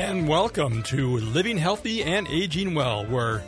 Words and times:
and 0.00 0.26
welcome 0.26 0.82
to 0.82 1.18
Living 1.18 1.58
Healthy 1.58 2.02
and 2.02 2.26
Aging 2.28 2.74
Well, 2.74 3.04
where 3.04 3.44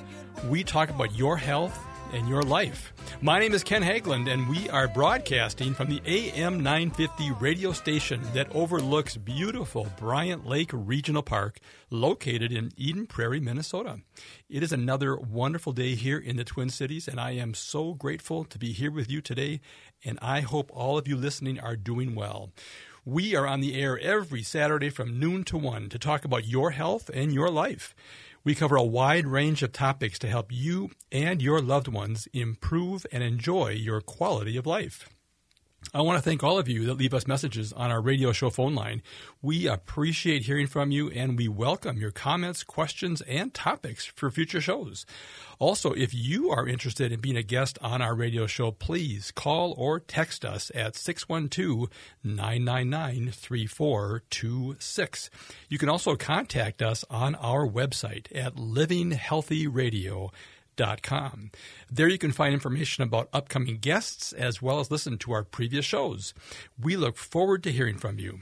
we 0.50 0.62
talk 0.62 0.90
about 0.90 1.16
your 1.16 1.38
health 1.38 1.78
and 2.12 2.28
your 2.28 2.42
life. 2.42 2.92
My 3.22 3.38
name 3.38 3.54
is 3.54 3.64
Ken 3.64 3.82
Haglind, 3.82 4.30
and 4.30 4.46
we 4.50 4.68
are 4.68 4.86
broadcasting 4.86 5.72
from 5.72 5.88
the 5.88 6.02
AM 6.04 6.62
950 6.62 7.30
radio 7.40 7.72
station 7.72 8.20
that 8.34 8.54
overlooks 8.54 9.16
beautiful 9.16 9.88
Bryant 9.96 10.46
Lake 10.46 10.68
Regional 10.74 11.22
Park, 11.22 11.58
located 11.88 12.52
in 12.52 12.70
Eden 12.76 13.06
Prairie, 13.06 13.40
Minnesota. 13.40 14.00
It 14.50 14.62
is 14.62 14.72
another 14.72 15.16
wonderful 15.16 15.72
day 15.72 15.94
here 15.94 16.18
in 16.18 16.36
the 16.36 16.44
Twin 16.44 16.68
Cities, 16.68 17.08
and 17.08 17.18
I 17.18 17.30
am 17.30 17.54
so 17.54 17.94
grateful 17.94 18.44
to 18.44 18.58
be 18.58 18.72
here 18.72 18.90
with 18.90 19.10
you 19.10 19.22
today, 19.22 19.62
and 20.04 20.18
I 20.20 20.40
hope 20.40 20.70
all 20.74 20.98
of 20.98 21.08
you 21.08 21.16
listening 21.16 21.58
are 21.58 21.76
doing 21.76 22.14
well. 22.14 22.50
We 23.04 23.34
are 23.34 23.48
on 23.48 23.60
the 23.60 23.74
air 23.74 23.98
every 23.98 24.44
Saturday 24.44 24.88
from 24.88 25.18
noon 25.18 25.42
to 25.44 25.58
1 25.58 25.88
to 25.88 25.98
talk 25.98 26.24
about 26.24 26.46
your 26.46 26.70
health 26.70 27.10
and 27.12 27.32
your 27.32 27.50
life. 27.50 27.96
We 28.44 28.54
cover 28.54 28.76
a 28.76 28.84
wide 28.84 29.26
range 29.26 29.64
of 29.64 29.72
topics 29.72 30.20
to 30.20 30.28
help 30.28 30.52
you 30.52 30.92
and 31.10 31.42
your 31.42 31.60
loved 31.60 31.88
ones 31.88 32.28
improve 32.32 33.04
and 33.10 33.24
enjoy 33.24 33.70
your 33.70 34.00
quality 34.02 34.56
of 34.56 34.66
life. 34.66 35.08
I 35.94 36.00
want 36.00 36.16
to 36.16 36.22
thank 36.22 36.42
all 36.42 36.58
of 36.58 36.68
you 36.68 36.86
that 36.86 36.94
leave 36.94 37.12
us 37.12 37.26
messages 37.26 37.72
on 37.72 37.90
our 37.90 38.00
radio 38.00 38.32
show 38.32 38.48
phone 38.48 38.74
line. 38.74 39.02
We 39.42 39.66
appreciate 39.66 40.44
hearing 40.44 40.66
from 40.66 40.90
you 40.90 41.10
and 41.10 41.36
we 41.36 41.48
welcome 41.48 41.98
your 41.98 42.10
comments, 42.10 42.64
questions, 42.64 43.20
and 43.22 43.52
topics 43.52 44.06
for 44.06 44.30
future 44.30 44.60
shows. 44.60 45.04
Also, 45.58 45.92
if 45.92 46.14
you 46.14 46.50
are 46.50 46.66
interested 46.66 47.12
in 47.12 47.20
being 47.20 47.36
a 47.36 47.42
guest 47.42 47.78
on 47.82 48.00
our 48.00 48.14
radio 48.14 48.46
show, 48.46 48.70
please 48.70 49.32
call 49.32 49.74
or 49.76 50.00
text 50.00 50.46
us 50.46 50.72
at 50.74 50.96
612 50.96 51.90
999 52.24 53.30
3426. 53.30 55.30
You 55.68 55.78
can 55.78 55.90
also 55.90 56.16
contact 56.16 56.80
us 56.80 57.04
on 57.10 57.34
our 57.34 57.68
website 57.68 58.34
at 58.34 58.54
livinghealthyradio.com 58.54 60.30
Com. 60.76 61.50
There 61.90 62.08
you 62.08 62.18
can 62.18 62.32
find 62.32 62.54
information 62.54 63.02
about 63.02 63.28
upcoming 63.32 63.76
guests 63.78 64.32
as 64.32 64.62
well 64.62 64.80
as 64.80 64.90
listen 64.90 65.18
to 65.18 65.32
our 65.32 65.44
previous 65.44 65.84
shows. 65.84 66.32
We 66.80 66.96
look 66.96 67.16
forward 67.16 67.62
to 67.64 67.72
hearing 67.72 67.98
from 67.98 68.18
you. 68.18 68.40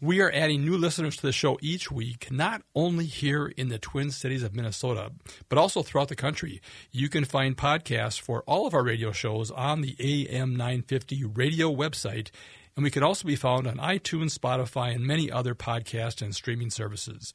We 0.00 0.20
are 0.20 0.30
adding 0.30 0.64
new 0.64 0.76
listeners 0.76 1.16
to 1.16 1.22
the 1.22 1.32
show 1.32 1.58
each 1.62 1.90
week, 1.90 2.30
not 2.30 2.62
only 2.74 3.06
here 3.06 3.46
in 3.46 3.68
the 3.68 3.78
Twin 3.78 4.10
Cities 4.10 4.42
of 4.42 4.54
Minnesota, 4.54 5.12
but 5.48 5.58
also 5.58 5.82
throughout 5.82 6.08
the 6.08 6.16
country. 6.16 6.60
You 6.90 7.08
can 7.08 7.24
find 7.24 7.56
podcasts 7.56 8.20
for 8.20 8.42
all 8.42 8.66
of 8.66 8.74
our 8.74 8.84
radio 8.84 9.10
shows 9.12 9.50
on 9.50 9.80
the 9.80 9.96
AM 9.98 10.54
950 10.56 11.24
radio 11.24 11.74
website 11.74 12.30
and 12.76 12.84
we 12.84 12.90
can 12.90 13.02
also 13.02 13.26
be 13.26 13.36
found 13.36 13.66
on 13.66 13.76
iTunes, 13.76 14.36
Spotify, 14.36 14.94
and 14.94 15.06
many 15.06 15.30
other 15.30 15.54
podcast 15.54 16.22
and 16.22 16.34
streaming 16.34 16.70
services. 16.70 17.34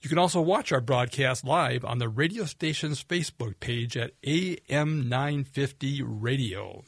You 0.00 0.08
can 0.08 0.18
also 0.18 0.40
watch 0.40 0.72
our 0.72 0.80
broadcast 0.80 1.44
live 1.44 1.84
on 1.84 1.98
the 1.98 2.08
radio 2.08 2.44
station's 2.44 3.04
Facebook 3.04 3.60
page 3.60 3.96
at 3.96 4.20
AM950 4.22 6.02
Radio. 6.04 6.84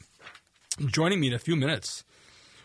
Joining 0.87 1.19
me 1.19 1.27
in 1.27 1.33
a 1.33 1.39
few 1.39 1.55
minutes 1.55 2.03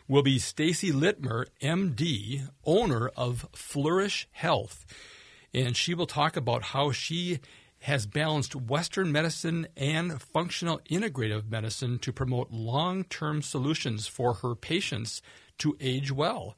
will 0.09 0.23
be 0.23 0.39
Stacey 0.39 0.91
Luetmer, 0.91 1.47
MD, 1.61 2.49
owner 2.65 3.09
of 3.09 3.47
Flourish 3.55 4.29
Health, 4.31 4.87
and 5.53 5.77
she 5.77 5.95
will 5.95 6.07
talk 6.07 6.37
about 6.37 6.63
how 6.63 6.93
she 6.93 7.41
has 7.87 8.05
balanced 8.05 8.57
Western 8.57 9.13
medicine 9.13 9.65
and 9.77 10.21
functional 10.21 10.81
integrative 10.91 11.49
medicine 11.49 12.01
to 12.01 12.13
promote 12.13 12.51
long 12.51 13.05
term 13.05 13.41
solutions 13.41 14.09
for 14.09 14.35
her 14.35 14.57
patients 14.57 15.23
to 15.57 15.77
age 15.81 16.11
well. 16.11 16.57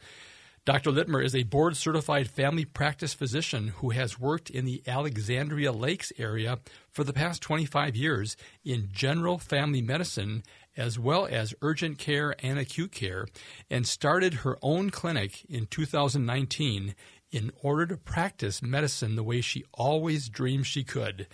Dr. 0.64 0.90
Luetmer 0.90 1.22
is 1.22 1.34
a 1.34 1.42
board 1.42 1.76
certified 1.76 2.30
family 2.30 2.64
practice 2.64 3.12
physician 3.12 3.68
who 3.76 3.90
has 3.90 4.18
worked 4.18 4.48
in 4.48 4.64
the 4.64 4.82
Alexandria 4.86 5.70
Lakes 5.70 6.14
area 6.16 6.60
for 6.90 7.04
the 7.04 7.12
past 7.12 7.42
25 7.42 7.94
years 7.94 8.34
in 8.64 8.88
general 8.90 9.36
family 9.36 9.82
medicine 9.82 10.42
as 10.78 10.98
well 10.98 11.26
as 11.30 11.54
urgent 11.60 11.98
care 11.98 12.34
and 12.38 12.58
acute 12.58 12.92
care, 12.92 13.26
and 13.68 13.86
started 13.86 14.32
her 14.32 14.56
own 14.62 14.88
clinic 14.90 15.44
in 15.50 15.66
2019 15.66 16.94
in 17.30 17.50
order 17.62 17.86
to 17.86 17.96
practice 17.96 18.62
medicine 18.62 19.16
the 19.16 19.22
way 19.22 19.40
she 19.40 19.64
always 19.72 20.28
dreamed 20.28 20.66
she 20.66 20.84
could. 20.84 21.26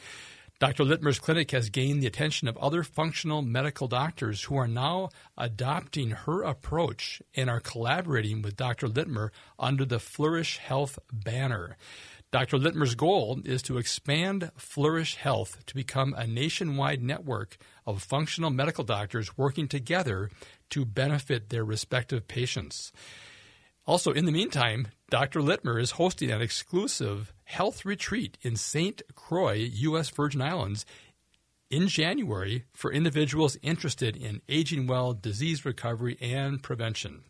Dr. 0.60 0.84
Luetmer's 0.84 1.18
clinic 1.18 1.50
has 1.50 1.68
gained 1.68 2.00
the 2.02 2.06
attention 2.06 2.46
of 2.46 2.56
other 2.58 2.84
functional 2.84 3.42
medical 3.42 3.88
doctors 3.88 4.44
who 4.44 4.56
are 4.56 4.68
now 4.68 5.08
adopting 5.36 6.10
her 6.10 6.42
approach 6.42 7.20
and 7.34 7.50
are 7.50 7.60
collaborating 7.60 8.40
with 8.40 8.56
Dr. 8.56 8.88
Luetmer 8.88 9.30
under 9.58 9.84
the 9.84 9.98
Flourish 9.98 10.58
Health 10.58 10.98
banner. 11.12 11.76
Dr. 12.30 12.56
Luetmer's 12.56 12.94
goal 12.94 13.40
is 13.44 13.62
to 13.62 13.78
expand 13.78 14.50
Flourish 14.56 15.16
Health 15.16 15.64
to 15.66 15.74
become 15.74 16.14
a 16.14 16.26
nationwide 16.26 17.02
network 17.02 17.56
of 17.84 18.02
functional 18.02 18.50
medical 18.50 18.84
doctors 18.84 19.36
working 19.36 19.68
together 19.68 20.30
to 20.70 20.84
benefit 20.84 21.50
their 21.50 21.64
respective 21.64 22.26
patients. 22.26 22.90
Also, 23.86 24.12
in 24.12 24.24
the 24.24 24.32
meantime, 24.32 24.88
Dr. 25.14 25.42
Luetmer 25.42 25.80
is 25.80 25.92
hosting 25.92 26.32
an 26.32 26.42
exclusive 26.42 27.32
health 27.44 27.84
retreat 27.84 28.36
in 28.42 28.56
St. 28.56 29.00
Croix, 29.14 29.52
U.S. 29.52 30.10
Virgin 30.10 30.42
Islands, 30.42 30.84
in 31.70 31.86
January 31.86 32.64
for 32.72 32.92
individuals 32.92 33.56
interested 33.62 34.16
in 34.16 34.42
aging 34.48 34.88
well, 34.88 35.12
disease 35.12 35.64
recovery, 35.64 36.18
and 36.20 36.60
prevention. 36.60 37.22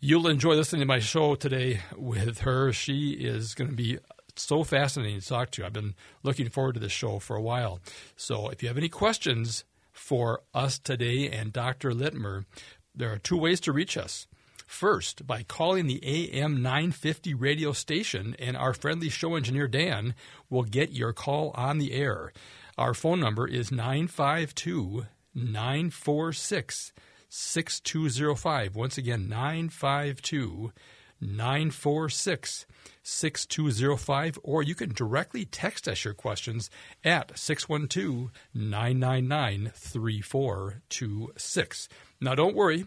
You'll 0.00 0.28
enjoy 0.28 0.54
listening 0.54 0.80
to 0.80 0.86
my 0.86 0.98
show 0.98 1.34
today 1.34 1.80
with 1.94 2.38
her. 2.38 2.72
She 2.72 3.10
is 3.10 3.54
going 3.54 3.68
to 3.68 3.76
be 3.76 3.98
so 4.34 4.64
fascinating 4.64 5.20
to 5.20 5.28
talk 5.28 5.50
to. 5.50 5.66
I've 5.66 5.74
been 5.74 5.94
looking 6.22 6.48
forward 6.48 6.72
to 6.76 6.80
this 6.80 6.90
show 6.90 7.18
for 7.18 7.36
a 7.36 7.42
while. 7.42 7.80
So 8.16 8.48
if 8.48 8.62
you 8.62 8.68
have 8.70 8.78
any 8.78 8.88
questions 8.88 9.64
for 9.92 10.40
us 10.54 10.78
today 10.78 11.28
and 11.28 11.52
Dr. 11.52 11.92
Luetmer, 11.92 12.46
there 12.94 13.12
are 13.12 13.18
two 13.18 13.36
ways 13.36 13.60
to 13.60 13.72
reach 13.72 13.98
us. 13.98 14.26
First, 14.66 15.26
by 15.26 15.42
calling 15.42 15.86
the 15.86 16.00
AM 16.04 16.62
950 16.62 17.34
radio 17.34 17.72
station, 17.72 18.34
and 18.38 18.56
our 18.56 18.72
friendly 18.72 19.08
show 19.08 19.34
engineer 19.34 19.68
Dan 19.68 20.14
will 20.48 20.64
get 20.64 20.92
your 20.92 21.12
call 21.12 21.50
on 21.54 21.78
the 21.78 21.92
air. 21.92 22.32
Our 22.76 22.94
phone 22.94 23.20
number 23.20 23.46
is 23.46 23.70
952 23.70 25.06
946 25.34 26.92
6205. 27.28 28.76
Once 28.76 28.98
again, 28.98 29.28
952 29.28 30.72
946 31.20 32.66
6205, 33.02 34.38
or 34.42 34.62
you 34.62 34.74
can 34.74 34.92
directly 34.92 35.44
text 35.44 35.86
us 35.88 36.04
your 36.04 36.14
questions 36.14 36.70
at 37.04 37.38
612 37.38 38.30
999 38.54 39.72
3426. 39.74 41.88
Now, 42.20 42.34
don't 42.34 42.56
worry, 42.56 42.86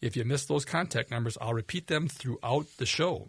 if 0.00 0.16
you 0.16 0.24
missed 0.24 0.48
those 0.48 0.64
contact 0.64 1.10
numbers, 1.10 1.38
I'll 1.40 1.54
repeat 1.54 1.86
them 1.86 2.08
throughout 2.08 2.66
the 2.78 2.86
show. 2.86 3.28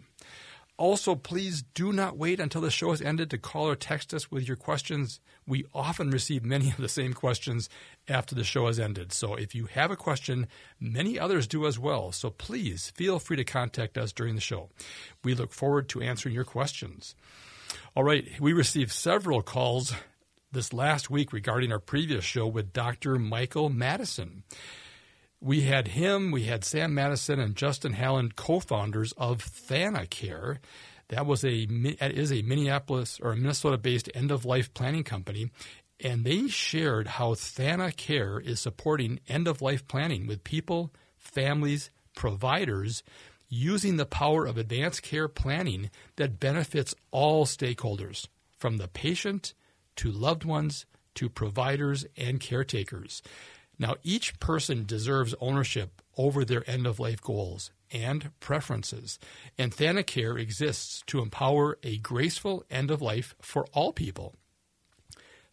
Also, 0.78 1.16
please 1.16 1.64
do 1.74 1.92
not 1.92 2.16
wait 2.16 2.38
until 2.38 2.60
the 2.60 2.70
show 2.70 2.90
has 2.90 3.02
ended 3.02 3.30
to 3.30 3.38
call 3.38 3.66
or 3.66 3.74
text 3.74 4.14
us 4.14 4.30
with 4.30 4.46
your 4.46 4.56
questions. 4.56 5.18
We 5.44 5.64
often 5.74 6.10
receive 6.10 6.44
many 6.44 6.70
of 6.70 6.76
the 6.76 6.88
same 6.88 7.14
questions 7.14 7.68
after 8.08 8.36
the 8.36 8.44
show 8.44 8.68
has 8.68 8.78
ended. 8.78 9.12
So 9.12 9.34
if 9.34 9.56
you 9.56 9.66
have 9.66 9.90
a 9.90 9.96
question, 9.96 10.46
many 10.78 11.18
others 11.18 11.48
do 11.48 11.66
as 11.66 11.80
well. 11.80 12.12
So 12.12 12.30
please 12.30 12.92
feel 12.94 13.18
free 13.18 13.36
to 13.38 13.44
contact 13.44 13.98
us 13.98 14.12
during 14.12 14.36
the 14.36 14.40
show. 14.40 14.68
We 15.24 15.34
look 15.34 15.52
forward 15.52 15.88
to 15.90 16.00
answering 16.00 16.36
your 16.36 16.44
questions. 16.44 17.16
All 17.96 18.04
right, 18.04 18.24
we 18.38 18.52
received 18.52 18.92
several 18.92 19.42
calls 19.42 19.92
this 20.52 20.72
last 20.72 21.10
week 21.10 21.32
regarding 21.32 21.72
our 21.72 21.80
previous 21.80 22.24
show 22.24 22.46
with 22.46 22.72
Dr. 22.72 23.18
Michael 23.18 23.68
Madison. 23.68 24.44
We 25.40 25.62
had 25.62 25.88
him, 25.88 26.32
we 26.32 26.44
had 26.44 26.64
Sam 26.64 26.94
Madison 26.94 27.38
and 27.38 27.54
Justin 27.54 27.92
Hallen, 27.92 28.32
co-founders 28.32 29.12
of 29.16 29.38
ThanaCare. 29.38 30.58
That 31.08 31.26
was 31.26 31.44
a 31.44 31.66
is 32.00 32.32
a 32.32 32.42
Minneapolis 32.42 33.20
or 33.22 33.36
Minnesota-based 33.36 34.10
end-of-life 34.14 34.74
planning 34.74 35.04
company, 35.04 35.50
and 36.02 36.24
they 36.24 36.48
shared 36.48 37.06
how 37.06 37.34
ThanaCare 37.34 38.44
is 38.44 38.60
supporting 38.60 39.20
end-of-life 39.28 39.86
planning 39.86 40.26
with 40.26 40.42
people, 40.44 40.92
families, 41.16 41.90
providers 42.16 43.04
using 43.48 43.96
the 43.96 44.06
power 44.06 44.44
of 44.44 44.58
advanced 44.58 45.02
care 45.02 45.28
planning 45.28 45.88
that 46.16 46.40
benefits 46.40 46.94
all 47.10 47.46
stakeholders, 47.46 48.26
from 48.58 48.76
the 48.76 48.88
patient 48.88 49.54
to 49.96 50.10
loved 50.10 50.44
ones 50.44 50.84
to 51.14 51.28
providers 51.28 52.04
and 52.16 52.40
caretakers. 52.40 53.22
Now, 53.78 53.94
each 54.02 54.40
person 54.40 54.84
deserves 54.84 55.34
ownership 55.40 56.02
over 56.16 56.44
their 56.44 56.68
end 56.68 56.86
of 56.86 56.98
life 56.98 57.20
goals 57.20 57.70
and 57.92 58.30
preferences, 58.40 59.18
and 59.56 59.74
ThanaCare 59.74 60.38
exists 60.38 61.02
to 61.06 61.20
empower 61.20 61.78
a 61.82 61.98
graceful 61.98 62.64
end 62.70 62.90
of 62.90 63.00
life 63.00 63.34
for 63.40 63.66
all 63.72 63.92
people. 63.92 64.34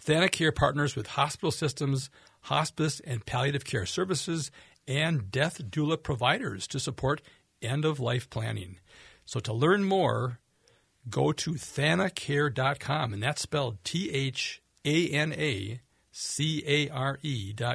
ThanaCare 0.03 0.53
partners 0.53 0.95
with 0.95 1.07
hospital 1.07 1.51
systems, 1.51 2.09
hospice 2.41 2.99
and 3.01 3.25
palliative 3.25 3.65
care 3.65 3.85
services, 3.85 4.51
and 4.87 5.31
death 5.31 5.61
doula 5.69 6.01
providers 6.01 6.67
to 6.67 6.79
support 6.79 7.21
end 7.61 7.85
of 7.85 7.99
life 7.99 8.29
planning. 8.29 8.79
So, 9.25 9.39
to 9.41 9.53
learn 9.53 9.83
more, 9.83 10.39
go 11.09 11.31
to 11.31 11.51
thanacare.com, 11.51 13.13
and 13.13 13.23
that's 13.23 13.41
spelled 13.41 13.83
T 13.83 14.11
H 14.11 14.61
A 14.83 15.09
N 15.09 15.33
A 15.33 15.81
C 16.17 16.63
A 16.65 16.87
R 16.87 17.19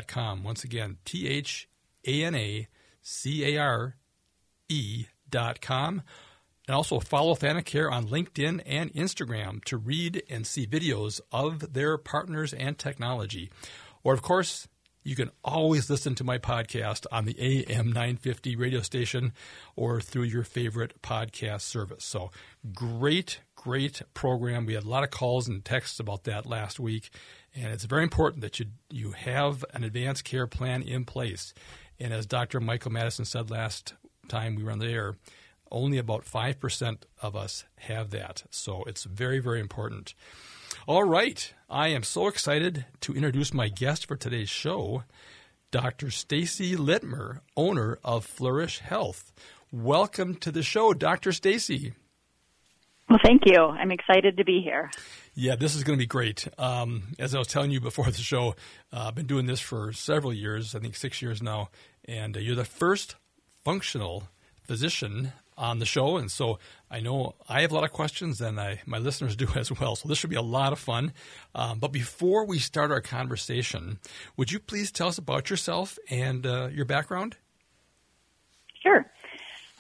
com. 0.07 0.43
Once 0.43 0.65
again, 0.65 0.97
T 1.05 1.29
H 1.29 1.69
A 2.07 2.25
N 2.25 2.35
A 2.35 2.69
C 3.03 3.45
A 3.45 3.61
R 3.61 3.97
E 4.71 5.05
dot 5.29 5.61
com. 5.61 6.03
And 6.67 6.75
also 6.75 7.01
follow 7.01 7.35
Thanacare 7.35 7.93
on 7.93 8.09
LinkedIn 8.09 8.63
and 8.65 8.95
Instagram 8.95 9.63
to 9.65 9.77
read 9.77 10.23
and 10.31 10.47
see 10.47 10.67
videos 10.67 11.21
of 11.31 11.75
their 11.75 11.99
partners 11.99 12.55
and 12.55 12.79
technology. 12.79 13.51
Or, 14.03 14.15
of 14.15 14.23
course, 14.23 14.69
you 15.03 15.17
can 15.17 15.31
always 15.45 15.91
listen 15.91 16.15
to 16.15 16.25
my 16.25 16.39
podcast 16.39 17.05
on 17.13 17.27
the 17.27 17.37
AM 17.39 17.89
950 17.89 18.57
radio 18.57 18.81
station 18.81 19.35
or 19.77 20.01
through 20.01 20.23
your 20.23 20.45
favorite 20.45 21.03
podcast 21.03 21.63
service. 21.63 22.07
So, 22.07 22.31
great, 22.73 23.41
great 23.61 24.01
program. 24.15 24.65
We 24.65 24.73
had 24.73 24.85
a 24.85 24.89
lot 24.89 25.05
of 25.05 25.11
calls 25.11 25.47
and 25.47 25.63
texts 25.63 26.01
about 26.01 26.25
that 26.25 26.47
last 26.47 26.81
week, 26.81 27.11
and 27.55 27.67
it's 27.67 27.85
very 27.85 28.03
important 28.03 28.41
that 28.41 28.59
you 28.59 28.67
you 28.89 29.13
have 29.13 29.67
an 29.75 29.85
advanced 29.85 30.25
care 30.25 30.47
plan 30.47 30.81
in 30.83 31.05
place. 31.05 31.53
And 31.99 32.15
as 32.15 32.25
Dr. 32.25 32.59
Michael 32.61 32.93
Madison 32.93 33.27
said 33.27 33.51
last 33.51 33.93
time 34.29 34.55
we 34.55 34.65
were 34.65 34.71
on 34.71 34.79
the 34.79 34.87
air, 34.87 35.17
only 35.71 35.99
about 35.99 36.25
5% 36.25 37.03
of 37.21 37.37
us 37.37 37.65
have 37.77 38.11
that. 38.11 38.45
So, 38.51 38.83
it's 38.85 39.05
very, 39.05 39.41
very 39.41 39.61
important. 39.61 40.15
All 40.87 41.05
right. 41.05 41.53
I 41.69 41.89
am 41.89 42.03
so 42.03 42.29
excited 42.29 42.87
to 43.03 43.15
introduce 43.15 43.53
my 43.53 43.69
guest 43.69 44.07
for 44.07 44.17
today's 44.17 44.49
show, 44.49 45.05
Dr. 45.71 46.11
Stacey 46.11 46.77
Luetmer, 46.77 47.41
owner 47.57 47.99
of 48.03 48.25
Flourish 48.25 48.79
Health. 48.79 49.33
Welcome 49.71 50.37
to 50.37 50.51
the 50.51 50.63
show, 50.63 50.95
Dr. 50.95 51.33
Stacey. 51.33 51.93
Well, 53.11 53.19
thank 53.25 53.43
you. 53.45 53.59
I'm 53.59 53.91
excited 53.91 54.37
to 54.37 54.45
be 54.45 54.63
here. 54.63 54.89
Yeah, 55.35 55.57
this 55.57 55.75
is 55.75 55.83
going 55.83 55.99
to 55.99 56.03
be 56.03 56.07
great. 56.07 56.47
Um, 56.59 57.03
as 57.19 57.35
I 57.35 57.39
was 57.39 57.49
telling 57.49 57.73
you 57.73 57.81
before 57.81 58.05
the 58.05 58.13
show, 58.13 58.55
uh, 58.93 59.07
I've 59.09 59.17
been 59.17 59.27
doing 59.27 59.47
this 59.47 59.59
for 59.59 59.93
several 59.93 60.33
years, 60.33 60.77
I 60.77 60.79
think 60.79 60.95
six 60.95 61.21
years 61.21 61.43
now, 61.43 61.71
and 62.05 62.37
uh, 62.37 62.41
you're 62.41 62.55
the 62.55 62.65
first 62.65 63.17
functional 63.65 64.29
physician 64.63 65.33
on 65.59 65.81
the 65.81 65.87
show. 65.87 66.19
And 66.19 66.31
so 66.31 66.61
I 66.89 67.01
know 67.01 67.35
I 67.49 67.63
have 67.63 67.73
a 67.73 67.75
lot 67.75 67.83
of 67.83 67.91
questions, 67.91 68.41
and 68.41 68.61
I, 68.61 68.81
my 68.87 68.99
listeners 68.99 69.35
do 69.45 69.49
as 69.57 69.73
well. 69.73 69.97
So 69.97 70.09
this 70.09 70.17
should 70.17 70.31
be 70.31 70.37
a 70.37 70.43
lot 70.43 70.73
of 70.73 70.79
fun. 70.79 71.13
Um, 71.53 71.81
but 71.81 71.91
before 71.91 72.47
we 72.47 72.61
start 72.61 72.93
our 72.93 73.01
conversation, 73.01 73.99
would 74.37 74.53
you 74.53 74.61
please 74.61 74.93
tell 74.93 75.09
us 75.09 75.19
about 75.19 75.51
yourself 75.51 75.99
and 76.11 76.47
uh, 76.47 76.69
your 76.73 76.85
background? 76.85 77.39
Sure. 78.85 79.05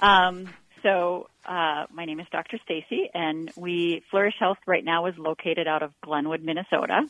Um, 0.00 0.52
so 0.82 1.28
uh, 1.46 1.87
my 1.92 2.04
name 2.04 2.20
is 2.20 2.26
Dr. 2.31 2.58
Stacey, 2.64 3.10
and 3.12 3.50
we 3.56 4.02
Flourish 4.10 4.34
Health 4.38 4.58
right 4.66 4.84
now 4.84 5.06
is 5.06 5.14
located 5.19 5.66
out 5.66 5.82
of 5.82 5.92
Glenwood, 6.02 6.42
Minnesota. 6.42 7.02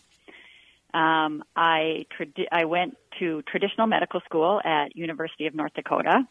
Um, 0.93 1.44
I 1.55 2.06
trad- 2.19 2.49
I 2.50 2.65
went 2.65 2.97
to 3.19 3.43
traditional 3.43 3.87
medical 3.87 4.21
school 4.21 4.61
at 4.65 4.97
University 4.97 5.47
of 5.47 5.55
North 5.55 5.75
Dakota, 5.75 6.27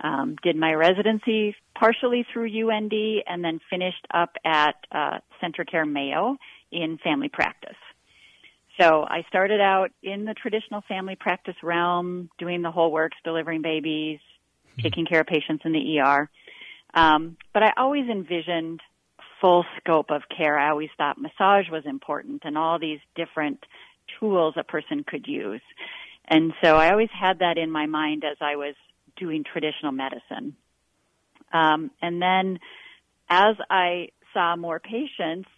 um, 0.00 0.36
did 0.42 0.56
my 0.56 0.72
residency 0.74 1.56
partially 1.74 2.24
through 2.32 2.46
UND 2.46 2.92
and 3.26 3.44
then 3.44 3.60
finished 3.70 4.06
up 4.12 4.36
at 4.44 4.76
uh, 4.92 5.18
CentraCare 5.42 5.90
Mayo 5.90 6.36
in 6.70 6.98
family 6.98 7.28
practice. 7.28 7.76
So 8.80 9.04
I 9.08 9.22
started 9.28 9.60
out 9.60 9.90
in 10.02 10.24
the 10.24 10.34
traditional 10.34 10.82
family 10.82 11.16
practice 11.16 11.56
realm, 11.62 12.30
doing 12.38 12.62
the 12.62 12.70
whole 12.70 12.92
works, 12.92 13.16
delivering 13.24 13.62
babies, 13.62 14.20
hmm. 14.76 14.82
taking 14.82 15.04
care 15.04 15.20
of 15.20 15.26
patients 15.26 15.62
in 15.64 15.72
the 15.72 15.98
ER. 15.98 16.30
Um, 16.98 17.36
but 17.54 17.62
I 17.62 17.72
always 17.76 18.08
envisioned 18.08 18.80
full 19.40 19.64
scope 19.76 20.10
of 20.10 20.22
care. 20.36 20.58
I 20.58 20.70
always 20.70 20.88
thought 20.96 21.16
massage 21.16 21.70
was 21.70 21.84
important 21.86 22.42
and 22.44 22.58
all 22.58 22.80
these 22.80 22.98
different 23.14 23.64
tools 24.18 24.54
a 24.56 24.64
person 24.64 25.04
could 25.06 25.28
use. 25.28 25.60
And 26.26 26.52
so 26.62 26.74
I 26.74 26.90
always 26.90 27.10
had 27.12 27.38
that 27.38 27.56
in 27.56 27.70
my 27.70 27.86
mind 27.86 28.24
as 28.24 28.36
I 28.40 28.56
was 28.56 28.74
doing 29.16 29.44
traditional 29.44 29.92
medicine. 29.92 30.56
Um, 31.52 31.92
and 32.02 32.20
then 32.20 32.58
as 33.30 33.54
I 33.70 34.08
saw 34.34 34.56
more 34.56 34.80
patients 34.80 35.48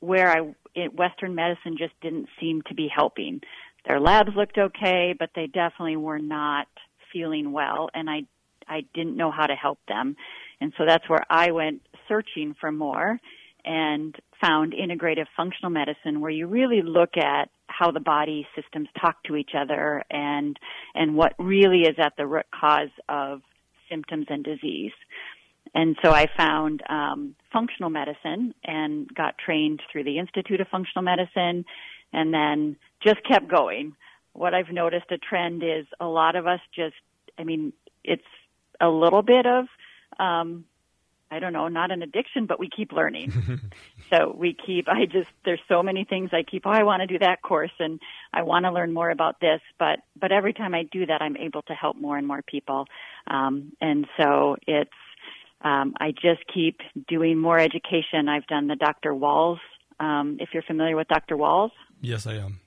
where 0.00 0.30
I, 0.30 0.54
it, 0.74 0.92
Western 0.94 1.36
medicine 1.36 1.76
just 1.78 1.94
didn't 2.00 2.28
seem 2.40 2.62
to 2.62 2.74
be 2.74 2.88
helping. 2.92 3.40
Their 3.86 4.00
labs 4.00 4.30
looked 4.34 4.58
okay, 4.58 5.14
but 5.16 5.30
they 5.36 5.46
definitely 5.46 5.96
were 5.96 6.18
not 6.18 6.66
feeling 7.12 7.52
well 7.52 7.88
and 7.94 8.10
I, 8.10 8.22
I 8.66 8.80
didn't 8.94 9.16
know 9.16 9.30
how 9.30 9.46
to 9.46 9.54
help 9.54 9.78
them. 9.86 10.16
And 10.62 10.72
so 10.78 10.84
that's 10.86 11.08
where 11.08 11.24
I 11.28 11.50
went 11.50 11.82
searching 12.06 12.54
for 12.60 12.70
more 12.70 13.18
and 13.64 14.14
found 14.40 14.74
integrative 14.74 15.26
functional 15.36 15.70
medicine 15.70 16.20
where 16.20 16.30
you 16.30 16.46
really 16.46 16.82
look 16.82 17.16
at 17.16 17.50
how 17.66 17.90
the 17.90 18.00
body 18.00 18.46
systems 18.54 18.88
talk 19.00 19.16
to 19.24 19.34
each 19.34 19.52
other 19.58 20.04
and 20.08 20.56
and 20.94 21.16
what 21.16 21.34
really 21.38 21.82
is 21.82 21.96
at 21.98 22.12
the 22.16 22.26
root 22.26 22.46
cause 22.54 22.90
of 23.08 23.42
symptoms 23.90 24.26
and 24.28 24.44
disease. 24.44 24.92
And 25.74 25.96
so 26.04 26.12
I 26.12 26.28
found 26.36 26.82
um, 26.88 27.34
functional 27.52 27.90
medicine 27.90 28.54
and 28.62 29.12
got 29.12 29.38
trained 29.38 29.80
through 29.90 30.04
the 30.04 30.18
Institute 30.18 30.60
of 30.60 30.68
Functional 30.68 31.02
Medicine, 31.02 31.64
and 32.12 32.32
then 32.32 32.76
just 33.02 33.24
kept 33.24 33.48
going. 33.48 33.96
What 34.32 34.54
I've 34.54 34.70
noticed 34.70 35.10
a 35.10 35.18
trend 35.18 35.62
is 35.64 35.86
a 35.98 36.06
lot 36.06 36.36
of 36.36 36.46
us 36.46 36.60
just, 36.74 36.94
I 37.38 37.44
mean, 37.44 37.72
it's 38.04 38.22
a 38.80 38.88
little 38.88 39.22
bit 39.22 39.46
of 39.46 39.66
um, 40.18 40.64
I 41.32 41.38
don't 41.38 41.54
know, 41.54 41.68
not 41.68 41.90
an 41.90 42.02
addiction, 42.02 42.44
but 42.44 42.60
we 42.60 42.68
keep 42.68 42.92
learning. 42.92 43.32
so 44.10 44.36
we 44.36 44.54
keep, 44.54 44.86
I 44.86 45.06
just, 45.06 45.30
there's 45.46 45.62
so 45.66 45.82
many 45.82 46.04
things 46.04 46.28
I 46.30 46.42
keep, 46.42 46.66
oh, 46.66 46.70
I 46.70 46.82
want 46.82 47.00
to 47.00 47.06
do 47.06 47.18
that 47.20 47.40
course 47.40 47.72
and 47.78 47.98
I 48.34 48.42
want 48.42 48.66
to 48.66 48.70
learn 48.70 48.92
more 48.92 49.08
about 49.08 49.40
this, 49.40 49.62
but, 49.78 50.00
but 50.20 50.30
every 50.30 50.52
time 50.52 50.74
I 50.74 50.82
do 50.82 51.06
that, 51.06 51.22
I'm 51.22 51.38
able 51.38 51.62
to 51.62 51.72
help 51.72 51.96
more 51.96 52.18
and 52.18 52.26
more 52.26 52.42
people. 52.42 52.84
Um, 53.26 53.72
and 53.80 54.06
so 54.18 54.56
it's, 54.66 54.90
um, 55.62 55.94
I 55.98 56.10
just 56.10 56.42
keep 56.52 56.80
doing 57.08 57.38
more 57.38 57.58
education. 57.58 58.28
I've 58.28 58.46
done 58.46 58.66
the 58.66 58.76
Dr. 58.76 59.14
Wahls, 59.14 59.58
um, 60.00 60.36
if 60.38 60.50
you're 60.52 60.62
familiar 60.64 60.96
with 60.96 61.08
Dr. 61.08 61.36
Wahls. 61.38 61.70
Yes, 62.02 62.26
I 62.26 62.34
am. 62.34 62.60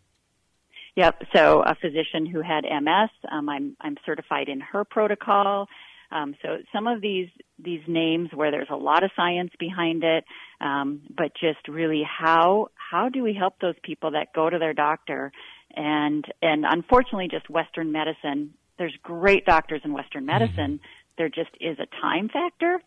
Yep. 0.95 1.23
So 1.35 1.61
a 1.61 1.75
physician 1.75 2.25
who 2.25 2.41
had 2.41 2.63
MS, 2.63 3.09
um, 3.29 3.49
I'm 3.49 3.75
I'm 3.81 3.97
certified 4.05 4.47
in 4.47 4.61
her 4.61 4.85
protocol. 4.85 5.67
Um, 6.11 6.35
so 6.41 6.57
some 6.73 6.87
of 6.87 7.01
these 7.01 7.29
these 7.57 7.81
names 7.87 8.29
where 8.33 8.51
there's 8.51 8.69
a 8.69 8.75
lot 8.75 9.03
of 9.03 9.11
science 9.15 9.51
behind 9.59 10.03
it, 10.03 10.25
um, 10.61 11.01
but 11.15 11.31
just 11.39 11.67
really 11.67 12.03
how 12.03 12.69
how 12.75 13.09
do 13.09 13.23
we 13.23 13.33
help 13.33 13.59
those 13.59 13.75
people 13.83 14.11
that 14.11 14.33
go 14.33 14.49
to 14.49 14.59
their 14.59 14.73
doctor 14.73 15.31
and 15.75 16.25
and 16.41 16.65
unfortunately 16.67 17.27
just 17.29 17.49
Western 17.49 17.91
medicine. 17.91 18.53
There's 18.77 18.95
great 19.03 19.45
doctors 19.45 19.81
in 19.83 19.93
Western 19.93 20.25
mm-hmm. 20.25 20.39
medicine. 20.39 20.73
Mm-hmm. 20.73 21.15
There 21.17 21.29
just 21.29 21.51
is 21.59 21.77
a 21.79 21.87
time 22.01 22.29
factor 22.29 22.81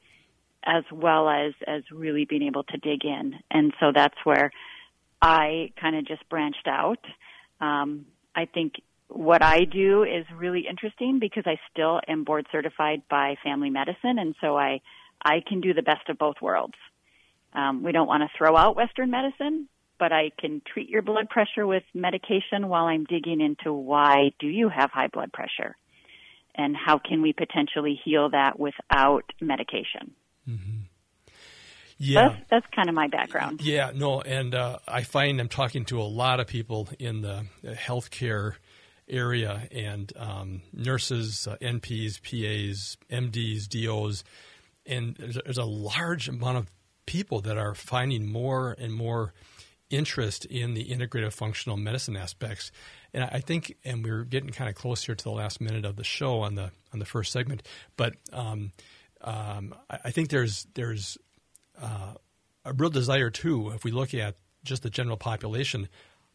as 0.65 0.85
well 0.93 1.29
as 1.29 1.55
as 1.67 1.83
really 1.91 2.25
being 2.25 2.43
able 2.43 2.65
to 2.65 2.77
dig 2.79 3.05
in, 3.05 3.35
and 3.51 3.73
so 3.81 3.93
that's 3.95 4.17
where 4.25 4.51
I 5.21 5.73
kind 5.81 5.97
of 5.97 6.07
just 6.07 6.29
branched 6.29 6.67
out. 6.67 7.05
Um, 7.61 8.07
I 8.35 8.45
think 8.45 8.75
what 9.09 9.43
I 9.43 9.65
do 9.65 10.05
is 10.05 10.27
really 10.37 10.67
interesting 10.69 11.19
because 11.19 11.45
I 11.47 11.57
still 11.73 12.01
am 12.07 12.25
board 12.25 12.47
certified 12.53 13.03
by 13.11 13.37
family 13.43 13.71
medicine, 13.71 14.19
and 14.19 14.35
so 14.41 14.57
I 14.57 14.81
I 15.23 15.43
can 15.47 15.61
do 15.61 15.75
the 15.75 15.83
best 15.83 16.09
of 16.09 16.19
both 16.19 16.37
worlds. 16.41 16.75
Um, 17.53 17.83
we 17.83 17.93
don't 17.93 18.07
want 18.07 18.23
to 18.23 18.29
throw 18.37 18.57
out 18.57 18.77
Western 18.77 19.11
medicine, 19.11 19.69
but 19.99 20.13
I 20.13 20.31
can 20.39 20.63
treat 20.73 20.89
your 20.89 21.03
blood 21.03 21.29
pressure 21.29 21.67
with 21.67 21.83
medication 21.95 22.69
while 22.69 22.85
I'm 22.85 23.05
digging 23.05 23.41
into 23.41 23.73
why 23.73 24.31
do 24.39 24.47
you 24.47 24.69
have 24.69 24.91
high 24.91 25.09
blood 25.09 25.33
pressure, 25.33 25.77
and 26.55 26.77
how 26.77 26.99
can 26.99 27.23
we 27.23 27.33
potentially 27.33 27.99
heal 28.05 28.31
that 28.31 28.59
without 28.61 29.25
medication. 29.41 30.15
Mm-hmm. 30.49 30.79
Yeah, 32.01 32.29
that's, 32.29 32.51
that's, 32.51 32.67
kind 32.77 32.89
of 32.89 32.95
my 32.95 33.09
background. 33.09 33.61
Yeah, 33.61 33.91
no, 33.93 34.21
and 34.21 34.55
uh, 34.55 34.79
I 34.87 35.03
find 35.03 35.41
I'm 35.41 35.49
talking 35.49 35.85
to 35.87 36.01
a 36.01 36.05
lot 36.05 36.39
of 36.39 36.47
people 36.47 36.89
in 37.01 37.23
the 37.23 37.47
healthcare 37.65 38.55
area 39.09 39.69
and 39.71 40.13
um, 40.17 40.63
nurses, 40.73 41.47
uh, 41.47 41.57
NPs, 41.61 42.21
PAs, 42.23 42.97
MDs, 43.11 43.69
DOs, 43.69 44.25
and 44.87 45.17
there's 45.17 45.37
a, 45.37 45.43
there's 45.45 45.59
a 45.59 45.65
large 45.65 46.29
amount 46.29 46.59
of 46.59 46.71
people 47.07 47.41
that 47.41 47.57
are 47.57 47.75
finding 47.75 48.27
more 48.27 48.75
and 48.79 48.93
more 48.93 49.33
interest 49.91 50.45
in 50.45 50.75
the 50.75 50.85
integrative 50.85 51.33
functional 51.33 51.77
medicine 51.77 52.17
aspects. 52.17 52.71
And 53.15 53.25
I 53.25 53.41
think, 53.41 53.77
and 53.85 54.05
we're 54.05 54.25
getting 54.25 54.51
kind 54.51 54.69
of 54.69 54.77
close 54.77 55.05
here 55.05 55.15
to 55.15 55.25
the 55.25 55.31
last 55.31 55.61
minute 55.61 55.85
of 55.85 55.97
the 55.97 56.05
show 56.05 56.41
on 56.41 56.55
the 56.55 56.71
on 56.93 56.99
the 56.99 57.07
first 57.07 57.33
segment, 57.33 57.63
but 57.97 58.15
um, 58.33 58.73
um, 59.21 59.75
I, 59.91 60.11
think 60.11 60.29
there's 60.31 60.67
there's 60.75 61.19
uh, 61.81 62.15
a 62.65 62.73
real 62.73 62.91
desire 62.91 63.31
too. 63.31 63.71
If 63.71 63.85
we 63.85 63.91
look 63.91 64.15
at 64.15 64.37
just 64.65 64.83
the 64.83 64.91
general 64.91 65.17
population, 65.17 65.89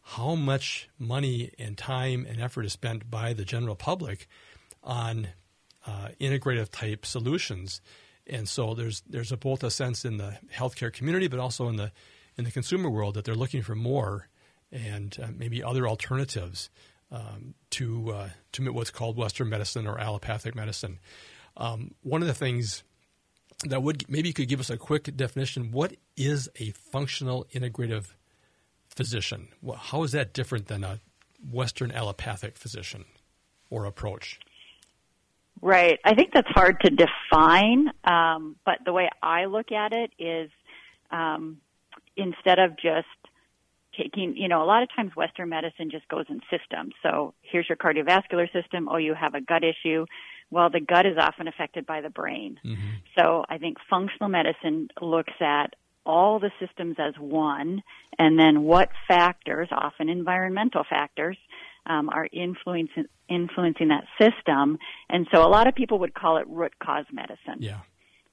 how 0.04 0.34
much 0.34 0.88
money 0.98 1.50
and 1.58 1.78
time 1.78 2.26
and 2.28 2.40
effort 2.40 2.64
is 2.64 2.72
spent 2.72 3.10
by 3.10 3.32
the 3.32 3.44
general 3.44 3.74
public 3.74 4.28
on 4.82 5.28
uh, 5.86 6.08
integrative 6.20 6.70
type 6.70 7.06
solutions. 7.06 7.80
and 8.26 8.48
so 8.48 8.74
there's 8.74 9.02
there's 9.08 9.32
a, 9.32 9.36
both 9.36 9.62
a 9.64 9.70
sense 9.70 10.04
in 10.04 10.18
the 10.18 10.38
healthcare 10.52 10.92
community, 10.92 11.26
but 11.26 11.40
also 11.40 11.68
in 11.68 11.76
the 11.76 11.90
in 12.36 12.44
the 12.44 12.50
consumer 12.50 12.90
world 12.90 13.14
that 13.14 13.24
they're 13.24 13.34
looking 13.34 13.62
for 13.62 13.74
more 13.74 14.28
and 14.70 15.16
uh, 15.22 15.28
maybe 15.36 15.62
other 15.62 15.86
alternatives 15.86 16.68
um, 17.10 17.54
to 17.70 18.10
uh, 18.12 18.28
to 18.52 18.70
what's 18.72 18.90
called 18.90 19.16
Western 19.16 19.48
medicine 19.48 19.86
or 19.86 19.98
allopathic 19.98 20.54
medicine. 20.54 20.98
Um, 21.56 21.94
one 22.02 22.20
of 22.20 22.28
the 22.28 22.34
things 22.34 22.82
that 23.68 23.82
would 23.82 24.08
maybe 24.08 24.28
you 24.28 24.34
could 24.34 24.48
give 24.48 24.60
us 24.60 24.70
a 24.70 24.76
quick 24.76 25.16
definition. 25.16 25.70
What 25.70 25.96
is 26.16 26.48
a 26.60 26.72
functional 26.72 27.46
integrative 27.54 28.12
physician? 28.94 29.48
How 29.76 30.02
is 30.02 30.12
that 30.12 30.32
different 30.32 30.66
than 30.66 30.84
a 30.84 31.00
Western 31.50 31.90
allopathic 31.90 32.56
physician 32.56 33.04
or 33.70 33.84
approach? 33.84 34.38
Right. 35.60 35.98
I 36.04 36.14
think 36.14 36.30
that's 36.34 36.48
hard 36.50 36.80
to 36.80 36.90
define, 36.90 37.90
um, 38.04 38.56
but 38.66 38.78
the 38.84 38.92
way 38.92 39.08
I 39.22 39.46
look 39.46 39.72
at 39.72 39.92
it 39.92 40.10
is 40.18 40.50
um, 41.10 41.58
instead 42.16 42.58
of 42.58 42.76
just 42.76 43.06
taking, 43.96 44.36
you 44.36 44.48
know, 44.48 44.62
a 44.62 44.66
lot 44.66 44.82
of 44.82 44.88
times 44.94 45.12
Western 45.16 45.48
medicine 45.48 45.90
just 45.90 46.06
goes 46.08 46.26
in 46.28 46.40
systems. 46.50 46.92
So 47.02 47.34
here's 47.40 47.68
your 47.68 47.76
cardiovascular 47.76 48.52
system. 48.52 48.88
Oh, 48.90 48.96
you 48.96 49.14
have 49.14 49.34
a 49.34 49.40
gut 49.40 49.62
issue. 49.62 50.06
Well, 50.50 50.70
the 50.70 50.80
gut 50.80 51.06
is 51.06 51.16
often 51.18 51.48
affected 51.48 51.86
by 51.86 52.00
the 52.00 52.10
brain. 52.10 52.60
Mm-hmm. 52.64 52.90
So 53.18 53.44
I 53.48 53.58
think 53.58 53.78
functional 53.88 54.28
medicine 54.28 54.88
looks 55.00 55.32
at 55.40 55.74
all 56.04 56.38
the 56.38 56.50
systems 56.60 56.96
as 56.98 57.14
one 57.18 57.82
and 58.18 58.38
then 58.38 58.62
what 58.62 58.90
factors, 59.08 59.68
often 59.70 60.08
environmental 60.08 60.84
factors, 60.88 61.36
um, 61.86 62.08
are 62.08 62.28
influencing 62.32 63.06
influencing 63.28 63.88
that 63.88 64.04
system. 64.18 64.78
And 65.08 65.26
so 65.32 65.46
a 65.46 65.48
lot 65.48 65.66
of 65.66 65.74
people 65.74 65.98
would 66.00 66.14
call 66.14 66.36
it 66.36 66.46
root 66.48 66.78
cause 66.78 67.06
medicine. 67.12 67.58
Yeah. 67.60 67.80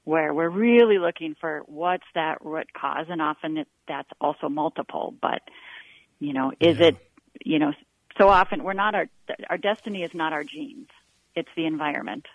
Where 0.04 0.34
we're 0.34 0.50
really 0.50 0.98
looking 0.98 1.36
for 1.40 1.62
what's 1.66 2.04
that 2.14 2.44
root 2.44 2.72
cause, 2.72 3.06
and 3.08 3.22
often 3.22 3.58
it, 3.58 3.68
that's 3.86 4.08
also 4.20 4.48
multiple. 4.48 5.14
But 5.20 5.42
you 6.18 6.32
know, 6.32 6.52
is 6.60 6.78
yeah. 6.78 6.86
it 6.86 6.96
you 7.44 7.58
know 7.58 7.72
so 8.18 8.28
often 8.28 8.64
we're 8.64 8.72
not 8.72 8.94
our 8.94 9.06
our 9.48 9.58
destiny 9.58 10.02
is 10.02 10.12
not 10.12 10.32
our 10.32 10.44
genes; 10.44 10.88
it's 11.36 11.48
the 11.56 11.66
environment. 11.66 12.26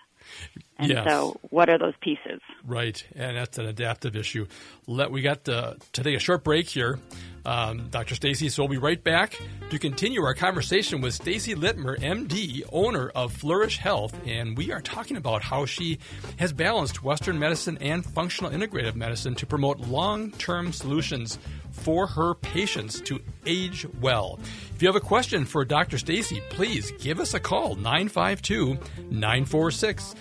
And 0.78 0.90
yes. 0.90 1.08
so, 1.08 1.40
what 1.50 1.68
are 1.68 1.78
those 1.78 1.94
pieces? 2.00 2.40
Right, 2.64 3.04
and 3.16 3.36
that's 3.36 3.58
an 3.58 3.66
adaptive 3.66 4.14
issue. 4.14 4.46
Let 4.86 5.10
we 5.10 5.22
got 5.22 5.44
to, 5.46 5.76
to 5.94 6.02
take 6.04 6.16
a 6.16 6.20
short 6.20 6.44
break 6.44 6.68
here, 6.68 7.00
um, 7.44 7.88
Dr. 7.88 8.14
Stacey. 8.14 8.48
So 8.48 8.62
we'll 8.62 8.68
be 8.68 8.78
right 8.78 9.02
back 9.02 9.40
to 9.70 9.78
continue 9.78 10.22
our 10.22 10.34
conversation 10.34 11.00
with 11.00 11.14
Stacey 11.14 11.54
Luetmer, 11.54 11.98
MD, 11.98 12.62
owner 12.70 13.08
of 13.08 13.32
Flourish 13.32 13.78
Health, 13.78 14.14
and 14.24 14.56
we 14.56 14.70
are 14.70 14.80
talking 14.80 15.16
about 15.16 15.42
how 15.42 15.66
she 15.66 15.98
has 16.38 16.52
balanced 16.52 17.02
Western 17.02 17.38
medicine 17.38 17.78
and 17.80 18.04
functional 18.04 18.50
integrative 18.52 18.94
medicine 18.94 19.34
to 19.36 19.46
promote 19.46 19.80
long-term 19.80 20.72
solutions 20.72 21.38
for 21.72 22.06
her 22.06 22.34
patients 22.34 23.00
to 23.00 23.20
age 23.46 23.86
well. 24.00 24.38
If 24.74 24.82
you 24.82 24.88
have 24.88 24.96
a 24.96 25.00
question 25.00 25.44
for 25.44 25.64
Dr. 25.64 25.98
Stacey, 25.98 26.42
please 26.50 26.92
give 27.00 27.18
us 27.18 27.34
a 27.34 27.40
call 27.40 27.74
952 27.74 28.78
946 29.10 30.14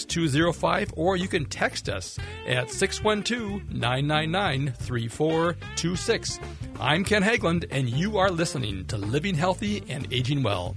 6205 0.00 0.94
or 0.96 1.16
you 1.16 1.28
can 1.28 1.44
text 1.44 1.88
us 1.88 2.18
at 2.46 2.70
612 2.70 3.70
999 3.70 4.72
3426. 4.72 6.40
I'm 6.80 7.04
Ken 7.04 7.22
Haglind 7.22 7.66
and 7.70 7.88
you 7.88 8.18
are 8.18 8.30
listening 8.30 8.86
to 8.86 8.96
Living 8.96 9.34
Healthy 9.34 9.84
and 9.88 10.10
Aging 10.12 10.42
Well. 10.42 10.76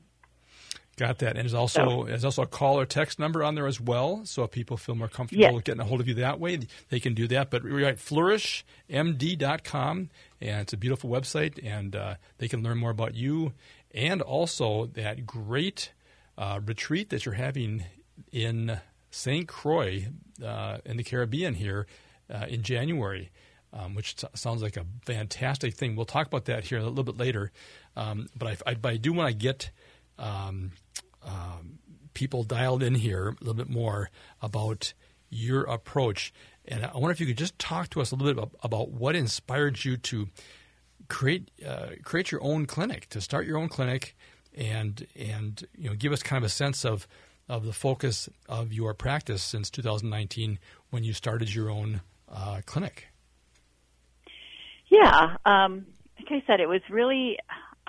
Got 1.00 1.18
that. 1.20 1.30
And 1.30 1.38
there's 1.38 1.54
also 1.54 1.88
so, 1.88 2.04
there's 2.04 2.26
also 2.26 2.42
a 2.42 2.46
call 2.46 2.78
or 2.78 2.84
text 2.84 3.18
number 3.18 3.42
on 3.42 3.54
there 3.54 3.66
as 3.66 3.80
well. 3.80 4.20
So 4.26 4.42
if 4.42 4.50
people 4.50 4.76
feel 4.76 4.94
more 4.94 5.08
comfortable 5.08 5.54
yes. 5.54 5.62
getting 5.62 5.80
a 5.80 5.84
hold 5.86 6.02
of 6.02 6.08
you 6.08 6.12
that 6.16 6.38
way, 6.38 6.58
they 6.90 7.00
can 7.00 7.14
do 7.14 7.26
that. 7.28 7.48
But 7.48 7.64
we 7.64 7.70
write 7.70 7.96
flourishmd.com, 7.96 10.10
and 10.42 10.60
it's 10.60 10.74
a 10.74 10.76
beautiful 10.76 11.08
website, 11.08 11.58
and 11.64 11.96
uh, 11.96 12.16
they 12.36 12.48
can 12.48 12.62
learn 12.62 12.76
more 12.76 12.90
about 12.90 13.14
you 13.14 13.54
and 13.94 14.20
also 14.20 14.90
that 14.92 15.24
great 15.24 15.92
uh, 16.36 16.60
retreat 16.66 17.08
that 17.08 17.24
you're 17.24 17.34
having 17.34 17.84
in 18.30 18.78
St. 19.10 19.48
Croix 19.48 20.06
uh, 20.44 20.78
in 20.84 20.98
the 20.98 21.02
Caribbean 21.02 21.54
here 21.54 21.86
uh, 22.28 22.44
in 22.46 22.62
January. 22.62 23.30
Um, 23.72 23.94
which 23.94 24.16
t- 24.16 24.26
sounds 24.34 24.62
like 24.62 24.76
a 24.76 24.84
fantastic 25.06 25.74
thing. 25.74 25.94
We'll 25.94 26.04
talk 26.04 26.26
about 26.26 26.46
that 26.46 26.64
here 26.64 26.78
a 26.78 26.82
little 26.82 27.04
bit 27.04 27.16
later. 27.16 27.52
Um, 27.96 28.26
but 28.36 28.48
I, 28.48 28.70
I, 28.70 28.74
but 28.74 28.92
I 28.92 28.96
do 28.96 29.12
want 29.12 29.30
to 29.30 29.34
get 29.34 29.70
um, 30.18 30.72
um, 31.22 31.78
people 32.14 32.42
dialed 32.42 32.82
in 32.82 32.94
here 32.94 33.28
a 33.28 33.44
little 33.44 33.54
bit 33.54 33.70
more 33.70 34.10
about 34.42 34.92
your 35.28 35.62
approach. 35.62 36.32
And 36.66 36.84
I 36.84 36.92
wonder 36.94 37.12
if 37.12 37.20
you 37.20 37.26
could 37.26 37.38
just 37.38 37.58
talk 37.58 37.88
to 37.90 38.00
us 38.00 38.10
a 38.10 38.16
little 38.16 38.34
bit 38.34 38.50
about, 38.62 38.90
what 38.90 39.16
inspired 39.16 39.84
you 39.84 39.96
to 39.96 40.28
create 41.08 41.50
uh, 41.66 41.88
create 42.04 42.30
your 42.30 42.42
own 42.42 42.66
clinic, 42.66 43.08
to 43.10 43.20
start 43.20 43.46
your 43.46 43.58
own 43.58 43.68
clinic, 43.68 44.16
and 44.54 45.06
and 45.16 45.64
you 45.76 45.88
know 45.88 45.96
give 45.96 46.12
us 46.12 46.22
kind 46.22 46.42
of 46.42 46.46
a 46.46 46.52
sense 46.52 46.84
of 46.84 47.06
of 47.48 47.64
the 47.64 47.72
focus 47.72 48.28
of 48.48 48.72
your 48.72 48.94
practice 48.94 49.42
since 49.42 49.70
2019 49.70 50.58
when 50.90 51.02
you 51.02 51.12
started 51.12 51.52
your 51.52 51.68
own 51.70 52.00
uh, 52.28 52.60
clinic. 52.66 53.08
Yeah, 54.88 55.36
um, 55.44 55.86
like 56.18 56.30
I 56.30 56.46
said, 56.46 56.60
it 56.60 56.68
was 56.68 56.82
really 56.90 57.38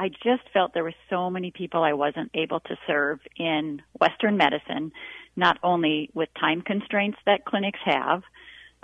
I 0.02 0.10
just 0.10 0.44
felt 0.54 0.74
there 0.74 0.84
were 0.84 0.94
so 1.10 1.30
many 1.30 1.52
people 1.52 1.84
I 1.84 1.94
wasn't 1.94 2.32
able 2.34 2.60
to 2.62 2.76
serve 2.88 3.20
in 3.36 3.82
Western 4.00 4.36
medicine, 4.38 4.92
not 5.36 5.58
only 5.62 6.10
with 6.14 6.30
time 6.40 6.62
constraints 6.62 7.18
that 7.26 7.46
clinics 7.46 7.80
have, 7.86 8.24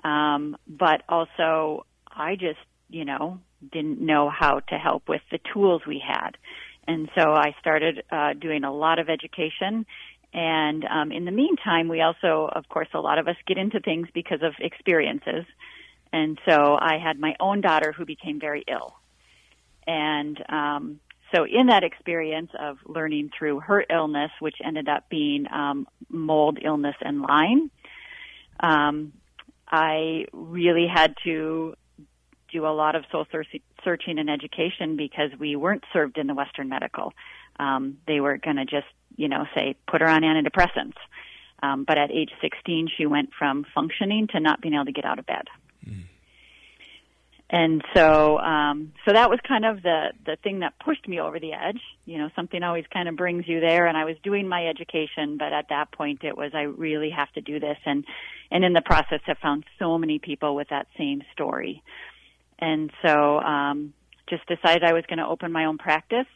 um, 0.03 0.55
but 0.67 1.01
also 1.09 1.85
I 2.07 2.35
just 2.35 2.59
you 2.89 3.05
know, 3.05 3.39
didn't 3.71 3.99
know 3.99 4.29
how 4.29 4.59
to 4.59 4.75
help 4.77 5.09
with 5.09 5.21
the 5.31 5.39
tools 5.53 5.81
we 5.87 6.01
had. 6.05 6.31
And 6.87 7.09
so 7.15 7.31
I 7.31 7.53
started 7.59 8.03
uh, 8.11 8.33
doing 8.33 8.63
a 8.63 8.73
lot 8.73 8.99
of 8.99 9.09
education. 9.09 9.85
And 10.33 10.85
um, 10.85 11.11
in 11.11 11.25
the 11.25 11.31
meantime, 11.31 11.87
we 11.87 12.01
also, 12.01 12.49
of 12.51 12.69
course, 12.69 12.87
a 12.93 12.99
lot 12.99 13.17
of 13.17 13.27
us 13.27 13.35
get 13.45 13.57
into 13.57 13.79
things 13.79 14.07
because 14.13 14.41
of 14.41 14.53
experiences. 14.59 15.45
And 16.13 16.39
so 16.47 16.77
I 16.79 16.97
had 16.97 17.19
my 17.19 17.35
own 17.39 17.61
daughter 17.61 17.91
who 17.91 18.05
became 18.05 18.39
very 18.39 18.63
ill. 18.67 18.93
And 19.85 20.41
um, 20.49 20.99
so 21.33 21.45
in 21.45 21.67
that 21.67 21.83
experience 21.83 22.51
of 22.57 22.77
learning 22.85 23.31
through 23.37 23.59
her 23.61 23.83
illness, 23.89 24.31
which 24.39 24.55
ended 24.63 24.87
up 24.87 25.09
being 25.09 25.45
um, 25.51 25.87
mold 26.09 26.59
illness 26.61 26.95
and 27.01 27.21
Lyme, 27.21 27.71
um, 28.59 29.13
I 29.67 30.25
really 30.31 30.87
had 30.87 31.15
to 31.25 31.75
do 32.51 32.65
a 32.65 32.71
lot 32.71 32.95
of 32.95 33.03
soul 33.11 33.25
searching 33.83 34.19
and 34.19 34.29
education 34.29 34.95
because 34.95 35.31
we 35.37 35.55
weren't 35.57 35.83
served 35.91 36.17
in 36.17 36.27
the 36.27 36.33
Western 36.33 36.69
medical. 36.69 37.13
Um, 37.59 37.97
they 38.07 38.21
were 38.21 38.37
going 38.37 38.55
to 38.55 38.65
just, 38.65 38.87
you 39.17 39.27
know, 39.27 39.45
say 39.53 39.75
put 39.87 40.01
her 40.01 40.07
on 40.07 40.21
antidepressants. 40.21 40.95
Um, 41.61 41.83
but 41.83 41.97
at 41.97 42.11
age 42.11 42.31
16, 42.39 42.89
she 42.95 43.05
went 43.05 43.31
from 43.37 43.65
functioning 43.75 44.27
to 44.27 44.39
not 44.39 44.61
being 44.61 44.75
able 44.75 44.85
to 44.85 44.91
get 44.91 45.05
out 45.05 45.19
of 45.19 45.25
bed. 45.25 45.47
Mm 45.85 46.03
and 47.49 47.81
so 47.95 48.37
um 48.39 48.91
so 49.05 49.13
that 49.13 49.29
was 49.29 49.39
kind 49.47 49.63
of 49.63 49.81
the 49.81 50.07
the 50.25 50.35
thing 50.43 50.59
that 50.59 50.73
pushed 50.83 51.07
me 51.07 51.19
over 51.19 51.39
the 51.39 51.53
edge. 51.53 51.79
You 52.05 52.17
know 52.17 52.29
something 52.35 52.61
always 52.61 52.83
kind 52.91 53.07
of 53.07 53.15
brings 53.15 53.47
you 53.47 53.61
there. 53.61 53.87
And 53.87 53.97
i 53.97 54.03
was 54.03 54.15
doing 54.21 54.47
my 54.47 54.67
education 54.67 55.37
but 55.37 55.53
at 55.53 55.69
that 55.69 55.91
point 55.91 56.23
it 56.23 56.35
was 56.35 56.51
i 56.53 56.63
really 56.63 57.09
have 57.09 57.31
to 57.33 57.41
do 57.41 57.59
this. 57.59 57.77
And 57.85 58.05
and 58.51 58.65
in 58.65 58.73
the 58.73 58.81
process 58.81 59.21
have 59.25 59.37
found 59.37 59.63
so 59.79 59.97
many 59.97 60.19
people 60.19 60.55
with 60.55 60.69
that 60.69 60.87
same 60.97 61.21
story. 61.31 61.83
And 62.59 62.91
so 63.05 63.39
um 63.39 63.93
just 64.29 64.45
decided 64.47 64.83
i 64.83 64.91
was 64.91 65.05
going 65.07 65.19
to 65.19 65.27
open 65.27 65.51
my 65.53 65.65
own 65.65 65.77
practice. 65.77 66.27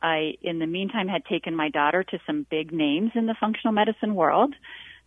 I 0.00 0.34
in 0.42 0.60
the 0.60 0.66
meantime 0.66 1.08
had 1.08 1.24
taken 1.24 1.56
my 1.56 1.70
daughter 1.70 2.04
to 2.04 2.18
some 2.24 2.46
big 2.48 2.72
names 2.72 3.10
in 3.16 3.26
the 3.26 3.34
functional 3.40 3.72
medicine 3.72 4.14
world 4.14 4.54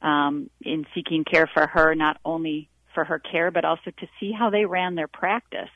um 0.02 0.50
in 0.62 0.86
seeking 0.94 1.24
care 1.24 1.48
for 1.54 1.66
her 1.66 1.96
not 1.96 2.18
only 2.26 2.68
for 2.96 3.04
her 3.04 3.20
care, 3.20 3.52
but 3.52 3.64
also 3.64 3.92
to 4.00 4.08
see 4.20 4.32
how 4.32 4.50
they 4.50 4.66
ran 4.66 4.96
their 4.96 5.08
practice. 5.08 5.70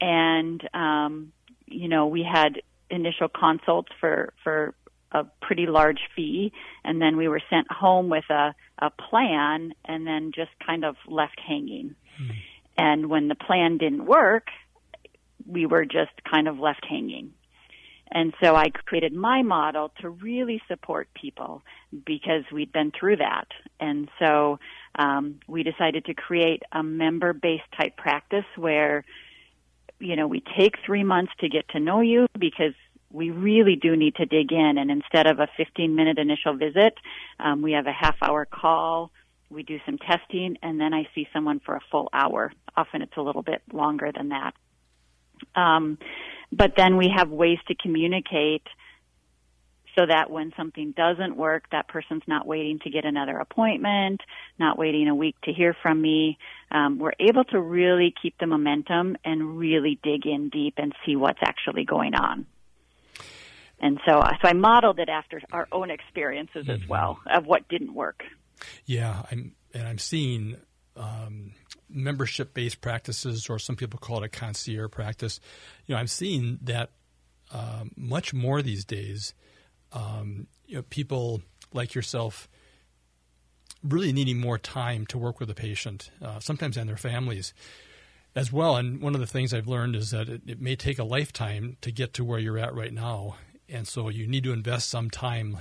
And 0.00 0.62
um, 0.74 1.32
you 1.66 1.88
know, 1.88 2.08
we 2.08 2.22
had 2.22 2.60
initial 2.90 3.28
consults 3.28 3.90
for 3.98 4.34
for 4.44 4.74
a 5.12 5.24
pretty 5.40 5.66
large 5.66 6.00
fee, 6.14 6.52
and 6.84 7.00
then 7.00 7.16
we 7.16 7.28
were 7.28 7.40
sent 7.48 7.70
home 7.72 8.10
with 8.10 8.28
a 8.28 8.54
a 8.78 8.90
plan, 8.90 9.72
and 9.86 10.06
then 10.06 10.32
just 10.34 10.50
kind 10.66 10.84
of 10.84 10.96
left 11.08 11.40
hanging. 11.40 11.94
Hmm. 12.18 12.30
And 12.76 13.06
when 13.08 13.28
the 13.28 13.34
plan 13.34 13.78
didn't 13.78 14.06
work, 14.06 14.48
we 15.46 15.66
were 15.66 15.84
just 15.84 16.12
kind 16.30 16.48
of 16.48 16.58
left 16.58 16.84
hanging. 16.88 17.32
And 18.14 18.34
so 18.42 18.54
I 18.54 18.68
created 18.68 19.14
my 19.14 19.42
model 19.42 19.90
to 20.00 20.10
really 20.10 20.60
support 20.68 21.08
people 21.14 21.62
because 22.04 22.44
we'd 22.52 22.72
been 22.72 22.92
through 22.98 23.16
that. 23.16 23.46
And 23.80 24.08
so 24.18 24.58
um, 24.96 25.40
we 25.46 25.62
decided 25.62 26.04
to 26.06 26.14
create 26.14 26.62
a 26.72 26.82
member 26.82 27.32
based 27.32 27.70
type 27.78 27.96
practice 27.96 28.44
where, 28.56 29.04
you 29.98 30.16
know, 30.16 30.26
we 30.26 30.42
take 30.56 30.74
three 30.84 31.04
months 31.04 31.32
to 31.40 31.48
get 31.48 31.68
to 31.70 31.80
know 31.80 32.00
you 32.00 32.26
because 32.38 32.74
we 33.10 33.30
really 33.30 33.76
do 33.76 33.96
need 33.96 34.16
to 34.16 34.26
dig 34.26 34.52
in. 34.52 34.78
And 34.78 34.90
instead 34.90 35.26
of 35.26 35.38
a 35.38 35.48
15 35.56 35.94
minute 35.94 36.18
initial 36.18 36.54
visit, 36.56 36.94
um, 37.38 37.62
we 37.62 37.72
have 37.72 37.86
a 37.86 37.92
half 37.92 38.16
hour 38.22 38.46
call. 38.46 39.10
We 39.50 39.62
do 39.62 39.78
some 39.84 39.98
testing, 39.98 40.56
and 40.62 40.80
then 40.80 40.94
I 40.94 41.06
see 41.14 41.28
someone 41.32 41.60
for 41.60 41.74
a 41.74 41.80
full 41.90 42.08
hour. 42.14 42.52
Often 42.74 43.02
it's 43.02 43.16
a 43.18 43.20
little 43.20 43.42
bit 43.42 43.60
longer 43.70 44.10
than 44.10 44.30
that. 44.30 44.54
Um, 45.54 45.98
but 46.50 46.74
then 46.76 46.96
we 46.96 47.12
have 47.14 47.28
ways 47.28 47.58
to 47.68 47.74
communicate 47.74 48.66
so 49.96 50.06
that 50.06 50.30
when 50.30 50.52
something 50.56 50.92
doesn't 50.96 51.36
work, 51.36 51.64
that 51.72 51.88
person's 51.88 52.22
not 52.26 52.46
waiting 52.46 52.78
to 52.80 52.90
get 52.90 53.04
another 53.04 53.36
appointment, 53.38 54.20
not 54.58 54.78
waiting 54.78 55.08
a 55.08 55.14
week 55.14 55.36
to 55.44 55.52
hear 55.52 55.76
from 55.82 56.00
me. 56.00 56.38
Um, 56.70 56.98
we're 56.98 57.12
able 57.20 57.44
to 57.44 57.60
really 57.60 58.14
keep 58.22 58.38
the 58.38 58.46
momentum 58.46 59.16
and 59.24 59.58
really 59.58 59.98
dig 60.02 60.26
in 60.26 60.48
deep 60.48 60.74
and 60.78 60.94
see 61.04 61.16
what's 61.16 61.40
actually 61.42 61.84
going 61.84 62.14
on. 62.14 62.46
And 63.80 63.98
so, 64.06 64.18
uh, 64.18 64.30
so 64.40 64.48
I 64.48 64.52
modeled 64.52 65.00
it 65.00 65.08
after 65.08 65.40
our 65.50 65.66
own 65.72 65.90
experiences 65.90 66.66
mm-hmm. 66.66 66.82
as 66.82 66.88
well 66.88 67.18
of 67.26 67.46
what 67.46 67.68
didn't 67.68 67.92
work. 67.92 68.22
Yeah, 68.86 69.22
I'm, 69.30 69.54
and 69.74 69.88
I'm 69.88 69.98
seeing 69.98 70.56
um, 70.96 71.52
membership 71.90 72.54
based 72.54 72.80
practices, 72.80 73.50
or 73.50 73.58
some 73.58 73.76
people 73.76 73.98
call 73.98 74.18
it 74.18 74.24
a 74.24 74.28
concierge 74.28 74.90
practice. 74.90 75.40
You 75.86 75.94
know, 75.94 75.98
I'm 75.98 76.06
seeing 76.06 76.58
that 76.62 76.90
uh, 77.52 77.84
much 77.96 78.32
more 78.32 78.62
these 78.62 78.84
days. 78.84 79.34
Um, 79.92 80.46
you 80.66 80.76
know, 80.76 80.82
people 80.82 81.42
like 81.72 81.94
yourself 81.94 82.48
really 83.82 84.12
needing 84.12 84.38
more 84.38 84.58
time 84.58 85.06
to 85.06 85.18
work 85.18 85.40
with 85.40 85.50
a 85.50 85.54
patient, 85.54 86.10
uh, 86.22 86.38
sometimes 86.40 86.76
and 86.76 86.88
their 86.88 86.96
families 86.96 87.52
as 88.34 88.52
well. 88.52 88.76
And 88.76 89.00
one 89.02 89.14
of 89.14 89.20
the 89.20 89.26
things 89.26 89.52
I've 89.52 89.66
learned 89.68 89.96
is 89.96 90.10
that 90.10 90.28
it, 90.28 90.42
it, 90.46 90.60
may 90.60 90.76
take 90.76 90.98
a 90.98 91.04
lifetime 91.04 91.76
to 91.80 91.90
get 91.90 92.14
to 92.14 92.24
where 92.24 92.38
you're 92.38 92.58
at 92.58 92.74
right 92.74 92.92
now. 92.92 93.36
And 93.68 93.86
so 93.86 94.08
you 94.08 94.26
need 94.26 94.44
to 94.44 94.52
invest 94.52 94.88
some 94.88 95.10
time 95.10 95.58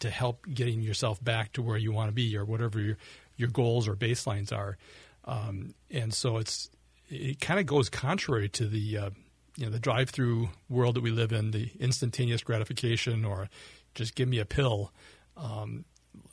to 0.00 0.10
help 0.10 0.46
getting 0.52 0.80
yourself 0.80 1.22
back 1.22 1.52
to 1.52 1.62
where 1.62 1.76
you 1.76 1.92
want 1.92 2.08
to 2.08 2.12
be 2.12 2.36
or 2.36 2.44
whatever 2.44 2.80
your, 2.80 2.96
your 3.36 3.48
goals 3.48 3.86
or 3.86 3.94
baselines 3.94 4.52
are. 4.52 4.76
Um, 5.24 5.74
and 5.90 6.12
so 6.12 6.38
it's 6.38 6.68
it 7.08 7.40
kind 7.40 7.60
of 7.60 7.66
goes 7.66 7.88
contrary 7.88 8.48
to 8.48 8.66
the 8.66 8.98
uh, 8.98 9.10
you 9.56 9.66
know 9.66 9.72
the 9.72 9.78
drive-through 9.78 10.50
world 10.68 10.96
that 10.96 11.02
we 11.02 11.10
live 11.10 11.32
in, 11.32 11.50
the 11.50 11.70
instantaneous 11.78 12.42
gratification 12.42 13.24
or 13.24 13.48
just 13.94 14.14
give 14.14 14.28
me 14.28 14.38
a 14.38 14.44
pill. 14.44 14.92
Um, 15.36 15.84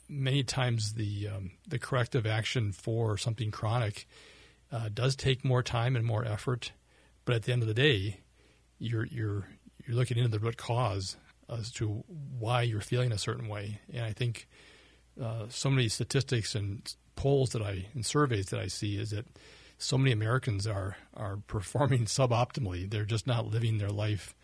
many 0.08 0.42
times 0.42 0.94
the 0.94 1.28
um, 1.28 1.52
the 1.68 1.78
corrective 1.78 2.26
action 2.26 2.72
for 2.72 3.16
something 3.16 3.50
chronic 3.50 4.06
uh, 4.72 4.88
does 4.92 5.16
take 5.16 5.44
more 5.44 5.62
time 5.62 5.96
and 5.96 6.04
more 6.04 6.24
effort, 6.24 6.72
but 7.24 7.34
at 7.34 7.42
the 7.42 7.52
end 7.52 7.62
of 7.62 7.68
the 7.68 7.74
day, 7.74 8.20
you're 8.78 9.06
you're 9.06 9.48
you're 9.86 9.96
looking 9.96 10.18
into 10.18 10.30
the 10.30 10.38
root 10.38 10.56
cause 10.56 11.16
as 11.48 11.70
to 11.72 12.04
why 12.38 12.62
you're 12.62 12.80
feeling 12.80 13.12
a 13.12 13.18
certain 13.18 13.48
way. 13.48 13.80
And 13.92 14.04
I 14.04 14.12
think 14.12 14.48
uh, 15.20 15.46
so 15.48 15.70
many 15.70 15.88
statistics 15.88 16.54
and 16.54 16.94
polls 17.16 17.50
that 17.50 17.62
I 17.62 17.86
and 17.94 18.06
surveys 18.06 18.46
that 18.46 18.60
I 18.60 18.68
see 18.68 18.96
is 18.96 19.10
that 19.10 19.26
so 19.80 19.96
many 19.98 20.12
Americans 20.12 20.66
are 20.66 20.96
are 21.14 21.36
performing 21.46 22.04
suboptimally. 22.04 22.88
They're 22.88 23.04
just 23.04 23.26
not 23.26 23.46
living 23.46 23.78
their 23.78 23.90
life 23.90 24.34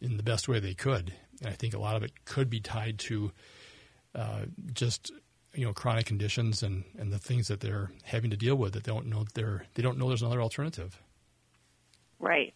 in 0.00 0.16
the 0.16 0.22
best 0.22 0.48
way 0.48 0.60
they 0.60 0.74
could. 0.74 1.12
And 1.40 1.50
I 1.50 1.52
think 1.52 1.74
a 1.74 1.78
lot 1.78 1.96
of 1.96 2.02
it 2.02 2.24
could 2.24 2.48
be 2.48 2.60
tied 2.60 2.98
to 3.00 3.32
uh, 4.14 4.42
just 4.72 5.12
you 5.54 5.64
know 5.64 5.72
chronic 5.72 6.06
conditions 6.06 6.62
and, 6.62 6.84
and 6.98 7.12
the 7.12 7.18
things 7.18 7.48
that 7.48 7.60
they're 7.60 7.90
having 8.04 8.30
to 8.30 8.36
deal 8.36 8.54
with 8.54 8.74
that 8.74 8.84
they 8.84 8.92
don't 8.92 9.06
know 9.06 9.24
they're 9.34 9.66
they 9.74 9.82
don't 9.82 9.98
know 9.98 10.08
there's 10.08 10.22
another 10.22 10.42
alternative. 10.42 11.00
Right, 12.20 12.54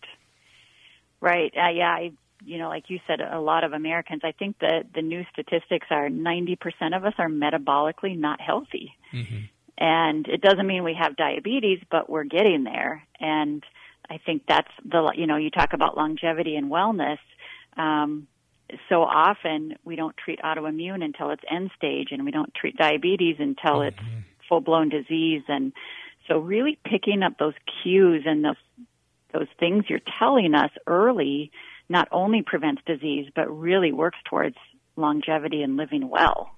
right. 1.21 1.53
Uh, 1.57 1.71
yeah, 1.71 1.91
I 1.91 2.13
you 2.45 2.59
know 2.59 2.69
like 2.69 2.85
you 2.89 3.01
said, 3.07 3.21
a 3.21 3.41
lot 3.41 3.65
of 3.65 3.73
Americans. 3.73 4.23
I 4.25 4.33
think 4.33 4.59
the 4.59 4.85
the 4.95 5.03
new 5.03 5.25
statistics 5.33 5.87
are 5.91 6.09
ninety 6.09 6.57
percent 6.57 6.95
of 6.95 7.05
us 7.05 7.15
are 7.19 7.29
metabolically 7.29 8.17
not 8.19 8.41
healthy. 8.41 8.93
Mm-hmm. 9.13 9.45
And 9.79 10.27
it 10.29 10.41
doesn't 10.41 10.67
mean 10.67 10.85
we 10.85 10.97
have 11.01 11.17
diabetes, 11.17 11.81
but 11.91 12.09
we're 12.09 12.25
getting 12.25 12.65
there. 12.65 13.03
And 13.19 13.65
I 14.09 14.19
think 14.19 14.43
that's 14.47 14.71
the, 14.85 15.13
you 15.17 15.27
know, 15.27 15.37
you 15.37 15.51
talk 15.51 15.73
about 15.73 15.97
longevity 15.97 16.57
and 16.57 16.71
wellness. 16.71 17.19
Um, 17.77 18.29
so 18.89 19.03
often 19.03 19.75
we 19.85 19.97
don't 19.97 20.17
treat 20.17 20.41
autoimmune 20.41 21.03
until 21.03 21.31
it's 21.31 21.43
end 21.51 21.71
stage 21.77 22.09
and 22.11 22.25
we 22.25 22.31
don't 22.31 22.55
treat 22.55 22.77
diabetes 22.77 23.37
until 23.39 23.81
mm-hmm. 23.81 23.89
it's 23.89 24.47
full 24.49 24.61
blown 24.61 24.89
disease. 24.89 25.43
And 25.49 25.73
so 26.29 26.39
really 26.39 26.79
picking 26.85 27.23
up 27.23 27.39
those 27.39 27.55
cues 27.83 28.25
and 28.27 28.45
those, 28.45 28.57
those 29.33 29.49
things 29.59 29.85
you're 29.89 30.01
telling 30.19 30.55
us 30.55 30.71
early 30.87 31.51
not 31.89 32.09
only 32.13 32.43
prevents 32.43 32.83
disease, 32.87 33.29
but 33.35 33.51
really 33.51 33.93
works 33.93 34.19
towards 34.29 34.57
longevity 34.97 35.63
and 35.63 35.77
living 35.77 36.09
well. 36.09 36.51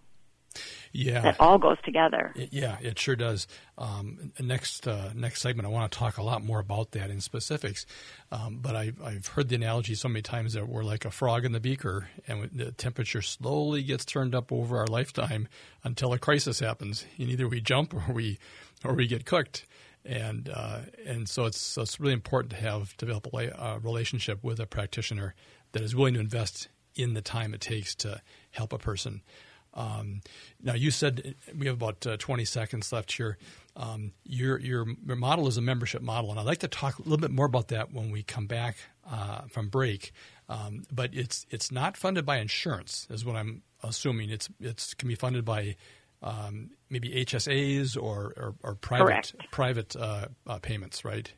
Yeah, 0.97 1.23
that 1.23 1.41
all 1.41 1.59
goes 1.59 1.77
together. 1.85 2.33
It, 2.37 2.51
yeah, 2.53 2.77
it 2.81 3.01
sure 3.01 3.17
does. 3.17 3.49
Um, 3.77 4.33
next 4.39 4.87
uh, 4.87 5.11
next 5.13 5.43
segment, 5.43 5.67
I 5.67 5.71
want 5.71 5.91
to 5.91 5.99
talk 5.99 6.19
a 6.19 6.23
lot 6.23 6.45
more 6.45 6.61
about 6.61 6.93
that 6.93 7.11
in 7.11 7.21
specifics. 7.21 7.85
Um, 8.31 8.61
but 8.63 8.77
I've 8.77 9.03
I've 9.03 9.27
heard 9.27 9.49
the 9.49 9.57
analogy 9.57 9.97
so 9.97 10.09
many 10.09 10.23
times 10.23 10.53
that 10.53 10.69
we're 10.69 10.85
like 10.85 11.05
a 11.05 11.11
frog 11.11 11.45
in 11.45 11.51
the 11.51 11.59
beaker, 11.59 12.09
and 12.29 12.49
the 12.53 12.71
temperature 12.71 13.23
slowly 13.23 13.83
gets 13.83 14.05
turned 14.05 14.37
up 14.37 14.53
over 14.53 14.79
our 14.79 14.87
lifetime 14.87 15.49
until 15.83 16.13
a 16.13 16.19
crisis 16.19 16.61
happens, 16.61 17.05
and 17.19 17.29
either 17.29 17.49
we 17.49 17.61
jump 17.61 17.93
or 17.93 18.13
we 18.13 18.39
or 18.85 18.95
we 18.95 19.09
get 19.09 19.27
cooked. 19.27 19.67
And 20.05 20.49
uh, 20.49 20.83
and 21.05 21.29
so 21.29 21.47
it's 21.47 21.61
so 21.61 21.83
it's 21.83 21.99
really 21.99 22.13
important 22.13 22.53
to 22.53 22.59
have 22.59 22.97
develop 22.99 23.27
a, 23.35 23.49
a 23.49 23.81
relationship 23.81 24.45
with 24.45 24.61
a 24.61 24.67
practitioner 24.67 25.35
that 25.73 25.83
is 25.83 25.97
willing 25.97 26.15
to 26.15 26.21
invest 26.21 26.69
in 26.95 27.15
the 27.15 27.23
time 27.23 27.53
it 27.53 27.61
takes 27.61 27.97
to 27.97 28.21
help 28.53 28.73
a 28.73 28.79
person. 28.79 29.23
Um, 29.75 30.21
now, 30.63 30.75
you 30.75 30.91
said 30.91 31.35
we 31.57 31.67
have 31.67 31.77
about 31.77 32.07
uh, 32.07 32.17
20 32.17 32.45
seconds 32.45 32.93
left 32.93 33.13
here. 33.13 33.37
Um, 33.77 34.13
your, 34.25 34.59
your, 34.61 34.87
model 35.05 35.49
is 35.49 35.57
a 35.57 35.61
membership 35.61 36.01
model, 36.01 36.31
and 36.31 36.39
I'd 36.39 36.47
like 36.47 36.59
to 36.59 36.69
talk 36.69 36.99
a 36.99 37.03
little 37.03 37.19
bit 37.19 37.33
more 37.33 37.47
about 37.47 37.69
that 37.69 37.93
when 37.93 38.13
we 38.13 38.23
come 38.23 38.47
back 38.47 38.77
uh, 39.11 39.43
from 39.51 39.69
break. 39.69 40.13
Um, 40.49 40.85
but 40.93 41.11
it's 41.13 41.47
it's 41.51 41.73
not 41.73 41.97
funded 41.97 42.25
by 42.25 42.37
insurance, 42.37 43.07
is 43.11 43.25
what 43.25 43.35
I'm 43.35 43.63
assuming. 43.83 44.31
It's 44.31 44.49
it's 44.61 44.95
can 44.95 45.09
be 45.09 45.15
funded 45.15 45.45
by 45.45 45.77
um, 46.23 46.71
maybe 46.91 47.11
HSAs 47.11 47.97
or 47.97 48.33
or, 48.37 48.55
or 48.63 48.75
private 48.75 49.05
Correct. 49.05 49.35
private 49.51 49.97
uh, 49.97 50.27
uh, 50.47 50.59
payments, 50.59 51.05
right? 51.05 51.33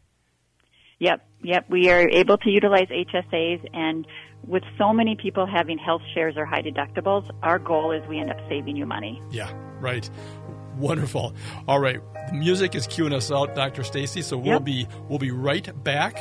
Yep, 0.98 1.26
yep. 1.42 1.66
We 1.68 1.90
are 1.90 2.08
able 2.08 2.38
to 2.38 2.50
utilize 2.50 2.88
HSAs, 2.88 3.66
and 3.74 4.06
with 4.46 4.62
so 4.78 4.92
many 4.92 5.16
people 5.16 5.46
having 5.46 5.76
health 5.78 6.02
shares 6.14 6.34
or 6.36 6.44
high 6.46 6.62
deductibles, 6.62 7.28
our 7.42 7.58
goal 7.58 7.92
is 7.92 8.06
we 8.08 8.18
end 8.18 8.30
up 8.30 8.38
saving 8.48 8.76
you 8.76 8.86
money. 8.86 9.20
Yeah, 9.30 9.52
right. 9.80 10.08
Wonderful. 10.78 11.34
All 11.68 11.80
right, 11.80 12.00
the 12.28 12.34
music 12.34 12.74
is 12.74 12.86
cueing 12.86 13.12
us 13.14 13.30
out, 13.30 13.54
Dr. 13.54 13.82
Stacey. 13.82 14.22
So 14.22 14.36
we'll 14.36 14.54
Yep. 14.54 14.64
be 14.64 14.86
we'll 15.08 15.18
be 15.18 15.30
right 15.30 15.68
back 15.84 16.16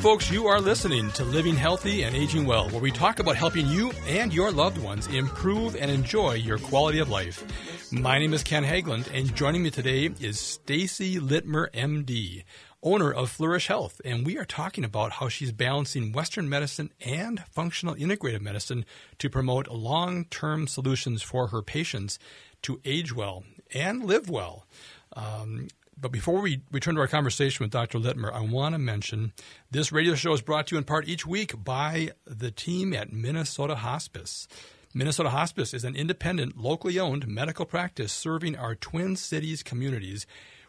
Folks. 0.01 0.31
You 0.31 0.47
are 0.47 0.62
listening 0.62 1.12
to 1.12 1.25
Living 1.25 1.57
Healthy 1.57 2.03
and 2.03 2.15
Aging 2.15 2.45
Well, 2.45 2.69
where 2.69 2.79
we 2.79 2.89
talk 2.89 3.19
about 3.19 3.35
helping 3.35 3.67
you 3.67 3.91
and 4.07 4.33
your 4.33 4.49
loved 4.49 4.77
ones 4.77 5.07
improve 5.07 5.75
and 5.75 5.91
enjoy 5.91 6.35
your 6.35 6.57
quality 6.57 6.99
of 6.99 7.09
life. 7.09 7.43
My 7.91 8.17
name 8.17 8.33
is 8.33 8.41
Ken 8.41 8.63
Haglind, 8.63 9.13
and 9.13 9.35
joining 9.35 9.62
me 9.62 9.71
today 9.71 10.09
is 10.21 10.39
Stacey 10.39 11.19
Luetmer, 11.19 11.69
MD, 11.71 12.45
owner 12.81 13.12
of 13.12 13.29
Flourish 13.29 13.67
Health, 13.67 13.99
and 14.05 14.25
we 14.25 14.38
are 14.38 14.45
talking 14.45 14.85
about 14.85 15.12
how 15.12 15.27
she's 15.27 15.51
balancing 15.51 16.13
Western 16.13 16.47
medicine 16.47 16.91
and 17.05 17.43
functional 17.51 17.95
integrative 17.95 18.41
medicine 18.41 18.85
to 19.17 19.29
promote 19.29 19.67
long-term 19.67 20.67
solutions 20.67 21.21
for 21.21 21.47
her 21.47 21.62
patients 21.62 22.19
to 22.62 22.79
age 22.85 23.13
well 23.13 23.43
and 23.73 24.05
live 24.05 24.29
well. 24.29 24.65
Um, 25.13 25.67
but 26.01 26.12
before 26.12 26.41
we 26.41 26.62
return 26.71 26.95
to 26.95 27.01
our 27.01 27.07
conversation 27.07 27.63
with 27.63 27.71
Dr. 27.71 27.99
Luetmer, 27.99 28.33
I 28.33 28.41
want 28.41 28.73
to 28.73 28.79
mention 28.79 29.33
this 29.69 29.91
radio 29.91 30.15
show 30.15 30.33
is 30.33 30.41
brought 30.41 30.67
to 30.67 30.75
you 30.75 30.77
in 30.77 30.85
part 30.85 31.07
each 31.07 31.25
week 31.25 31.63
by 31.63 32.12
the 32.25 32.51
team 32.51 32.93
at 32.93 33.12
Minnesota 33.12 33.75
Hospice. 33.75 34.47
Minnesota 34.93 35.29
Hospice 35.29 35.73
is 35.73 35.83
an 35.83 35.95
independent, 35.95 36.57
locally 36.57 36.99
owned 36.99 37.27
medical 37.27 37.65
practice 37.65 38.13
serving 38.13 38.55
our 38.55 38.75
Twin 38.75 39.15
Cities 39.15 39.62
communities 39.62 40.25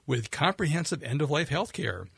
with 0.07 0.31
comprehensive 0.31 1.03
end 1.03 1.23
of 1.23 1.31
life 1.31 1.49
health 1.49 1.73
care. 1.73 2.09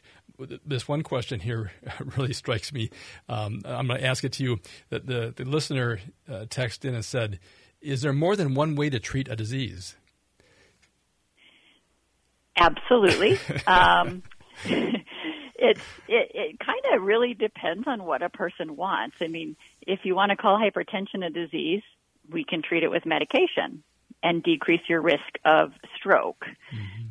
this 0.65 0.87
one 0.87 1.03
question 1.03 1.41
here 1.41 1.73
really 2.17 2.33
strikes 2.33 2.73
me. 2.73 2.91
Um, 3.29 3.63
I'm 3.65 3.87
going 3.87 4.01
to 4.01 4.07
ask 4.07 4.25
it 4.25 4.33
to 4.33 4.45
you. 4.45 4.61
The, 4.91 5.01
the, 5.01 5.35
the 5.37 5.45
listener 5.45 6.01
uh, 6.29 6.47
texted 6.47 6.87
in 6.87 6.95
and 6.95 7.05
said, 7.05 7.39
Is 7.81 8.03
there 8.03 8.13
more 8.13 8.37
than 8.37 8.55
one 8.55 8.77
way 8.77 8.91
to 8.91 8.99
treat 8.99 9.29
a 9.29 9.37
disease? 9.37 9.97
Absolutely. 12.57 13.39
um, 13.67 14.23
it's 15.71 15.81
it, 16.09 16.31
it 16.35 16.59
kind 16.61 16.81
of 16.95 17.03
really 17.03 17.35
depends 17.35 17.87
on 17.87 18.05
what 18.05 18.23
a 18.23 18.29
person 18.29 18.77
wants. 18.77 19.17
I 19.21 19.27
mean, 19.29 19.57
if 19.87 20.01
you 20.05 20.15
want 20.15 20.31
to 20.31 20.37
call 20.37 20.59
hypertension 20.59 21.25
a 21.27 21.31
disease, 21.31 21.83
we 22.31 22.45
can 22.45 22.63
treat 22.63 22.83
it 22.83 22.91
with 22.91 23.07
medication 23.07 23.83
and 24.23 24.43
decrease 24.43 24.81
your 24.89 25.01
risk 25.01 25.39
of 25.45 25.73
stroke. 25.97 26.45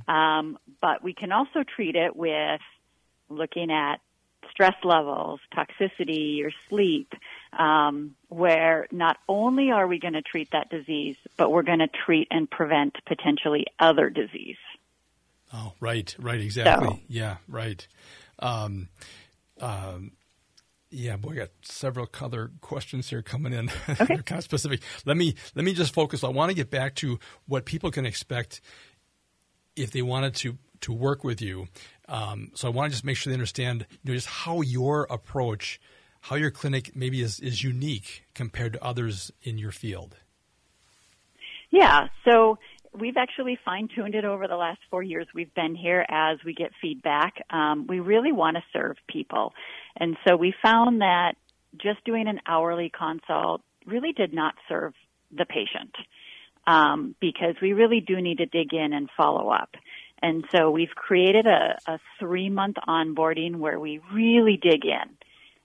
Um, 0.08 0.58
but 0.82 1.04
we 1.04 1.14
can 1.14 1.32
also 1.32 1.64
treat 1.64 1.96
it 1.96 2.16
with 2.16 2.62
looking 3.30 3.72
at 3.72 4.02
stress 4.52 4.76
levels, 4.84 5.40
toxicity, 5.54 6.38
your 6.38 6.52
sleep, 6.70 7.12
um, 7.58 8.16
where 8.30 8.88
not 8.92 9.18
only 9.28 9.72
are 9.72 9.88
we 9.88 10.00
going 10.00 10.14
to 10.14 10.22
treat 10.22 10.52
that 10.52 10.70
disease, 10.70 11.16
but 11.38 11.52
we're 11.52 11.64
going 11.64 11.80
to 11.80 11.88
treat 11.88 12.28
and 12.32 12.50
prevent 12.50 12.96
potentially 13.06 13.66
other 13.80 14.10
disease. 14.10 14.58
Oh, 15.54 15.74
right, 15.80 16.14
right, 16.20 16.40
exactly. 16.42 16.88
So- 16.90 17.00
Yeah, 17.08 17.38
right. 17.48 17.86
Um, 18.40 18.90
um, 19.60 20.12
yeah, 20.90 21.18
boy, 21.18 21.32
I 21.32 21.36
got 21.36 21.50
several 21.62 22.08
other 22.22 22.52
questions 22.62 23.10
here 23.10 23.22
coming 23.22 23.54
in. 23.54 23.70
They're 23.88 24.24
kind 24.24 24.40
of 24.40 24.44
specific. 24.44 24.82
Let 25.06 25.18
me 25.18 25.36
let 25.56 25.66
me 25.66 25.74
just 25.74 25.94
focus. 25.94 26.24
I 26.24 26.30
want 26.30 26.50
to 26.50 26.56
get 26.56 26.70
back 26.70 26.96
to 26.96 27.20
what 27.48 27.66
people 27.66 27.92
can 27.92 28.06
expect 28.06 28.62
if 29.76 29.92
they 29.92 30.02
wanted 30.02 30.36
to 30.36 30.58
to 30.82 30.94
work 30.94 31.24
with 31.24 31.42
you. 31.42 31.68
Um, 32.08 32.52
so 32.54 32.68
I 32.68 32.72
want 32.72 32.92
to 32.92 32.94
just 32.94 33.04
make 33.04 33.18
sure 33.18 33.32
they 33.32 33.36
understand 33.36 33.86
you 34.04 34.12
know, 34.12 34.16
just 34.16 34.28
how 34.28 34.62
your 34.62 35.08
approach, 35.10 35.82
how 36.22 36.36
your 36.36 36.52
clinic 36.52 36.96
maybe 36.96 37.22
is, 37.22 37.40
is 37.40 37.64
unique 37.64 38.26
compared 38.34 38.74
to 38.74 38.84
others 38.84 39.32
in 39.42 39.58
your 39.58 39.72
field. 39.72 40.18
Yeah. 41.72 42.08
So 42.24 42.58
we've 43.00 43.18
actually 43.18 43.58
fine 43.64 43.88
tuned 43.94 44.16
it 44.16 44.26
over 44.26 44.48
the 44.48 44.56
last 44.56 44.80
four 44.90 45.04
years 45.04 45.28
we've 45.34 45.54
been 45.54 45.76
here 45.76 46.06
as 46.10 46.38
we 46.46 46.54
get 46.54 46.72
feedback. 46.82 47.36
Um, 47.50 47.86
we 47.88 48.00
really 48.00 48.32
want 48.32 48.58
to 48.58 48.64
serve 48.74 48.98
people. 49.08 49.54
And 49.98 50.18
so 50.28 50.36
we 50.36 50.54
found 50.62 51.02
that 51.02 51.34
just 51.82 52.04
doing 52.06 52.28
an 52.28 52.40
hourly 52.48 52.92
consult 52.98 53.62
really 53.86 54.14
did 54.14 54.34
not 54.34 54.56
serve 54.68 54.94
the 55.36 55.46
patient 55.46 55.96
um, 56.68 57.16
because 57.20 57.56
we 57.62 57.74
really 57.74 58.02
do 58.02 58.22
need 58.22 58.38
to 58.38 58.46
dig 58.46 58.74
in 58.74 58.94
and 58.94 59.10
follow 59.16 59.50
up. 59.50 59.70
And 60.22 60.46
so 60.52 60.72
we've 60.72 60.96
created 60.96 61.46
a, 61.46 61.78
a 61.88 62.00
three 62.20 62.50
month 62.50 62.78
onboarding 62.88 63.58
where 63.58 63.80
we 63.80 64.00
really 64.14 64.58
dig 64.62 64.86
in. 64.86 65.18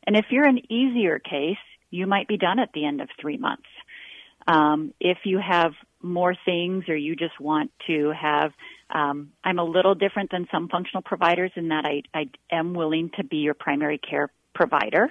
And 0.07 0.17
if 0.17 0.27
you're 0.31 0.47
an 0.47 0.61
easier 0.71 1.19
case, 1.19 1.57
you 1.91 2.07
might 2.07 2.29
be 2.29 2.37
done 2.37 2.59
at 2.59 2.73
the 2.73 2.85
end 2.85 3.01
of 3.01 3.09
three 3.21 3.37
months. 3.37 3.69
Um, 4.47 4.95
if 5.01 5.19
you 5.25 5.39
have 5.39 5.73
more 6.03 6.35
things 6.45 6.85
or 6.89 6.97
you 6.97 7.17
just 7.17 7.39
want 7.41 7.71
to 7.87 8.13
have, 8.13 8.53
um, 8.91 9.33
I'm 9.45 9.59
a 9.59 9.65
little 9.65 9.95
different 9.95 10.31
than 10.31 10.47
some 10.51 10.69
functional 10.69 11.03
providers 11.03 11.53
in 11.57 11.69
that 11.69 11.85
I, 11.85 12.03
I 12.15 12.31
am 12.51 12.75
willing 12.75 13.11
to 13.17 13.25
be 13.25 13.39
your 13.39 13.55
primary 13.55 13.99
care 13.99 14.31
provider. 14.55 15.09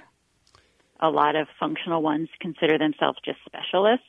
A 1.00 1.10
lot 1.10 1.36
of 1.36 1.48
functional 1.60 2.02
ones 2.02 2.30
consider 2.40 2.78
themselves 2.78 3.20
just 3.24 3.40
specialists. 3.46 4.06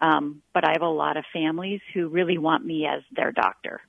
Um, 0.00 0.42
but 0.54 0.64
I 0.64 0.72
have 0.72 0.82
a 0.82 0.88
lot 0.88 1.16
of 1.16 1.24
families 1.32 1.80
who 1.92 2.08
really 2.08 2.38
want 2.38 2.64
me 2.64 2.86
as 2.86 3.02
their 3.14 3.32
doctor. 3.32 3.82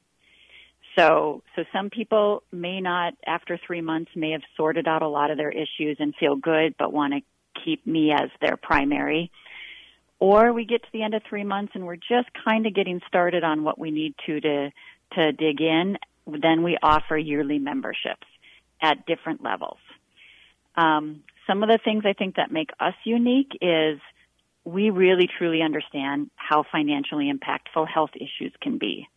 So, 0.98 1.42
so 1.56 1.64
some 1.72 1.90
people 1.90 2.44
may 2.52 2.82
not, 2.82 3.14
after 3.26 3.58
three 3.66 3.82
months, 3.82 4.12
may 4.16 4.32
have 4.32 4.42
sorted 4.58 4.88
out 4.88 5.02
a 5.02 5.08
lot 5.08 5.32
of 5.32 5.38
their 5.38 5.52
issues 5.52 5.98
and 6.00 6.14
feel 6.20 6.36
good, 6.36 6.76
but 6.78 6.92
want 6.92 7.14
to 7.14 7.22
keep 7.64 7.88
me 7.88 8.12
as 8.12 8.30
their 8.42 8.58
primary. 8.58 9.32
Or 10.22 10.54
we 10.54 10.66
get 10.66 10.84
to 10.84 10.90
the 10.94 11.02
end 11.02 11.16
of 11.16 11.24
three 11.28 11.44
months 11.44 11.72
and 11.74 11.84
we're 11.84 11.96
just 11.96 12.30
kind 12.46 12.68
of 12.68 12.76
getting 12.76 13.02
started 13.08 13.44
on 13.44 13.64
what 13.64 13.80
we 13.80 13.90
need 13.90 14.14
to 14.28 14.40
to 14.40 14.72
to 15.14 15.32
dig 15.32 15.60
in. 15.60 15.98
Then 16.28 16.62
we 16.62 16.78
offer 16.82 17.18
yearly 17.18 17.58
memberships 17.58 18.28
at 18.80 19.08
different 19.08 19.44
levels. 19.44 19.80
Um, 20.76 21.24
some 21.48 21.64
of 21.64 21.70
the 21.70 21.80
things 21.84 22.04
I 22.06 22.14
think 22.14 22.36
that 22.36 22.52
make 22.52 22.70
us 22.80 22.94
unique 23.04 23.58
is 23.62 24.00
we 24.64 24.92
really 24.92 25.28
truly 25.40 25.64
understand 25.64 26.30
how 26.36 26.66
financially 26.72 27.32
impactful 27.34 27.88
health 27.88 28.12
issues 28.16 28.54
can 28.62 28.78
be. 28.78 29.08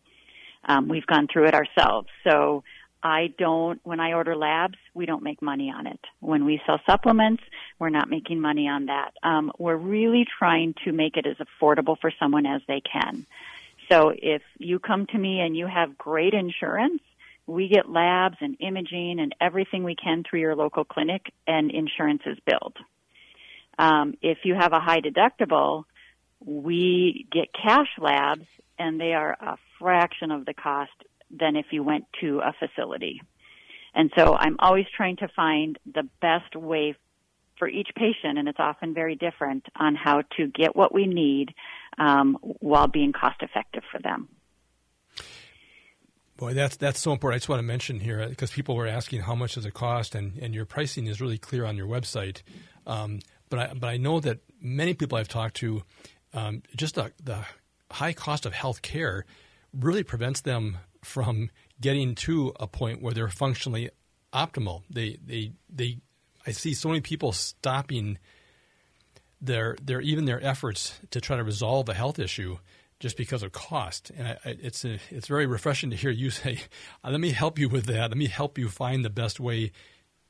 Um, 0.67 0.87
we've 0.87 1.05
gone 1.05 1.27
through 1.31 1.45
it 1.45 1.53
ourselves. 1.53 2.07
So 2.23 2.63
I 3.05 3.27
don't, 3.37 3.79
when 3.83 3.99
I 3.99 4.13
order 4.13 4.35
labs, 4.35 4.79
we 4.95 5.05
don't 5.05 5.21
make 5.21 5.39
money 5.39 5.69
on 5.69 5.85
it. 5.85 5.99
When 6.21 6.43
we 6.43 6.59
sell 6.65 6.81
supplements, 6.87 7.43
we're 7.77 7.91
not 7.91 8.09
making 8.09 8.41
money 8.41 8.67
on 8.67 8.87
that. 8.87 9.11
Um, 9.21 9.51
we're 9.59 9.75
really 9.75 10.25
trying 10.39 10.73
to 10.85 10.91
make 10.91 11.15
it 11.15 11.27
as 11.27 11.37
affordable 11.37 11.99
for 12.01 12.11
someone 12.19 12.47
as 12.47 12.61
they 12.67 12.81
can. 12.81 13.27
So 13.91 14.11
if 14.11 14.41
you 14.57 14.79
come 14.79 15.05
to 15.05 15.17
me 15.19 15.39
and 15.39 15.55
you 15.55 15.67
have 15.67 15.99
great 15.99 16.33
insurance, 16.33 17.03
we 17.45 17.67
get 17.67 17.87
labs 17.87 18.37
and 18.41 18.57
imaging 18.59 19.19
and 19.19 19.35
everything 19.39 19.83
we 19.83 19.95
can 19.95 20.23
through 20.27 20.39
your 20.39 20.55
local 20.55 20.83
clinic 20.83 21.31
and 21.45 21.69
insurance 21.69 22.23
is 22.25 22.39
billed. 22.43 22.75
Um, 23.77 24.15
if 24.23 24.39
you 24.45 24.55
have 24.55 24.73
a 24.73 24.79
high 24.79 25.01
deductible, 25.01 25.83
we 26.43 27.27
get 27.31 27.49
cash 27.53 27.89
labs 27.99 28.47
and 28.79 28.99
they 28.99 29.13
are 29.13 29.37
a 29.39 29.57
fraction 29.77 30.31
of 30.31 30.43
the 30.45 30.55
cost 30.55 30.89
than 31.37 31.55
if 31.55 31.67
you 31.71 31.83
went 31.83 32.05
to 32.21 32.39
a 32.39 32.53
facility. 32.59 33.21
And 33.93 34.11
so 34.17 34.35
I'm 34.35 34.57
always 34.59 34.85
trying 34.95 35.17
to 35.17 35.27
find 35.35 35.79
the 35.85 36.07
best 36.21 36.55
way 36.55 36.95
for 37.57 37.67
each 37.69 37.89
patient, 37.95 38.37
and 38.37 38.49
it's 38.49 38.59
often 38.59 38.93
very 38.93 39.15
different 39.15 39.65
on 39.77 39.95
how 39.95 40.23
to 40.37 40.47
get 40.47 40.75
what 40.75 40.93
we 40.93 41.07
need 41.07 41.53
um, 41.97 42.37
while 42.41 42.87
being 42.87 43.13
cost 43.13 43.41
effective 43.41 43.83
for 43.91 43.99
them. 44.01 44.27
Boy, 46.37 46.53
that's 46.53 46.75
that's 46.75 46.99
so 46.99 47.13
important. 47.13 47.35
I 47.35 47.39
just 47.39 47.47
want 47.47 47.59
to 47.59 47.63
mention 47.63 48.01
here 48.01 48.27
because 48.27 48.51
people 48.51 48.75
were 48.75 48.87
asking 48.87 49.21
how 49.21 49.35
much 49.35 49.55
does 49.55 49.65
it 49.65 49.73
cost, 49.73 50.15
and, 50.15 50.37
and 50.39 50.53
your 50.53 50.65
pricing 50.65 51.07
is 51.07 51.21
really 51.21 51.37
clear 51.37 51.63
on 51.63 51.77
your 51.77 51.87
website. 51.87 52.41
Um, 52.85 53.19
but 53.49 53.59
I 53.59 53.73
but 53.73 53.87
I 53.87 53.95
know 53.95 54.19
that 54.19 54.39
many 54.59 54.93
people 54.93 55.17
I've 55.17 55.29
talked 55.29 55.55
to, 55.57 55.83
um, 56.33 56.61
just 56.75 56.95
the, 56.95 57.13
the 57.23 57.45
high 57.89 58.11
cost 58.11 58.45
of 58.45 58.53
health 58.53 58.81
care 58.81 59.25
really 59.71 60.03
prevents 60.03 60.41
them 60.41 60.77
from 61.05 61.49
getting 61.79 62.15
to 62.15 62.53
a 62.59 62.67
point 62.67 63.01
where 63.01 63.13
they're 63.13 63.29
functionally 63.29 63.89
optimal. 64.33 64.83
They 64.89 65.17
they 65.25 65.53
they 65.69 65.99
I 66.45 66.51
see 66.51 66.73
so 66.73 66.89
many 66.89 67.01
people 67.01 67.31
stopping 67.31 68.17
their 69.41 69.75
their 69.81 70.01
even 70.01 70.25
their 70.25 70.43
efforts 70.43 70.99
to 71.11 71.21
try 71.21 71.37
to 71.37 71.43
resolve 71.43 71.89
a 71.89 71.93
health 71.93 72.19
issue 72.19 72.57
just 72.99 73.17
because 73.17 73.43
of 73.43 73.51
cost. 73.51 74.11
And 74.17 74.27
I, 74.27 74.37
it's 74.45 74.85
a, 74.85 74.99
it's 75.09 75.27
very 75.27 75.45
refreshing 75.45 75.89
to 75.91 75.95
hear 75.95 76.11
you 76.11 76.29
say, 76.31 76.59
"Let 77.03 77.19
me 77.19 77.31
help 77.31 77.59
you 77.59 77.69
with 77.69 77.85
that. 77.85 78.09
Let 78.09 78.17
me 78.17 78.27
help 78.27 78.57
you 78.57 78.69
find 78.69 79.05
the 79.05 79.09
best 79.09 79.39
way 79.39 79.71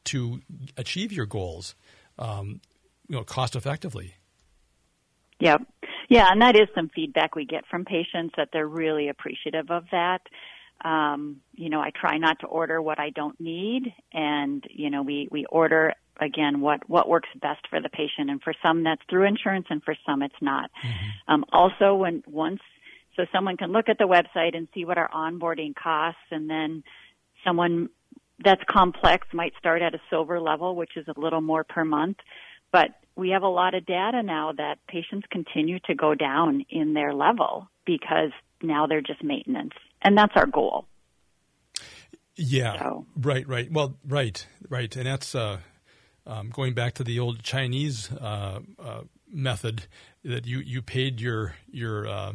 to 0.05 0.41
achieve 0.77 1.11
your 1.11 1.25
goals, 1.25 1.75
um, 2.19 2.61
you 3.07 3.15
know, 3.15 3.23
cost 3.23 3.55
effectively." 3.55 4.15
Yep. 5.39 5.63
Yeah, 6.07 6.27
and 6.31 6.41
that 6.41 6.55
is 6.55 6.67
some 6.75 6.89
feedback 6.89 7.35
we 7.35 7.45
get 7.45 7.65
from 7.69 7.83
patients 7.83 8.35
that 8.37 8.49
they're 8.53 8.67
really 8.67 9.09
appreciative 9.09 9.69
of 9.69 9.85
that. 9.91 10.21
Um, 10.83 11.41
you 11.53 11.69
know, 11.69 11.79
I 11.79 11.91
try 11.91 12.17
not 12.17 12.39
to 12.41 12.47
order 12.47 12.81
what 12.81 12.99
I 12.99 13.09
don't 13.09 13.39
need, 13.39 13.93
and 14.13 14.63
you 14.69 14.89
know, 14.89 15.01
we 15.01 15.27
we 15.31 15.45
order 15.45 15.93
again 16.19 16.61
what 16.61 16.87
what 16.89 17.09
works 17.09 17.29
best 17.41 17.67
for 17.69 17.81
the 17.81 17.89
patient, 17.89 18.29
and 18.29 18.41
for 18.41 18.53
some 18.63 18.83
that's 18.83 19.01
through 19.09 19.23
insurance, 19.23 19.67
and 19.69 19.83
for 19.83 19.95
some 20.05 20.21
it's 20.21 20.41
not. 20.41 20.69
Mm-hmm. 20.83 21.33
Um, 21.33 21.45
also, 21.51 21.95
when 21.95 22.23
once 22.27 22.61
so 23.15 23.25
someone 23.31 23.57
can 23.57 23.71
look 23.71 23.89
at 23.89 23.97
the 23.97 24.07
website 24.07 24.55
and 24.55 24.67
see 24.73 24.85
what 24.85 24.97
our 24.97 25.09
onboarding 25.09 25.73
costs, 25.75 26.19
and 26.31 26.49
then 26.49 26.83
someone 27.45 27.89
that's 28.43 28.61
complex 28.69 29.27
might 29.33 29.53
start 29.57 29.81
at 29.81 29.95
a 29.95 30.01
silver 30.09 30.39
level, 30.41 30.75
which 30.75 30.97
is 30.97 31.07
a 31.07 31.19
little 31.19 31.41
more 31.41 31.63
per 31.63 31.85
month. 31.85 32.17
But 32.71 32.89
we 33.15 33.29
have 33.29 33.43
a 33.43 33.47
lot 33.47 33.73
of 33.73 33.85
data 33.85 34.21
now 34.21 34.51
that 34.57 34.79
patients 34.87 35.25
continue 35.31 35.79
to 35.85 35.95
go 35.95 36.15
down 36.15 36.65
in 36.69 36.93
their 36.93 37.13
level 37.13 37.69
because 37.85 38.31
now 38.61 38.87
they're 38.87 39.01
just 39.01 39.23
maintenance. 39.23 39.71
And 40.05 40.15
that's 40.15 40.35
our 40.35 40.45
goal. 40.45 40.85
Yeah. 42.35 42.79
So. 42.79 43.05
Right, 43.17 43.47
right. 43.47 43.71
Well, 43.71 43.97
right, 44.07 44.45
right. 44.69 44.95
And 44.95 45.07
that's 45.07 45.33
uh, 45.33 45.57
um, 46.27 46.51
going 46.51 46.75
back 46.75 46.93
to 46.95 47.03
the 47.03 47.19
old 47.19 47.41
Chinese 47.41 48.11
uh, 48.11 48.59
uh, 48.79 49.01
method 49.31 49.87
that 50.23 50.45
you, 50.45 50.59
you 50.59 50.81
paid 50.83 51.19
your 51.19 51.55
your 51.71 52.07
uh, 52.07 52.33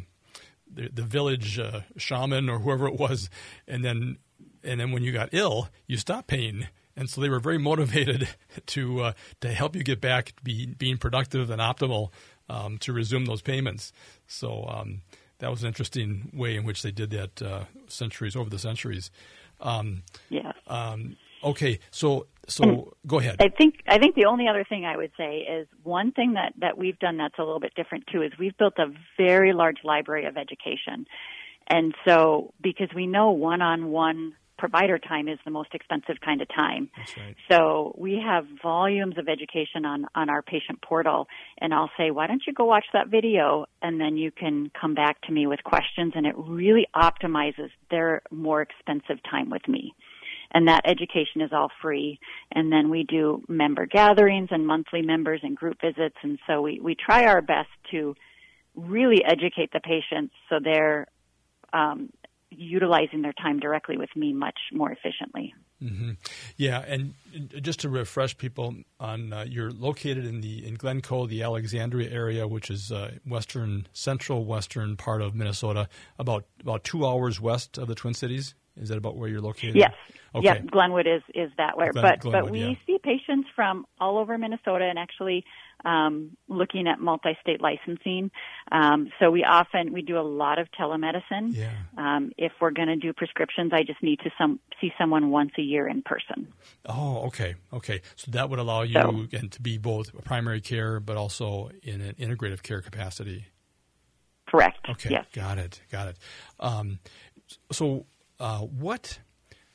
the, 0.68 0.90
the, 0.92 1.02
village 1.02 1.59
uh, 1.59 1.80
shaman 1.96 2.48
or 2.48 2.59
whoever 2.59 2.88
it 2.88 2.98
was, 2.98 3.30
and 3.68 3.85
then 3.85 4.18
and 4.64 4.80
then 4.80 4.90
when 4.90 5.04
you 5.04 5.12
got 5.12 5.28
ill, 5.33 5.68
you 5.87 5.96
stopped 5.96 6.26
paying 6.26 6.66
and 6.96 7.09
so 7.09 7.20
they 7.20 7.28
were 7.28 7.40
very 7.40 7.59
motivated 7.59 8.28
to 8.66 9.00
uh, 9.00 9.12
to 9.40 9.52
help 9.52 9.74
you 9.74 9.83
get 9.83 10.00
back 10.00 10.37
to 10.37 10.42
be, 10.42 10.66
being 10.66 10.98
productive 10.98 11.50
and 11.50 11.61
optimal 11.61 12.11
um, 12.48 12.78
to 12.78 12.92
resume 12.92 13.26
those 13.26 13.42
payments. 13.42 13.92
So 14.26 14.66
um, 14.68 15.02
that 15.40 15.50
was 15.50 15.62
an 15.62 15.68
interesting 15.68 16.31
way 16.33 16.57
in 16.57 16.64
which 16.64 16.83
they 16.83 16.90
did 16.90 17.11
that 17.11 17.42
uh, 17.42 17.64
centuries 17.88 18.37
over 18.37 18.48
the 18.48 18.59
centuries. 18.59 19.11
Um, 19.61 20.03
yeah. 20.29 20.53
Um, 20.66 21.16
okay, 21.44 21.81
so 21.90 22.26
so 22.48 22.64
and 22.64 22.85
go 23.07 23.18
ahead. 23.18 23.37
I 23.40 23.48
think 23.48 23.83
I 23.87 23.98
think 23.98 24.14
the 24.14 24.26
only 24.26 24.48
other 24.48 24.64
thing 24.64 24.85
I 24.85 24.96
would 24.96 25.12
say 25.16 25.38
is 25.38 25.66
one 25.83 26.12
thing 26.12 26.35
that 26.35 26.55
that 26.59 26.79
we've 26.79 26.98
done 26.98 27.16
that's 27.16 27.38
a 27.38 27.42
little 27.42 27.61
bit 27.61 27.74
different 27.74 28.05
too 28.07 28.22
is 28.22 28.33
we've 28.38 28.57
built 28.57 28.79
a 28.79 28.87
very 29.16 29.53
large 29.53 29.79
library 29.85 30.26
of 30.26 30.37
education. 30.37 31.07
And 31.68 31.94
so, 32.05 32.53
because 32.61 32.88
we 32.96 33.07
know 33.07 33.31
one-on-one 33.31 34.35
provider 34.61 34.99
time 34.99 35.27
is 35.27 35.38
the 35.46 35.51
most 35.51 35.70
expensive 35.73 36.16
kind 36.23 36.42
of 36.42 36.49
time. 36.49 36.90
Right. 37.16 37.35
So 37.51 37.96
we 37.96 38.23
have 38.25 38.44
volumes 38.62 39.16
of 39.16 39.27
education 39.27 39.87
on, 39.87 40.05
on 40.14 40.29
our 40.29 40.42
patient 40.42 40.83
portal 40.83 41.27
and 41.59 41.73
I'll 41.73 41.90
say, 41.96 42.11
why 42.11 42.27
don't 42.27 42.42
you 42.46 42.53
go 42.53 42.66
watch 42.66 42.85
that 42.92 43.09
video 43.09 43.64
and 43.81 43.99
then 43.99 44.18
you 44.18 44.31
can 44.31 44.70
come 44.79 44.94
back 44.94 45.23
to 45.23 45.33
me 45.33 45.46
with 45.46 45.64
questions 45.64 46.12
and 46.14 46.27
it 46.27 46.35
really 46.37 46.87
optimizes 46.94 47.70
their 47.90 48.20
more 48.31 48.61
expensive 48.61 49.16
time 49.29 49.49
with 49.49 49.66
me. 49.66 49.94
And 50.53 50.68
that 50.68 50.83
education 50.85 51.40
is 51.40 51.53
all 51.53 51.70
free. 51.81 52.18
And 52.53 52.70
then 52.70 52.90
we 52.90 53.05
do 53.05 53.42
member 53.49 53.87
gatherings 53.87 54.49
and 54.51 54.66
monthly 54.66 55.01
members 55.01 55.40
and 55.42 55.57
group 55.57 55.79
visits. 55.81 56.16
And 56.23 56.38
so 56.46 56.61
we, 56.61 56.81
we 56.81 56.94
try 56.94 57.25
our 57.25 57.40
best 57.40 57.70
to 57.92 58.14
really 58.75 59.25
educate 59.25 59.73
the 59.73 59.81
patients 59.81 60.35
so 60.51 60.57
they're 60.62 61.07
um, 61.73 62.11
utilizing 62.50 63.22
their 63.22 63.32
time 63.32 63.60
directly 63.60 63.96
with 63.96 64.10
me 64.16 64.32
much 64.32 64.58
more 64.72 64.90
efficiently. 64.90 65.54
Mm-hmm. 65.82 66.12
Yeah, 66.56 66.84
and 66.86 67.14
just 67.62 67.80
to 67.80 67.88
refresh 67.88 68.36
people 68.36 68.74
on, 68.98 69.32
uh, 69.32 69.46
you're 69.48 69.70
located 69.70 70.26
in 70.26 70.42
the 70.42 70.66
in 70.66 70.74
Glencoe, 70.74 71.26
the 71.26 71.42
Alexandria 71.42 72.10
area, 72.10 72.46
which 72.46 72.70
is 72.70 72.92
uh, 72.92 73.12
western, 73.26 73.86
central 73.92 74.44
western 74.44 74.96
part 74.96 75.22
of 75.22 75.34
Minnesota, 75.34 75.88
about 76.18 76.44
about 76.60 76.84
two 76.84 77.06
hours 77.06 77.40
west 77.40 77.78
of 77.78 77.88
the 77.88 77.94
Twin 77.94 78.12
Cities. 78.12 78.54
Is 78.76 78.90
that 78.90 78.98
about 78.98 79.16
where 79.16 79.28
you're 79.28 79.40
located? 79.40 79.76
Yes. 79.76 79.92
Okay. 80.34 80.44
Yep. 80.44 80.70
Glenwood 80.70 81.06
is 81.06 81.22
is 81.34 81.50
that 81.56 81.78
way, 81.78 81.88
Glen- 81.92 82.04
but 82.04 82.20
Glenwood, 82.20 82.44
but 82.44 82.52
we 82.52 82.60
yeah. 82.60 82.74
see 82.86 82.98
patients 83.02 83.48
from 83.56 83.86
all 83.98 84.18
over 84.18 84.36
Minnesota, 84.36 84.84
and 84.84 84.98
actually 84.98 85.44
um, 85.84 86.36
looking 86.48 86.86
at 86.88 87.00
multi-state 87.00 87.60
licensing. 87.60 88.30
Um, 88.72 89.10
so 89.18 89.30
we 89.30 89.44
often 89.44 89.92
we 89.92 90.02
do 90.02 90.18
a 90.18 90.22
lot 90.22 90.58
of 90.58 90.68
telemedicine. 90.78 91.54
Yeah. 91.54 91.72
Um, 91.96 92.32
if 92.36 92.52
we're 92.60 92.70
going 92.70 92.88
to 92.88 92.96
do 92.96 93.12
prescriptions, 93.12 93.72
I 93.72 93.82
just 93.82 94.02
need 94.02 94.20
to 94.20 94.30
some 94.38 94.60
see 94.80 94.92
someone 94.98 95.30
once 95.30 95.52
a 95.58 95.62
year 95.62 95.88
in 95.88 96.02
person. 96.02 96.52
Oh, 96.86 97.26
okay, 97.26 97.54
okay. 97.72 98.02
So 98.16 98.30
that 98.32 98.50
would 98.50 98.58
allow 98.58 98.82
you 98.82 98.94
So- 98.94 99.08
again 99.22 99.48
to 99.50 99.62
be 99.62 99.78
both 99.78 100.12
primary 100.24 100.60
care, 100.60 101.00
but 101.00 101.16
also 101.16 101.70
in 101.82 102.00
an 102.00 102.14
integrative 102.14 102.62
care 102.62 102.80
capacity. 102.80 103.46
Correct. 104.46 104.88
Okay, 104.88 105.10
Yes. 105.10 105.26
got 105.32 105.58
it, 105.58 105.80
got 105.92 106.08
it. 106.08 106.16
Um, 106.58 106.98
so, 107.70 108.06
uh, 108.40 108.58
what? 108.60 109.20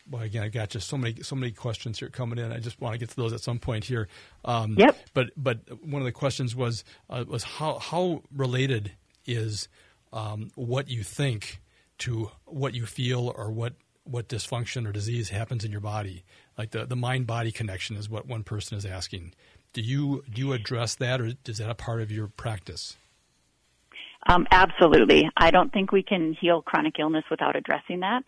Well, 0.09 0.21
again, 0.21 0.43
I 0.43 0.49
got 0.49 0.69
just 0.69 0.87
so 0.87 0.97
many 0.97 1.23
so 1.23 1.35
many 1.35 1.51
questions 1.51 1.99
here 1.99 2.09
coming 2.09 2.37
in. 2.37 2.51
I 2.51 2.59
just 2.59 2.79
want 2.79 2.93
to 2.93 2.99
get 2.99 3.09
to 3.09 3.15
those 3.15 3.33
at 3.33 3.41
some 3.41 3.59
point 3.59 3.85
here. 3.85 4.07
Um, 4.43 4.75
Yep. 4.77 4.97
But 5.13 5.31
but 5.35 5.59
one 5.83 6.01
of 6.01 6.05
the 6.05 6.11
questions 6.11 6.55
was 6.55 6.83
uh, 7.09 7.25
was 7.27 7.43
how 7.43 7.79
how 7.79 8.21
related 8.35 8.91
is 9.25 9.67
um, 10.13 10.51
what 10.55 10.89
you 10.89 11.03
think 11.03 11.61
to 11.99 12.31
what 12.45 12.73
you 12.73 12.85
feel 12.85 13.33
or 13.35 13.51
what 13.51 13.73
what 14.03 14.27
dysfunction 14.27 14.87
or 14.87 14.91
disease 14.91 15.29
happens 15.29 15.65
in 15.65 15.71
your 15.71 15.81
body? 15.81 16.23
Like 16.57 16.71
the 16.71 16.85
the 16.85 16.95
mind 16.95 17.25
body 17.25 17.51
connection 17.51 17.97
is 17.97 18.09
what 18.09 18.27
one 18.27 18.43
person 18.43 18.77
is 18.77 18.85
asking. 18.85 19.33
Do 19.73 19.81
you 19.81 20.23
do 20.31 20.41
you 20.41 20.53
address 20.53 20.95
that, 20.95 21.19
or 21.19 21.31
is 21.45 21.57
that 21.57 21.69
a 21.69 21.75
part 21.75 22.01
of 22.01 22.11
your 22.11 22.27
practice? 22.27 22.95
Um, 24.27 24.47
absolutely. 24.51 25.29
I 25.37 25.51
don't 25.51 25.71
think 25.71 25.91
we 25.91 26.01
can 26.01 26.33
heal 26.39 26.61
chronic 26.61 26.95
illness 26.99 27.25
without 27.29 27.55
addressing 27.55 27.99
that. 27.99 28.23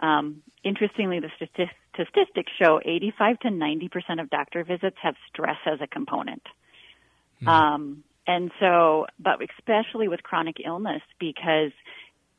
Um, 0.00 0.42
interestingly, 0.62 1.20
the 1.20 1.30
stati- 1.40 1.70
statistics 1.94 2.52
show 2.60 2.80
85 2.84 3.40
to 3.40 3.50
90 3.50 3.88
percent 3.88 4.20
of 4.20 4.30
doctor 4.30 4.64
visits 4.64 4.96
have 5.02 5.14
stress 5.28 5.58
as 5.66 5.80
a 5.80 5.86
component. 5.86 6.42
Um, 7.46 8.04
and 8.26 8.50
so, 8.58 9.06
but 9.18 9.38
especially 9.58 10.08
with 10.08 10.22
chronic 10.22 10.56
illness, 10.64 11.02
because 11.18 11.72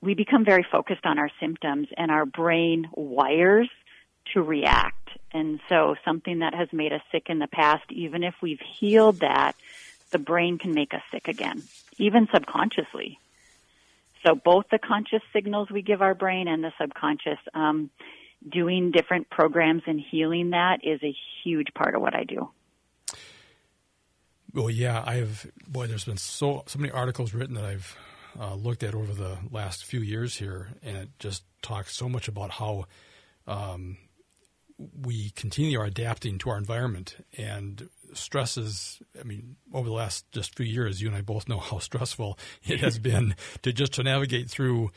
we 0.01 0.13
become 0.13 0.45
very 0.45 0.65
focused 0.69 1.05
on 1.05 1.17
our 1.17 1.29
symptoms 1.39 1.87
and 1.97 2.11
our 2.11 2.25
brain 2.25 2.89
wires 2.93 3.69
to 4.33 4.41
react. 4.41 5.09
And 5.31 5.59
so 5.69 5.95
something 6.05 6.39
that 6.39 6.53
has 6.53 6.67
made 6.71 6.93
us 6.93 7.01
sick 7.11 7.27
in 7.29 7.39
the 7.39 7.47
past, 7.47 7.83
even 7.89 8.23
if 8.23 8.35
we've 8.41 8.59
healed 8.59 9.21
that, 9.21 9.55
the 10.11 10.19
brain 10.19 10.57
can 10.57 10.73
make 10.73 10.93
us 10.93 11.01
sick 11.11 11.27
again, 11.27 11.63
even 11.97 12.27
subconsciously. 12.33 13.19
So 14.27 14.35
both 14.35 14.65
the 14.71 14.79
conscious 14.79 15.21
signals 15.33 15.69
we 15.71 15.81
give 15.81 16.01
our 16.01 16.13
brain 16.13 16.47
and 16.47 16.63
the 16.63 16.71
subconscious, 16.81 17.39
um, 17.53 17.89
doing 18.51 18.91
different 18.91 19.29
programs 19.29 19.83
and 19.87 20.01
healing 20.11 20.49
that 20.49 20.79
is 20.83 20.99
a 21.01 21.15
huge 21.43 21.67
part 21.73 21.95
of 21.95 22.01
what 22.01 22.13
I 22.13 22.23
do. 22.23 22.49
Well, 24.53 24.69
yeah, 24.69 25.03
I've 25.05 25.49
boy. 25.67 25.87
There's 25.87 26.05
been 26.05 26.17
so 26.17 26.63
so 26.67 26.79
many 26.79 26.91
articles 26.91 27.33
written 27.33 27.55
that 27.55 27.65
I've 27.65 27.95
uh, 28.39 28.55
looked 28.55 28.83
at 28.83 28.95
over 28.95 29.13
the 29.13 29.37
last 29.51 29.85
few 29.85 30.01
years 30.01 30.35
here, 30.35 30.69
and 30.83 30.97
it 30.97 31.09
just 31.19 31.43
talks 31.61 31.95
so 31.95 32.09
much 32.09 32.27
about 32.27 32.51
how 32.51 32.85
um, 33.45 33.97
we 35.01 35.31
continually 35.31 35.75
are 35.75 35.85
adapting 35.85 36.37
to 36.39 36.49
our 36.49 36.57
environment 36.57 37.17
and 37.37 37.89
stresses. 38.13 39.01
I 39.19 39.23
mean, 39.23 39.55
over 39.73 39.87
the 39.87 39.93
last 39.93 40.29
just 40.31 40.55
few 40.55 40.65
years, 40.65 41.01
you 41.01 41.07
and 41.07 41.17
I 41.17 41.21
both 41.21 41.47
know 41.47 41.59
how 41.59 41.79
stressful 41.79 42.37
it 42.63 42.79
has 42.79 42.99
been 43.11 43.35
to 43.63 43.73
just 43.73 43.93
to 43.93 44.03
navigate 44.03 44.49
through. 44.49 44.91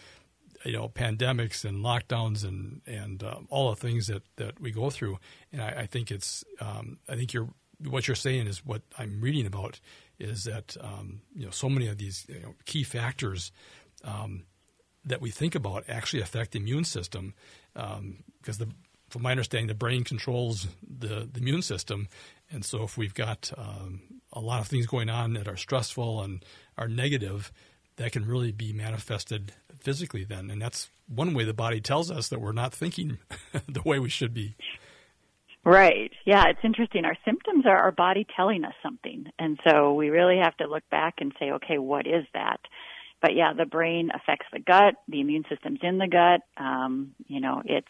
You 0.63 0.75
know, 0.75 0.91
pandemics 0.91 1.65
and 1.65 1.83
lockdowns 1.83 2.45
and 2.45 2.83
and 2.87 3.23
uh, 3.23 3.37
all 3.49 3.71
the 3.71 3.77
things 3.77 4.09
that, 4.09 4.23
that 4.37 4.61
we 4.61 4.71
go 4.71 4.91
through, 4.91 5.19
and 5.51 5.63
I, 5.63 5.69
I 5.69 5.87
think 5.87 6.11
it's 6.11 6.45
um, 6.61 6.99
I 7.09 7.17
think 7.17 7.33
you're 7.33 7.49
what 7.89 8.07
you're 8.07 8.15
saying 8.15 8.47
is 8.47 8.63
what 8.65 8.83
I'm 8.99 9.23
reading 9.23 9.47
about 9.47 9.81
is 10.19 10.45
that 10.45 10.77
um, 10.83 11.23
you 11.35 11.47
know 11.47 11.51
so 11.51 11.71
many 11.71 11.89
of 11.89 11.97
these 11.97 12.27
you 12.29 12.41
know, 12.41 12.55
key 12.67 12.83
factors 12.83 13.53
um, 14.05 14.45
that 15.05 15.23
we 15.23 15.31
think 15.31 15.55
about 15.55 15.85
actually 15.89 16.21
affect 16.21 16.53
the 16.53 16.59
immune 16.59 16.85
system 16.85 17.33
because 17.73 18.59
the 18.59 18.69
from 19.11 19.23
my 19.23 19.31
understanding 19.31 19.67
the 19.67 19.75
brain 19.75 20.05
controls 20.05 20.69
the, 20.83 21.29
the 21.31 21.41
immune 21.41 21.63
system 21.63 22.09
and 22.51 22.65
so 22.65 22.83
if 22.83 22.97
we've 22.97 23.15
got 23.15 23.53
um, 23.57 24.01
a 24.33 24.41
lot 24.41 24.61
of 24.61 24.67
things 24.67 24.87
going 24.87 25.11
on 25.11 25.35
that 25.35 25.49
are 25.49 25.57
stressful 25.57 26.23
and 26.23 26.45
are 26.79 26.89
negative 26.89 27.53
that 27.97 28.13
can 28.13 28.25
really 28.25 28.53
be 28.53 28.73
manifested 28.73 29.53
physically 29.79 30.25
then 30.25 30.51
and 30.51 30.63
that's 30.63 30.91
one 31.09 31.35
way 31.35 31.45
the 31.45 31.53
body 31.53 31.81
tells 31.81 32.11
us 32.11 32.29
that 32.29 32.41
we're 32.41 32.53
not 32.53 32.73
thinking 32.73 33.19
the 33.69 33.83
way 33.83 33.99
we 33.99 34.09
should 34.09 34.33
be 34.33 34.57
Right. 35.65 36.11
Yeah, 36.25 36.45
it's 36.49 36.65
interesting. 36.65 37.05
Our 37.05 37.17
symptoms 37.25 37.67
are 37.67 37.77
our 37.77 37.93
body 37.93 38.27
telling 38.35 38.65
us 38.65 38.73
something. 38.83 39.27
And 39.39 39.61
so 39.69 39.93
we 39.93 40.09
really 40.09 40.39
have 40.43 40.57
to 40.57 40.67
look 40.67 40.89
back 40.91 41.17
and 41.19 41.35
say, 41.39 41.51
okay, 41.53 41.77
what 41.77 42.07
is 42.07 42.25
that? 42.33 42.61
But 43.21 43.35
yeah, 43.35 43.53
the 43.53 43.67
brain 43.67 44.11
affects 44.15 44.47
the 44.53 44.61
gut, 44.61 44.95
the 45.07 45.21
immune 45.21 45.45
system's 45.51 45.81
in 45.83 45.99
the 45.99 46.09
gut. 46.09 46.41
Um, 46.57 47.15
you 47.27 47.41
know, 47.41 47.61
it's 47.65 47.89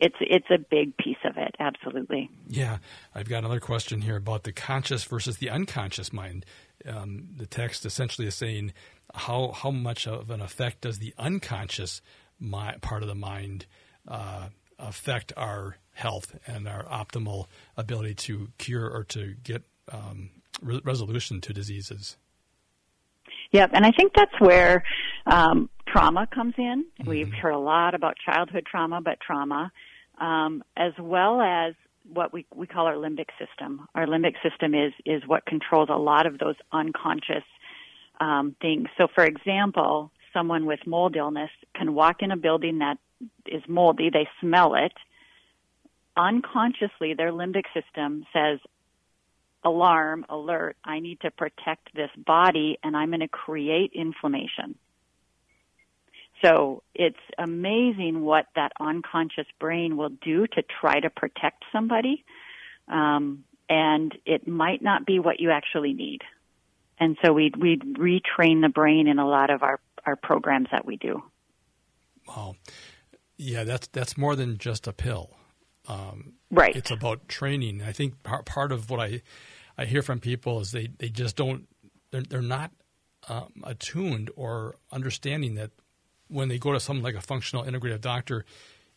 it's 0.00 0.16
it's 0.20 0.50
a 0.50 0.58
big 0.58 0.96
piece 0.96 1.18
of 1.24 1.36
it, 1.36 1.54
absolutely. 1.60 2.30
Yeah, 2.48 2.78
I've 3.14 3.28
got 3.28 3.38
another 3.38 3.60
question 3.60 4.00
here 4.00 4.16
about 4.16 4.44
the 4.44 4.52
conscious 4.52 5.04
versus 5.04 5.38
the 5.38 5.50
unconscious 5.50 6.12
mind. 6.12 6.46
Um, 6.86 7.28
the 7.36 7.46
text 7.46 7.84
essentially 7.84 8.26
is 8.26 8.34
saying 8.34 8.72
how 9.14 9.52
how 9.52 9.70
much 9.70 10.06
of 10.06 10.30
an 10.30 10.40
effect 10.40 10.82
does 10.82 10.98
the 10.98 11.14
unconscious 11.18 12.00
mi- 12.40 12.78
part 12.80 13.02
of 13.02 13.08
the 13.08 13.14
mind 13.14 13.66
uh, 14.08 14.48
affect 14.78 15.32
our 15.36 15.76
health 15.92 16.34
and 16.46 16.66
our 16.66 16.84
optimal 16.84 17.46
ability 17.76 18.14
to 18.14 18.48
cure 18.56 18.88
or 18.88 19.04
to 19.04 19.34
get 19.42 19.62
um, 19.92 20.30
re- 20.62 20.80
resolution 20.82 21.40
to 21.42 21.52
diseases? 21.52 22.16
Yep, 23.52 23.70
and 23.74 23.84
I 23.84 23.90
think 23.90 24.12
that's 24.14 24.38
where 24.38 24.82
um, 25.26 25.68
trauma 25.88 26.26
comes 26.32 26.54
in. 26.56 26.84
We've 27.04 27.32
heard 27.32 27.52
a 27.52 27.58
lot 27.58 27.94
about 27.94 28.14
childhood 28.24 28.64
trauma, 28.70 29.00
but 29.00 29.18
trauma, 29.20 29.72
um, 30.20 30.62
as 30.76 30.92
well 30.98 31.40
as 31.40 31.74
what 32.12 32.32
we 32.32 32.46
we 32.54 32.66
call 32.66 32.86
our 32.86 32.94
limbic 32.94 33.28
system. 33.38 33.86
Our 33.94 34.06
limbic 34.06 34.34
system 34.42 34.74
is 34.74 34.92
is 35.04 35.22
what 35.26 35.46
controls 35.46 35.88
a 35.90 35.98
lot 35.98 36.26
of 36.26 36.38
those 36.38 36.56
unconscious 36.72 37.44
um, 38.20 38.54
things. 38.60 38.88
So, 38.98 39.08
for 39.14 39.24
example, 39.24 40.10
someone 40.32 40.66
with 40.66 40.80
mold 40.86 41.16
illness 41.16 41.50
can 41.74 41.94
walk 41.94 42.16
in 42.20 42.30
a 42.30 42.36
building 42.36 42.78
that 42.78 42.98
is 43.46 43.62
moldy. 43.68 44.10
They 44.10 44.28
smell 44.40 44.74
it. 44.74 44.92
Unconsciously, 46.16 47.14
their 47.14 47.32
limbic 47.32 47.64
system 47.72 48.24
says, 48.32 48.58
alarm, 49.64 50.26
alert, 50.28 50.76
I 50.84 51.00
need 51.00 51.20
to 51.20 51.30
protect 51.30 51.94
this 51.94 52.10
body 52.16 52.78
and 52.82 52.96
I'm 52.96 53.10
going 53.10 53.20
to 53.20 53.28
create 53.28 53.92
inflammation. 53.94 54.76
So 56.42 56.82
it's 56.94 57.18
amazing 57.38 58.22
what 58.22 58.46
that 58.54 58.72
unconscious 58.80 59.46
brain 59.58 59.96
will 59.96 60.08
do 60.08 60.46
to 60.46 60.62
try 60.80 60.98
to 61.00 61.10
protect 61.10 61.64
somebody. 61.72 62.24
Um, 62.88 63.44
and 63.68 64.16
it 64.26 64.48
might 64.48 64.82
not 64.82 65.06
be 65.06 65.18
what 65.18 65.38
you 65.38 65.50
actually 65.50 65.92
need. 65.92 66.22
And 66.98 67.16
so 67.24 67.32
we 67.32 67.52
we 67.58 67.76
retrain 67.78 68.60
the 68.60 68.68
brain 68.68 69.06
in 69.06 69.18
a 69.18 69.26
lot 69.26 69.50
of 69.50 69.62
our, 69.62 69.80
our 70.04 70.16
programs 70.16 70.68
that 70.72 70.84
we 70.84 70.96
do. 70.96 71.22
Wow, 72.28 72.56
yeah, 73.38 73.64
that's 73.64 73.86
that's 73.88 74.18
more 74.18 74.36
than 74.36 74.58
just 74.58 74.86
a 74.86 74.92
pill. 74.92 75.30
Um, 75.88 76.34
Right. 76.50 76.74
It's 76.74 76.90
about 76.90 77.28
training. 77.28 77.82
I 77.82 77.92
think 77.92 78.22
part, 78.22 78.44
part 78.44 78.72
of 78.72 78.90
what 78.90 79.00
I 79.00 79.22
I 79.78 79.84
hear 79.84 80.02
from 80.02 80.18
people 80.18 80.60
is 80.60 80.72
they, 80.72 80.88
they 80.98 81.08
just 81.08 81.36
don't 81.36 81.68
they're 82.10 82.22
they're 82.22 82.42
not 82.42 82.72
um, 83.28 83.52
attuned 83.62 84.30
or 84.34 84.76
understanding 84.90 85.54
that 85.54 85.70
when 86.30 86.48
they 86.48 86.58
go 86.58 86.72
to 86.72 86.80
someone 86.80 87.02
like 87.02 87.14
a 87.16 87.20
functional 87.20 87.64
integrative 87.64 88.00
doctor, 88.00 88.44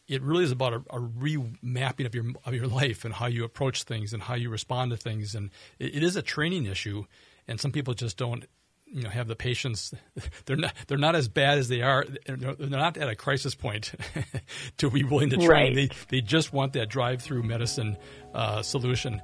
it 0.07 0.21
really 0.21 0.43
is 0.43 0.51
about 0.51 0.73
a, 0.73 0.77
a 0.89 0.99
remapping 0.99 2.05
of 2.05 2.13
your 2.15 2.25
of 2.45 2.53
your 2.53 2.67
life 2.67 3.05
and 3.05 3.13
how 3.13 3.25
you 3.25 3.43
approach 3.43 3.83
things 3.83 4.13
and 4.13 4.21
how 4.21 4.35
you 4.35 4.49
respond 4.49 4.91
to 4.91 4.97
things, 4.97 5.35
and 5.35 5.49
it, 5.79 5.95
it 5.95 6.03
is 6.03 6.15
a 6.15 6.21
training 6.21 6.65
issue. 6.65 7.05
And 7.47 7.59
some 7.59 7.71
people 7.71 7.93
just 7.93 8.17
don't 8.17 8.45
you 8.85 9.01
know 9.01 9.09
have 9.09 9.27
the 9.27 9.35
patience 9.35 9.91
they're 10.45 10.55
not 10.55 10.73
they're 10.87 10.99
not 10.99 11.15
as 11.15 11.27
bad 11.27 11.57
as 11.57 11.67
they 11.67 11.81
are 11.81 12.05
they're 12.27 12.53
they're 12.53 12.69
not 12.69 12.95
at 12.95 13.09
a 13.09 13.15
crisis 13.15 13.55
point 13.55 13.91
to 14.77 14.91
be 14.91 15.03
willing 15.03 15.31
to 15.31 15.37
train 15.37 15.49
Right. 15.49 15.75
they 15.75 15.89
they 16.09 16.21
just 16.21 16.53
want 16.53 16.73
that 16.73 16.89
drive 16.89 17.21
through 17.21 17.41
medicine 17.41 17.97
uh, 18.35 18.61
solution 18.61 19.19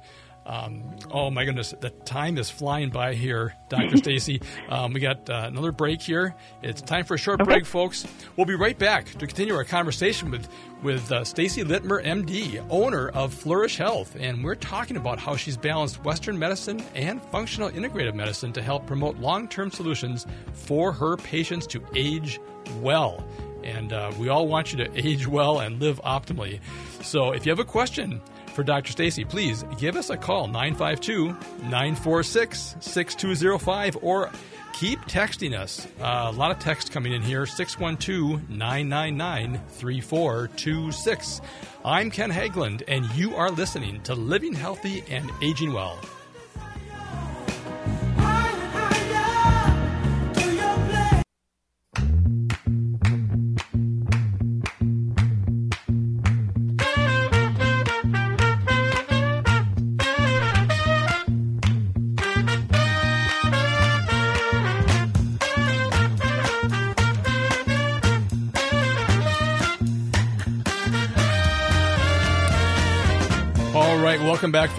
Um, 0.50 0.82
oh 1.12 1.30
my 1.30 1.44
goodness, 1.44 1.72
the 1.80 1.90
time 1.90 2.36
is 2.36 2.50
flying 2.50 2.90
by 2.90 3.14
here, 3.14 3.54
Dr. 3.68 3.96
Stacey. 3.98 4.42
Um, 4.68 4.92
we 4.92 4.98
got 4.98 5.30
uh, 5.30 5.44
another 5.46 5.70
break 5.70 6.02
here. 6.02 6.34
It's 6.60 6.82
time 6.82 7.04
for 7.04 7.14
a 7.14 7.18
short 7.18 7.40
Okay. 7.40 7.52
break, 7.52 7.64
folks. 7.66 8.04
We'll 8.36 8.46
be 8.46 8.56
right 8.56 8.76
back 8.76 9.06
to 9.12 9.26
continue 9.28 9.54
our 9.54 9.62
conversation 9.64 10.28
with 10.30 10.48
with 10.82 11.12
uh, 11.12 11.22
Stacey 11.24 11.62
Luetmer, 11.62 12.02
MD, 12.04 12.64
owner 12.68 13.10
of 13.10 13.32
Flourish 13.32 13.76
Health, 13.76 14.16
and 14.18 14.42
we're 14.42 14.54
talking 14.56 14.96
about 14.96 15.20
how 15.20 15.36
she's 15.36 15.56
balanced 15.56 16.02
Western 16.04 16.36
medicine 16.36 16.82
and 16.96 17.22
functional 17.22 17.70
integrative 17.70 18.14
medicine 18.14 18.52
to 18.54 18.62
help 18.62 18.86
promote 18.86 19.18
long-term 19.18 19.70
solutions 19.70 20.26
for 20.52 20.90
her 20.90 21.16
patients 21.18 21.66
to 21.68 21.82
age 21.94 22.40
well. 22.80 23.22
And 23.62 23.92
uh, 23.92 24.10
we 24.18 24.30
all 24.30 24.48
want 24.48 24.72
you 24.72 24.82
to 24.84 25.06
age 25.06 25.26
well 25.28 25.60
and 25.60 25.78
live 25.78 26.00
optimally. 26.02 26.60
So 27.02 27.32
if 27.32 27.44
you 27.44 27.50
have 27.50 27.58
a 27.58 27.64
question 27.64 28.22
for 28.60 28.64
Dr. 28.64 28.92
Stacey, 28.92 29.24
please 29.24 29.64
give 29.78 29.96
us 29.96 30.10
a 30.10 30.18
call 30.18 30.46
952 30.46 31.28
946 31.62 32.76
6205 32.78 33.96
or 34.02 34.30
keep 34.74 35.00
texting 35.06 35.58
us. 35.58 35.86
Uh, 35.98 36.30
a 36.30 36.32
lot 36.32 36.50
of 36.50 36.58
text 36.58 36.92
coming 36.92 37.14
in 37.14 37.22
here 37.22 37.46
612 37.46 38.50
999 38.50 39.58
3426. 39.68 41.40
I'm 41.86 42.10
Ken 42.10 42.30
Haglind, 42.30 42.82
and 42.86 43.06
you 43.12 43.34
are 43.34 43.50
listening 43.50 44.02
to 44.02 44.14
Living 44.14 44.52
Healthy 44.52 45.04
and 45.08 45.30
Aging 45.40 45.72
Well. 45.72 45.98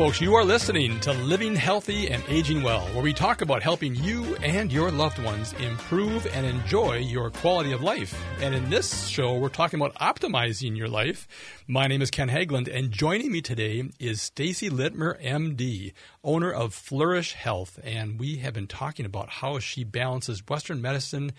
Folks. 0.02 0.20
You 0.20 0.34
are 0.34 0.44
listening 0.44 1.00
to 1.02 1.14
Living 1.14 1.56
Healthy 1.56 2.10
and 2.10 2.24
Aging 2.28 2.64
Well, 2.64 2.82
where 2.88 3.04
we 3.04 3.14
talk 3.14 3.44
about 3.44 3.62
helping 3.62 3.94
you 3.94 4.36
and 4.38 4.74
your 4.74 4.90
loved 4.90 5.20
ones 5.20 5.54
improve 5.60 6.26
and 6.34 6.44
enjoy 6.44 6.96
your 6.96 7.30
quality 7.30 7.72
of 7.72 7.84
life. 7.84 8.20
And 8.42 8.56
in 8.56 8.68
this 8.72 9.06
show, 9.06 9.38
we're 9.38 9.50
talking 9.50 9.80
about 9.80 9.94
optimizing 9.98 10.76
your 10.76 10.88
life. 10.88 11.28
My 11.68 11.86
name 11.86 12.02
is 12.02 12.10
Ken 12.10 12.30
Haglind, 12.30 12.68
and 12.68 12.90
joining 12.90 13.32
me 13.32 13.44
today 13.44 13.92
is 14.00 14.24
Stacey 14.24 14.72
Luetmer, 14.72 15.24
MD, 15.24 15.94
owner 16.24 16.52
of 16.52 16.74
Flourish 16.74 17.34
Health. 17.34 17.80
And 17.84 18.20
we 18.20 18.38
have 18.38 18.56
been 18.56 18.66
talking 18.66 19.06
about 19.06 19.30
how 19.30 19.60
she 19.60 19.84
balances 19.84 20.42
Western 20.50 20.82
medicine 20.82 21.32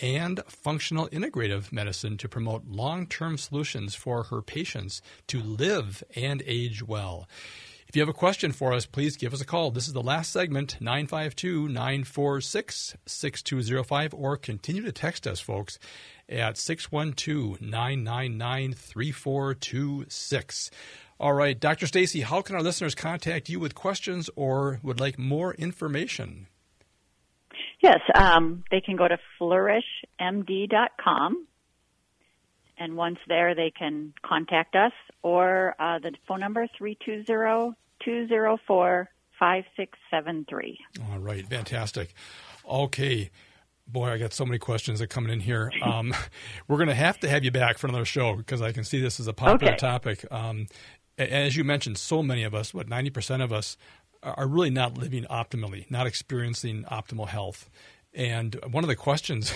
and 0.00 0.40
functional 0.46 1.08
integrative 1.08 1.70
medicine 1.70 2.16
to 2.16 2.30
promote 2.30 2.66
long 2.66 3.06
term 3.06 3.36
solutions 3.36 3.94
for 3.94 4.24
her 4.24 4.40
patients 4.40 5.02
to 5.26 5.38
live 5.38 6.02
and 6.14 6.42
age 6.46 6.82
well. 6.82 7.28
If 7.96 7.98
you 7.98 8.02
have 8.02 8.10
a 8.10 8.18
question 8.18 8.52
for 8.52 8.74
us, 8.74 8.84
please 8.84 9.16
give 9.16 9.32
us 9.32 9.40
a 9.40 9.46
call. 9.46 9.70
This 9.70 9.86
is 9.86 9.94
the 9.94 10.02
last 10.02 10.30
segment, 10.30 10.76
952 10.82 11.66
946 11.66 12.94
6205, 13.06 14.12
or 14.12 14.36
continue 14.36 14.82
to 14.82 14.92
text 14.92 15.26
us, 15.26 15.40
folks, 15.40 15.78
at 16.28 16.58
612 16.58 17.62
999 17.62 18.74
3426. 18.74 20.70
All 21.18 21.32
right, 21.32 21.58
Dr. 21.58 21.86
Stacey, 21.86 22.20
how 22.20 22.42
can 22.42 22.56
our 22.56 22.62
listeners 22.62 22.94
contact 22.94 23.48
you 23.48 23.58
with 23.58 23.74
questions 23.74 24.28
or 24.36 24.78
would 24.82 25.00
like 25.00 25.18
more 25.18 25.54
information? 25.54 26.48
Yes, 27.80 28.00
um, 28.14 28.62
they 28.70 28.82
can 28.82 28.96
go 28.96 29.08
to 29.08 29.16
flourishmd.com. 29.40 31.46
And 32.78 32.94
once 32.94 33.16
there, 33.26 33.54
they 33.54 33.70
can 33.70 34.12
contact 34.22 34.76
us 34.76 34.92
or 35.22 35.74
uh, 35.78 35.98
the 35.98 36.12
phone 36.28 36.40
number 36.40 36.68
320-204-5673. 38.06 39.06
All 41.12 41.18
right, 41.18 41.46
fantastic. 41.48 42.14
Okay. 42.68 43.30
Boy, 43.88 44.10
I 44.10 44.18
got 44.18 44.32
so 44.32 44.44
many 44.44 44.58
questions 44.58 44.98
that 44.98 45.04
are 45.04 45.08
coming 45.08 45.32
in 45.32 45.38
here. 45.40 45.70
Um, 45.82 46.12
we're 46.68 46.76
going 46.78 46.88
to 46.88 46.94
have 46.94 47.20
to 47.20 47.28
have 47.28 47.44
you 47.44 47.52
back 47.52 47.78
for 47.78 47.86
another 47.86 48.04
show 48.04 48.34
because 48.34 48.60
I 48.60 48.72
can 48.72 48.82
see 48.84 49.00
this 49.00 49.20
is 49.20 49.28
a 49.28 49.32
popular 49.32 49.74
Okay. 49.74 49.78
topic. 49.78 50.24
Um, 50.30 50.66
a- 51.18 51.32
as 51.32 51.56
you 51.56 51.62
mentioned, 51.62 51.96
so 51.98 52.20
many 52.22 52.42
of 52.42 52.52
us, 52.54 52.74
what, 52.74 52.88
90% 52.88 53.42
of 53.44 53.52
us, 53.52 53.76
are 54.22 54.34
are 54.38 54.48
really 54.48 54.70
not 54.70 54.96
living 54.98 55.24
optimally, 55.30 55.88
not 55.90 56.06
experiencing 56.08 56.82
optimal 56.90 57.28
health. 57.28 57.70
And 58.12 58.56
one 58.70 58.82
of 58.82 58.88
the 58.88 58.96
questions 58.96 59.52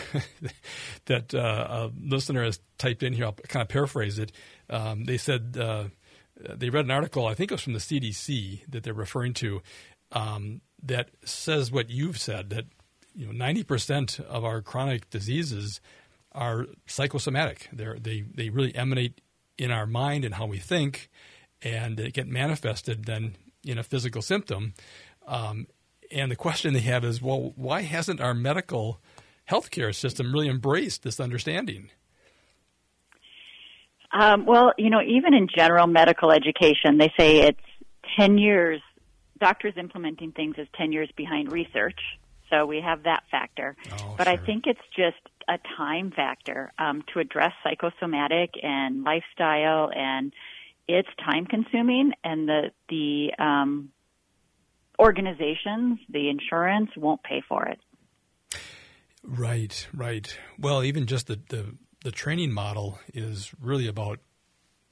that 1.07 1.35
uh, 1.35 1.67
a 1.71 1.91
listener 2.01 2.45
has 2.45 2.61
typed 2.79 3.03
in 3.03 3.15
here, 3.15 3.25
I'll 3.25 3.33
kind 3.33 3.63
of 3.63 3.69
paraphrase 3.69 4.19
it. 4.21 4.31
Um, 4.69 5.07
they 5.07 5.17
said 5.17 5.57
uh, 5.59 5.85
they 6.49 6.71
read 6.71 6.85
an 6.85 6.91
article, 6.91 7.27
I 7.27 7.35
think 7.35 7.51
it 7.51 7.55
was 7.55 7.63
from 7.63 7.73
the 7.73 7.79
CDC 7.79 8.63
that 8.69 8.83
they're 8.83 8.95
referring 8.95 9.35
to, 9.35 9.63
um, 10.13 10.61
that 10.83 11.11
says 11.25 11.71
what 11.71 11.91
you've 11.91 12.19
said 12.19 12.51
that 12.51 12.67
you 13.15 13.27
know 13.27 13.33
90% 13.33 14.21
of 14.21 14.45
our 14.45 14.63
chronic 14.63 15.11
diseases 15.11 15.81
are 16.33 16.67
psychosomatic. 16.87 17.69
They're, 17.73 17.99
they 17.99 18.23
they 18.23 18.51
really 18.51 18.75
emanate 18.75 19.21
in 19.59 19.71
our 19.71 19.87
mind 19.87 20.25
and 20.25 20.35
how 20.35 20.47
we 20.47 20.59
think, 20.59 21.11
and 21.61 21.97
they 21.97 22.11
get 22.11 22.29
manifested 22.29 23.05
then 23.05 23.37
in 23.65 23.79
a 23.79 23.83
physical 23.83 24.23
symptom. 24.23 24.75
Um, 25.27 25.67
and 26.11 26.31
the 26.31 26.37
question 26.37 26.73
they 26.73 26.81
have 26.81 27.05
is, 27.05 27.21
well, 27.21 27.53
why 27.57 27.83
hasn't 27.83 28.21
our 28.21 28.35
medical 28.35 29.01
healthcare 29.49 29.95
system 29.95 30.33
really 30.33 30.49
embraced 30.49 31.03
this 31.03 31.21
understanding? 31.21 31.91
Um, 34.13 34.47
well, 34.47 34.73
you 34.77 34.91
know, 34.91 35.01
even 35.01 35.35
in 35.35 35.49
general 35.55 35.87
medical 35.87 36.33
education, 36.33 36.99
they 36.99 37.13
say 37.19 37.41
it's 37.41 37.61
10 38.19 38.39
years, 38.39 38.81
doctors 39.39 39.75
implementing 39.77 40.33
things 40.33 40.57
is 40.59 40.67
10 40.77 40.93
years 40.93 41.09
behind 41.17 41.53
research. 41.53 41.99
So 42.51 42.67
we 42.67 42.81
have 42.81 43.05
that 43.05 43.23
factor. 43.31 43.77
Oh, 43.93 44.15
but 44.19 44.27
I 44.27 44.37
think 44.37 44.65
it's 44.67 44.81
just 44.97 45.17
a 45.49 45.59
time 45.77 46.11
factor 46.11 46.73
um, 46.79 47.05
to 47.15 47.21
address 47.21 47.53
psychosomatic 47.63 48.51
and 48.63 49.05
lifestyle, 49.05 49.91
and 49.95 50.33
it's 50.89 51.09
time 51.25 51.47
consuming, 51.47 52.13
and 52.25 52.49
the, 52.49 52.71
the 52.89 53.33
um, 53.39 53.91
organizations, 54.99 56.01
the 56.09 56.29
insurance 56.29 56.91
won't 56.97 57.23
pay 57.23 57.43
for 57.49 57.67
it. 57.67 57.79
Right, 59.23 59.87
right. 59.95 60.37
Well, 60.59 60.83
even 60.83 61.07
just 61.07 61.29
the, 61.29 61.39
the, 61.49 61.75
the 62.05 62.11
training 62.11 62.53
model 62.53 62.99
is 63.15 63.53
really 63.61 63.87
about 63.87 64.19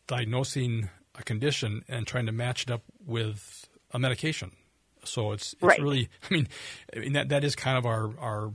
diagnosing 0.07 0.89
a 1.19 1.23
condition 1.23 1.85
and 1.89 2.07
trying 2.07 2.27
to 2.27 2.33
match 2.33 2.63
it 2.65 2.71
up 2.71 2.83
with 3.05 3.69
a 3.93 3.99
medication. 3.99 4.53
So 5.05 5.33
it's, 5.33 5.53
it's 5.55 5.63
Right. 5.63 5.81
really, 5.81 6.09
I 6.31 6.35
mean, 6.35 6.49
I 6.95 6.99
mean 7.01 7.13
that, 7.15 7.29
that 7.31 7.45
is 7.45 7.55
kind 7.57 7.79
of 7.79 7.87
our, 7.87 8.11
our 8.19 8.53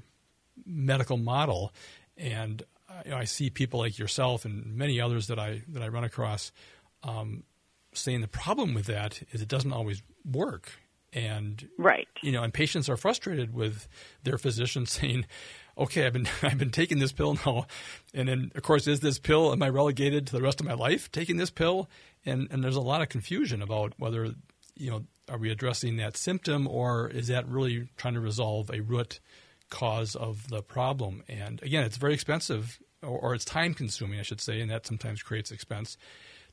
medical 0.65 1.17
model. 1.17 1.73
And 2.17 2.63
I, 2.89 3.01
you 3.05 3.11
know, 3.11 3.17
I 3.17 3.23
see 3.25 3.49
people 3.49 3.79
like 3.79 3.97
yourself 3.97 4.45
and 4.45 4.75
many 4.75 4.99
others 5.01 5.27
that 5.27 5.39
I, 5.39 5.63
that 5.69 5.81
I 5.81 5.87
run 5.87 6.03
across 6.03 6.51
um, 7.03 7.43
saying 7.93 8.21
the 8.21 8.27
problem 8.27 8.73
with 8.73 8.85
that 8.85 9.21
is 9.31 9.41
it 9.41 9.47
doesn't 9.47 9.73
always 9.73 10.01
work. 10.29 10.71
And 11.11 11.67
Right. 11.77 12.07
you 12.23 12.31
know, 12.31 12.41
and 12.43 12.53
patients 12.53 12.89
are 12.89 12.97
frustrated 12.97 13.53
with 13.53 13.87
their 14.23 14.37
physician 14.37 14.85
saying, 14.87 15.25
"Okay, 15.78 16.05
I've 16.05 16.13
been 16.13 16.28
I've 16.41 16.57
been 16.57 16.71
taking 16.71 16.99
this 16.99 17.11
pill 17.11 17.38
now, 17.45 17.67
and 18.13 18.28
then 18.28 18.51
of 18.55 18.63
course, 18.63 18.88
is 18.88 18.99
this 18.99 19.19
pill? 19.19 19.51
Am 19.51 19.63
I 19.63 19.69
relegated 19.69 20.28
to 20.28 20.34
the 20.34 20.41
rest 20.41 20.59
of 20.59 20.67
my 20.67 20.74
life 20.74 21.11
taking 21.11 21.38
this 21.38 21.51
pill?" 21.51 21.89
And 22.26 22.47
and 22.51 22.63
there's 22.63 22.76
a 22.76 22.82
lot 22.82 23.01
of 23.01 23.09
confusion 23.09 23.61
about 23.61 23.93
whether 23.97 24.34
you 24.76 24.91
know 24.91 25.03
are 25.30 25.38
we 25.38 25.51
addressing 25.51 25.97
that 25.97 26.17
symptom 26.17 26.67
or 26.67 27.09
is 27.09 27.28
that 27.28 27.47
really 27.47 27.89
trying 27.97 28.13
to 28.13 28.19
resolve 28.19 28.69
a 28.69 28.82
root 28.82 29.19
cause 29.69 30.15
of 30.15 30.49
the 30.49 30.61
problem? 30.61 31.24
And 31.30 31.61
again, 31.63 31.84
it's 31.84 31.97
very 31.97 32.13
expensive 32.13 32.80
or, 33.01 33.19
or 33.19 33.36
it's 33.36 33.45
time 33.45 33.74
consuming, 33.74 34.19
I 34.19 34.24
should 34.24 34.41
say, 34.41 34.59
and 34.59 34.69
that 34.69 34.86
sometimes 34.86 35.24
creates 35.24 35.51
expense 35.51 35.97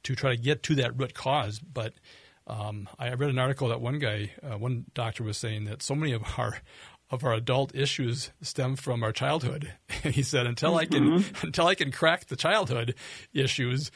to 0.05 0.15
try 0.15 0.35
to 0.35 0.41
get 0.41 0.63
to 0.65 0.75
that 0.77 0.99
root 0.99 1.15
cause, 1.15 1.59
but 1.59 1.95
um, 2.47 2.89
I 2.99 3.13
read 3.13 3.31
an 3.31 3.39
article 3.39 3.69
that 3.69 3.81
one 3.81 3.99
guy, 3.99 4.33
uh, 4.43 4.59
one 4.59 4.87
doctor 4.95 5.23
was 5.23 5.37
saying 5.37 5.67
that 5.67 5.83
so 5.83 5.95
many 5.95 6.13
of 6.13 6.23
our 6.39 6.59
of 7.11 7.25
our 7.25 7.33
adult 7.33 7.75
issues 7.75 8.31
stem 8.41 8.77
from 8.77 9.03
our 9.03 9.13
childhood. 9.13 9.73
And 10.05 10.15
he 10.15 10.23
said, 10.23 10.47
until 10.47 10.77
I 10.77 10.85
can 10.87 11.25
until 11.43 11.67
I 11.67 11.75
can 11.75 11.91
crack 11.91 12.27
the 12.27 12.37
childhood 12.37 12.95
issues, 13.33 13.91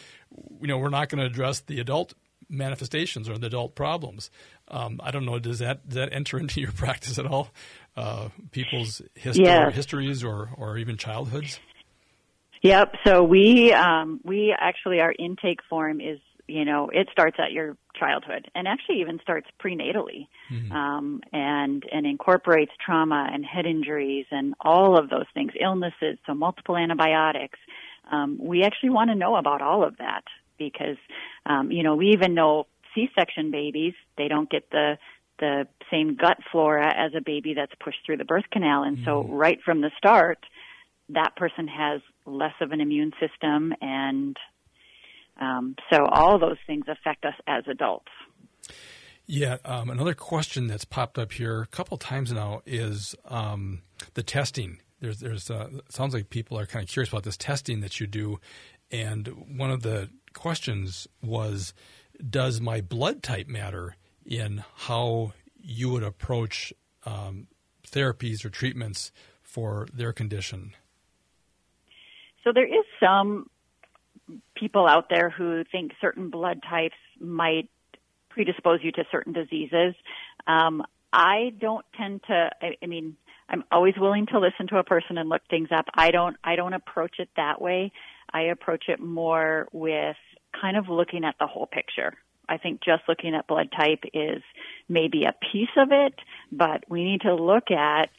you 0.60 0.66
know, 0.68 0.78
we're 0.78 0.88
not 0.90 1.08
going 1.08 1.20
to 1.20 1.26
address 1.26 1.60
the 1.60 1.80
adult 1.80 2.14
manifestations 2.48 3.28
or 3.28 3.38
the 3.38 3.46
adult 3.46 3.74
problems. 3.74 4.30
Um, 4.68 5.00
I 5.02 5.10
don't 5.10 5.24
know. 5.24 5.38
Does 5.38 5.60
that 5.60 5.88
does 5.88 5.96
that 5.96 6.12
enter 6.12 6.38
into 6.40 6.60
your 6.60 6.72
practice 6.72 7.18
at 7.18 7.26
all? 7.26 7.50
Uh, 7.96 8.28
people's 8.50 9.00
history, 9.14 9.44
Yes. 9.44 9.74
histories 9.74 10.24
or 10.24 10.50
or 10.56 10.78
even 10.78 10.96
childhoods. 10.96 11.60
Yep. 12.62 12.94
So 13.04 13.22
we 13.22 13.72
um, 13.72 14.20
we 14.24 14.54
actually 14.58 15.00
our 15.00 15.14
intake 15.18 15.60
form 15.68 16.00
is 16.00 16.18
you 16.48 16.64
know 16.64 16.90
it 16.92 17.08
starts 17.12 17.36
at 17.38 17.52
your 17.52 17.76
childhood, 17.94 18.50
and 18.54 18.66
actually 18.68 19.00
even 19.00 19.18
starts 19.20 19.46
prenatally, 19.62 20.28
mm-hmm. 20.50 20.72
um, 20.72 21.20
and 21.32 21.84
and 21.92 22.06
incorporates 22.06 22.72
trauma 22.84 23.28
and 23.32 23.44
head 23.44 23.66
injuries 23.66 24.26
and 24.30 24.54
all 24.60 24.98
of 24.98 25.10
those 25.10 25.26
things, 25.34 25.52
illnesses, 25.60 26.18
so 26.26 26.34
multiple 26.34 26.76
antibiotics. 26.76 27.58
Um, 28.10 28.38
we 28.40 28.62
actually 28.62 28.90
want 28.90 29.10
to 29.10 29.14
know 29.14 29.36
about 29.36 29.62
all 29.62 29.82
of 29.82 29.96
that 29.98 30.24
because, 30.58 30.96
um, 31.46 31.70
you 31.70 31.82
know, 31.82 31.96
we 31.96 32.08
even 32.08 32.34
know 32.34 32.66
C-section 32.94 33.50
babies 33.50 33.94
they 34.16 34.28
don't 34.28 34.48
get 34.50 34.70
the 34.70 34.98
the 35.40 35.66
same 35.90 36.14
gut 36.14 36.38
flora 36.52 36.94
as 36.96 37.12
a 37.16 37.20
baby 37.20 37.54
that's 37.54 37.72
pushed 37.82 37.98
through 38.06 38.16
the 38.16 38.24
birth 38.24 38.44
canal, 38.52 38.84
and 38.84 38.98
mm-hmm. 38.98 39.06
so 39.06 39.24
right 39.24 39.58
from 39.64 39.80
the 39.80 39.90
start, 39.98 40.38
that 41.08 41.36
person 41.36 41.66
has 41.66 42.00
less 42.24 42.54
of 42.60 42.72
an 42.72 42.80
immune 42.80 43.12
system 43.20 43.74
and 43.80 44.36
um, 45.40 45.76
so 45.90 46.06
all 46.06 46.38
those 46.38 46.58
things 46.66 46.84
affect 46.88 47.24
us 47.24 47.34
as 47.46 47.64
adults. 47.68 48.10
Yeah, 49.26 49.56
um, 49.64 49.88
another 49.88 50.14
question 50.14 50.66
that's 50.66 50.84
popped 50.84 51.18
up 51.18 51.32
here 51.32 51.62
a 51.62 51.66
couple 51.66 51.96
times 51.96 52.30
now 52.32 52.60
is 52.66 53.14
um, 53.26 53.80
the 54.14 54.22
testing. 54.22 54.78
There's, 55.00 55.20
there's, 55.20 55.50
uh, 55.50 55.68
sounds 55.88 56.14
like 56.14 56.30
people 56.30 56.58
are 56.58 56.66
kind 56.66 56.82
of 56.82 56.88
curious 56.88 57.08
about 57.08 57.24
this 57.24 57.36
testing 57.36 57.80
that 57.80 58.00
you 58.00 58.06
do, 58.06 58.38
and 58.90 59.26
one 59.58 59.70
of 59.70 59.82
the 59.82 60.10
questions 60.34 61.08
was, 61.22 61.72
does 62.28 62.60
my 62.60 62.80
blood 62.80 63.22
type 63.22 63.48
matter 63.48 63.96
in 64.26 64.62
how 64.74 65.32
you 65.60 65.90
would 65.90 66.02
approach 66.02 66.72
um, 67.06 67.46
therapies 67.86 68.44
or 68.44 68.50
treatments 68.50 69.10
for 69.42 69.88
their 69.92 70.12
condition? 70.12 70.74
So 72.42 72.52
there 72.52 72.66
is 72.66 72.84
some 73.00 73.48
people 74.54 74.86
out 74.86 75.06
there 75.10 75.30
who 75.30 75.64
think 75.70 75.92
certain 76.00 76.30
blood 76.30 76.62
types 76.68 76.96
might 77.20 77.68
predispose 78.30 78.80
you 78.82 78.92
to 78.92 79.04
certain 79.10 79.32
diseases. 79.32 79.94
Um, 80.46 80.82
I 81.12 81.52
don't 81.60 81.84
tend 81.96 82.22
to. 82.26 82.50
I, 82.60 82.76
I 82.82 82.86
mean, 82.86 83.16
I'm 83.48 83.64
always 83.70 83.94
willing 83.96 84.26
to 84.26 84.40
listen 84.40 84.66
to 84.68 84.78
a 84.78 84.84
person 84.84 85.18
and 85.18 85.28
look 85.28 85.42
things 85.48 85.68
up. 85.74 85.86
I 85.94 86.10
don't. 86.10 86.36
I 86.42 86.56
don't 86.56 86.74
approach 86.74 87.16
it 87.18 87.28
that 87.36 87.60
way. 87.60 87.92
I 88.32 88.42
approach 88.42 88.84
it 88.88 89.00
more 89.00 89.68
with 89.72 90.16
kind 90.60 90.76
of 90.76 90.88
looking 90.88 91.24
at 91.24 91.36
the 91.38 91.46
whole 91.46 91.66
picture. 91.66 92.14
I 92.48 92.58
think 92.58 92.80
just 92.84 93.02
looking 93.08 93.34
at 93.34 93.46
blood 93.46 93.68
type 93.76 94.04
is 94.12 94.42
maybe 94.88 95.24
a 95.24 95.34
piece 95.52 95.68
of 95.76 95.88
it, 95.92 96.14
but 96.52 96.84
we 96.88 97.04
need 97.04 97.22
to 97.22 97.34
look 97.34 97.70
at 97.70 98.10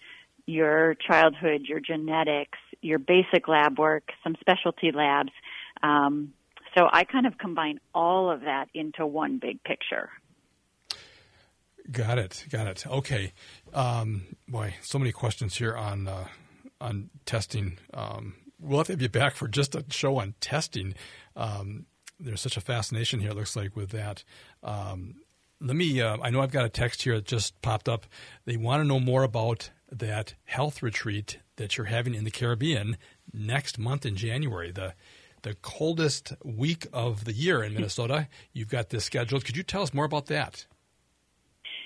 your 0.48 0.96
childhood, 0.96 1.66
your 1.68 1.80
genetics, 1.80 2.58
your 2.82 3.00
basic 3.00 3.48
lab 3.48 3.78
work, 3.80 4.10
some 4.24 4.36
specialty 4.40 4.92
labs, 4.92 5.32
um, 5.84 6.34
so 6.76 6.88
I 6.92 7.04
kind 7.04 7.26
of 7.26 7.38
combine 7.38 7.80
all 7.94 8.30
of 8.30 8.42
that 8.42 8.68
into 8.74 9.06
one 9.06 9.40
big 9.40 9.64
picture. 9.64 10.10
Got 11.92 12.18
it. 12.18 12.46
Got 12.50 12.68
it. 12.68 12.88
Okay. 12.88 13.32
Um, 13.74 14.24
boy, 14.48 14.76
so 14.82 14.98
many 14.98 15.12
questions 15.12 15.56
here 15.56 15.76
on 15.76 16.08
uh, 16.08 16.28
on 16.82 17.10
testing. 17.26 17.78
Um, 17.94 18.36
we'll 18.60 18.80
have 18.80 18.88
to 18.88 18.94
have 18.94 19.02
you 19.02 19.10
back 19.10 19.36
for 19.36 19.48
just 19.48 19.76
a 19.76 19.86
show 19.90 20.20
on 20.20 20.34
testing. 20.42 20.96
Um, 21.36 21.86
there's 22.20 22.42
such 22.42 22.58
a 22.58 22.62
fascination 22.62 23.20
here. 23.20 23.32
It 23.32 23.36
looks 23.36 23.56
like 23.56 23.76
with 23.76 23.92
that. 23.92 24.24
Um, 24.64 25.16
let 25.62 25.76
me. 25.76 26.02
Uh, 26.02 26.18
I 26.22 26.32
know 26.32 26.42
I've 26.42 26.52
got 26.52 26.66
a 26.66 26.70
text 26.70 27.04
here 27.04 27.16
that 27.16 27.26
just 27.26 27.62
popped 27.62 27.88
up. 27.88 28.08
They 28.46 28.58
want 28.58 28.82
to 28.82 28.88
know 28.88 29.00
more 29.00 29.24
about 29.24 29.70
that 29.92 30.34
health 30.46 30.82
retreat 30.82 31.40
that 31.58 31.78
you're 31.78 31.86
having 31.86 32.16
in 32.16 32.24
the 32.24 32.32
Caribbean 32.32 32.98
next 33.32 33.78
month 33.78 34.06
in 34.06 34.16
January. 34.16 34.72
The 34.72 34.96
the 35.46 35.54
coldest 35.62 36.34
week 36.44 36.88
of 36.92 37.24
the 37.24 37.32
year 37.32 37.64
in 37.64 37.76
Minnesota. 37.76 38.28
You've 38.52 38.68
got 38.68 38.90
this 38.90 39.06
scheduled. 39.06 39.46
Could 39.46 39.56
you 39.56 39.62
tell 39.62 39.84
us 39.84 39.94
more 39.94 40.06
about 40.06 40.26
that? 40.26 40.66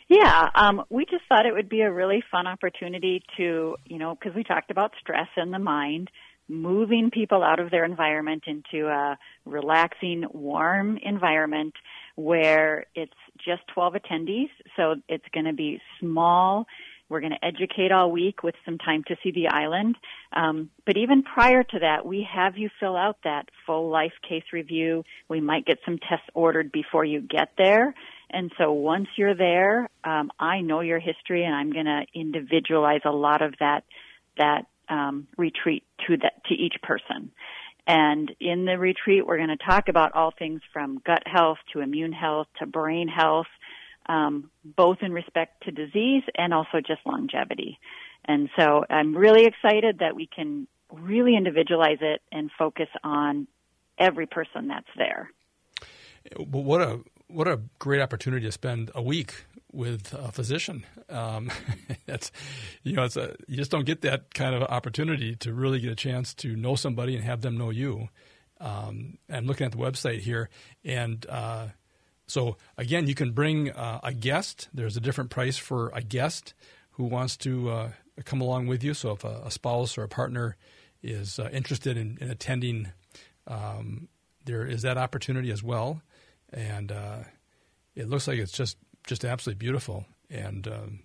Yeah, 0.08 0.50
um, 0.56 0.86
we 0.90 1.04
just 1.04 1.24
thought 1.28 1.46
it 1.46 1.52
would 1.52 1.68
be 1.68 1.82
a 1.82 1.92
really 1.92 2.24
fun 2.32 2.48
opportunity 2.48 3.22
to, 3.36 3.76
you 3.86 3.98
know, 3.98 4.16
because 4.16 4.34
we 4.34 4.46
talked 4.46 4.72
about 4.72 4.94
stress 5.02 5.28
in 5.36 5.52
the 5.52 5.60
mind, 5.60 6.10
moving 6.48 7.12
people 7.12 7.44
out 7.44 7.60
of 7.60 7.70
their 7.70 7.84
environment 7.84 8.46
into 8.48 8.88
a 8.88 9.18
relaxing, 9.46 10.24
warm 10.32 10.98
environment 11.04 11.74
where 12.16 12.86
it's 12.96 13.12
just 13.46 13.62
12 13.74 13.96
attendees. 13.96 14.50
So 14.78 14.96
it's 15.10 15.26
going 15.34 15.46
to 15.48 15.54
be 15.54 15.82
small 16.00 16.66
we're 17.10 17.22
going 17.22 17.34
to 17.34 17.46
educate 17.46 17.92
all 17.92 18.12
week 18.12 18.44
with 18.44 18.56
some 18.66 18.78
time 18.78 19.04
to 19.08 19.16
see 19.24 19.32
the 19.32 19.48
island. 19.48 19.96
Um, 20.32 20.70
but 20.86 20.96
even 20.96 21.24
prior 21.24 21.64
to 21.64 21.80
that, 21.80 22.06
we 22.06 22.28
have 22.32 22.58
you 22.58 22.70
fill 22.80 22.96
out 22.96 23.18
that 23.24 23.50
full 23.66 23.90
life 23.90 24.14
case 24.28 24.44
review. 24.54 25.04
We 25.28 25.42
might 25.42 25.66
get 25.66 25.80
some 25.86 25.98
tests 25.98 26.28
ordered 26.34 26.72
before 26.72 27.04
you 27.04 27.22
get 27.22 27.50
there. 27.58 27.94
And 28.30 28.52
so 28.58 28.72
once 28.72 29.08
you're 29.16 29.36
there, 29.36 29.90
um, 30.04 30.32
I 30.40 30.62
know 30.62 30.82
your 30.82 31.00
history, 31.00 31.44
and 31.44 31.56
I'm 31.56 31.72
going 31.72 31.86
to 31.86 32.06
individualize 32.14 33.02
a 33.06 33.12
lot 33.12 33.42
of 33.42 33.56
that 33.60 33.86
that 34.38 34.68
um, 34.88 35.28
retreat 35.38 35.84
to 36.08 36.18
that 36.18 36.44
to 36.46 36.54
each 36.54 36.76
person. 36.84 37.32
And 37.88 38.32
in 38.40 38.66
the 38.66 38.78
retreat, 38.78 39.26
we're 39.26 39.38
going 39.38 39.50
to 39.50 39.58
talk 39.58 39.90
about 39.90 40.14
all 40.14 40.32
things 40.38 40.62
from 40.72 41.02
gut 41.04 41.24
health 41.26 41.58
to 41.74 41.80
immune 41.80 42.12
health 42.14 42.46
to 42.60 42.68
brain 42.68 43.08
health 43.08 43.48
um, 44.10 44.50
both 44.66 44.98
in 45.02 45.14
respect 45.14 45.64
to 45.64 45.72
disease 45.72 46.24
and 46.36 46.54
also 46.54 46.82
just 46.86 47.00
longevity. 47.06 47.80
And 48.26 48.50
so 48.58 48.84
I'm 48.90 49.16
really 49.16 49.46
excited 49.46 50.00
that 50.00 50.16
we 50.16 50.28
can 50.28 50.68
really 50.92 51.38
individualize 51.38 52.00
it 52.02 52.22
and 52.32 52.50
focus 52.58 52.88
on 53.04 53.48
every 53.98 54.26
person 54.26 54.68
that's 54.68 54.90
there. 54.98 55.30
What 56.36 56.82
a 56.82 57.00
what 57.28 57.48
a 57.48 57.62
great 57.78 58.02
opportunity 58.02 58.48
to 58.48 58.52
spend 58.52 58.92
a 58.96 59.02
week 59.02 59.46
with 59.72 60.14
a 60.14 60.32
physician. 60.32 60.86
Um, 61.10 61.52
that's 62.08 62.32
you 62.84 62.94
know, 62.94 63.04
it's 63.04 63.16
a, 63.16 63.36
you 63.48 63.58
just 63.58 63.72
don't 63.72 63.86
get 63.86 64.02
that 64.02 64.34
kind 64.34 64.56
of 64.56 64.64
opportunity 64.64 65.36
to 65.38 65.54
really 65.54 65.80
get 65.80 65.92
a 65.92 65.96
chance 65.96 66.34
to 66.36 66.56
know 66.56 66.76
somebody 66.76 67.16
and 67.16 67.24
have 67.24 67.42
them 67.42 67.58
know 67.58 67.70
you. 67.70 68.10
Um, 68.60 69.20
I'm 69.30 69.46
looking 69.46 69.66
at 69.66 69.72
the 69.72 69.78
website 69.78 70.20
here, 70.20 70.50
and 70.84 71.26
uh, 71.30 71.68
so 72.30 72.58
again, 72.78 73.08
you 73.08 73.16
can 73.16 73.32
bring 73.32 73.72
uh, 73.72 74.00
a 74.04 74.14
guest. 74.14 74.70
There's 74.74 74.96
a 74.96 75.02
different 75.02 75.32
price 75.32 75.58
for 75.58 75.90
a 75.96 76.02
guest 76.02 76.54
who 76.92 77.06
wants 77.06 77.36
to 77.38 77.70
uh, 77.70 77.92
come 78.24 78.40
along 78.40 78.68
with 78.68 78.84
you. 78.84 78.94
So 78.94 79.12
if 79.12 79.24
a, 79.24 79.42
a 79.46 79.52
spouse 79.52 79.98
or 79.98 80.04
a 80.04 80.08
partner 80.08 80.56
is 81.02 81.40
uh, 81.40 81.50
interested 81.52 81.98
in, 81.98 82.18
in 82.22 82.30
attending, 82.30 82.92
um, 83.48 84.10
there 84.46 84.66
is 84.66 84.84
that 84.84 84.98
opportunity 84.98 85.50
as 85.52 85.64
well. 85.64 86.02
And 86.54 86.92
uh, 86.92 87.20
it 87.96 88.08
looks 88.10 88.28
like 88.28 88.38
it's 88.38 88.52
just 88.52 88.78
just 89.08 89.26
absolutely 89.26 89.60
beautiful. 89.60 90.06
And 90.30 90.68
um, 90.68 91.00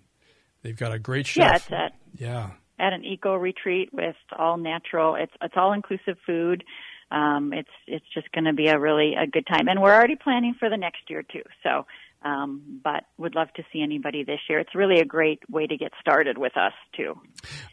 they've 0.61 0.77
got 0.77 0.93
a 0.93 0.99
great 0.99 1.25
chef. 1.25 1.43
Yeah, 1.43 1.55
it's 1.55 1.71
at 1.71 1.91
yeah 2.13 2.49
at 2.77 2.93
an 2.93 3.03
eco 3.03 3.35
retreat 3.35 3.89
with 3.93 4.15
all 4.37 4.57
natural. 4.57 5.15
It's 5.15 5.33
it's 5.41 5.55
all 5.57 5.73
inclusive 5.73 6.17
food 6.25 6.63
um, 7.11 7.53
it's 7.53 7.69
it's 7.87 8.05
just 8.13 8.31
going 8.31 8.45
to 8.45 8.53
be 8.53 8.67
a 8.67 8.79
really 8.79 9.13
a 9.15 9.27
good 9.27 9.45
time, 9.47 9.67
and 9.67 9.81
we're 9.81 9.93
already 9.93 10.15
planning 10.15 10.55
for 10.57 10.69
the 10.69 10.77
next 10.77 11.09
year 11.09 11.23
too. 11.23 11.43
So, 11.63 11.85
um, 12.23 12.81
but 12.83 13.03
would 13.17 13.35
love 13.35 13.53
to 13.55 13.63
see 13.71 13.81
anybody 13.81 14.23
this 14.23 14.39
year. 14.49 14.59
It's 14.59 14.73
really 14.73 14.99
a 14.99 15.05
great 15.05 15.39
way 15.49 15.67
to 15.67 15.77
get 15.77 15.91
started 16.01 16.37
with 16.37 16.57
us 16.57 16.73
too. 16.95 17.19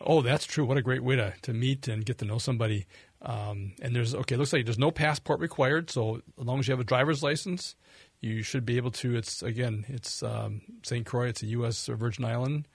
Oh, 0.00 0.20
that's 0.20 0.44
true. 0.44 0.64
What 0.66 0.76
a 0.76 0.82
great 0.82 1.02
way 1.02 1.16
to 1.16 1.32
to 1.42 1.52
meet 1.52 1.88
and 1.88 2.04
get 2.04 2.18
to 2.18 2.24
know 2.24 2.38
somebody. 2.38 2.86
Um, 3.22 3.72
and 3.80 3.96
there's 3.96 4.14
okay, 4.14 4.36
looks 4.36 4.52
like 4.52 4.66
there's 4.66 4.78
no 4.78 4.90
passport 4.90 5.40
required. 5.40 5.90
So 5.90 6.16
as 6.38 6.44
long 6.44 6.58
as 6.58 6.68
you 6.68 6.72
have 6.72 6.80
a 6.80 6.84
driver's 6.84 7.22
license, 7.22 7.74
you 8.20 8.42
should 8.42 8.66
be 8.66 8.76
able 8.76 8.90
to. 8.92 9.16
It's 9.16 9.42
again, 9.42 9.86
it's 9.88 10.22
um, 10.22 10.60
St. 10.82 11.06
Croix. 11.06 11.28
It's 11.28 11.42
a 11.42 11.46
U.S. 11.46 11.88
Or 11.88 11.96
Virgin 11.96 12.24
Island 12.24 12.68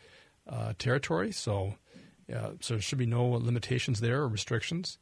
uh, 0.48 0.74
territory, 0.78 1.32
so. 1.32 1.76
Yeah, 2.30 2.50
so 2.60 2.74
there 2.74 2.82
should 2.82 2.98
be 2.98 3.06
no 3.06 3.26
limitations 3.26 4.02
there 4.02 4.20
or 4.20 4.28
restrictions. 4.28 5.00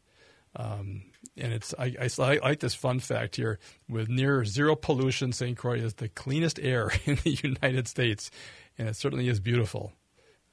Um, 0.56 1.04
and 1.38 1.54
it's 1.54 1.74
I, 1.78 1.96
I, 2.00 2.10
I, 2.20 2.38
like 2.38 2.60
this 2.60 2.74
fun 2.74 3.00
fact 3.00 3.36
here 3.36 3.60
with 3.90 4.10
near 4.10 4.46
zero 4.46 4.76
pollution. 4.76 5.32
St. 5.32 5.58
Croix 5.58 5.80
is 5.80 5.96
the 5.96 6.10
cleanest 6.10 6.60
air 6.60 6.92
in 7.06 7.16
the 7.24 7.38
United 7.42 7.88
States, 7.88 8.32
and 8.78 8.88
it 8.88 8.96
certainly 8.96 9.28
is 9.28 9.40
beautiful 9.40 9.92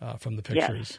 uh, 0.01 0.15
from 0.15 0.37
the 0.37 0.43
pictures. 0.43 0.99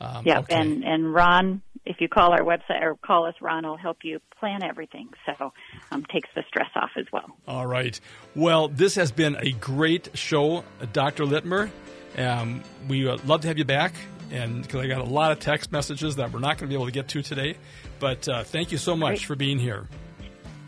Um, 0.00 0.22
yeah, 0.26 0.38
okay. 0.40 0.54
and 0.54 0.84
and 0.84 1.12
Ron, 1.12 1.60
if 1.84 2.00
you 2.00 2.08
call 2.08 2.32
our 2.32 2.42
website 2.42 2.82
or 2.82 2.96
call 2.96 3.26
us, 3.26 3.34
Ron 3.40 3.66
will 3.66 3.76
help 3.76 3.98
you 4.04 4.20
plan 4.38 4.62
everything. 4.62 5.08
So 5.26 5.52
um, 5.90 6.04
takes 6.04 6.28
the 6.36 6.44
stress 6.46 6.70
off 6.76 6.90
as 6.96 7.06
well. 7.12 7.36
All 7.48 7.66
right. 7.66 7.98
Well, 8.36 8.68
this 8.68 8.94
has 8.94 9.10
been 9.10 9.36
a 9.36 9.52
great 9.52 10.10
show, 10.14 10.64
Dr. 10.92 11.24
Luetmer. 11.24 11.70
Um, 12.16 12.62
we 12.88 13.04
would 13.04 13.26
love 13.26 13.40
to 13.40 13.48
have 13.48 13.58
you 13.58 13.64
back, 13.64 13.94
and 14.30 14.62
because 14.62 14.80
I 14.80 14.86
got 14.86 15.00
a 15.00 15.04
lot 15.04 15.32
of 15.32 15.40
text 15.40 15.72
messages 15.72 16.16
that 16.16 16.32
we're 16.32 16.40
not 16.40 16.58
going 16.58 16.58
to 16.58 16.66
be 16.68 16.74
able 16.74 16.86
to 16.86 16.92
get 16.92 17.08
to 17.08 17.22
today. 17.22 17.56
But 17.98 18.28
uh, 18.28 18.44
thank 18.44 18.72
you 18.72 18.78
so 18.78 18.96
much 18.96 19.18
Great. 19.18 19.26
for 19.26 19.36
being 19.36 19.58
here. 19.58 19.88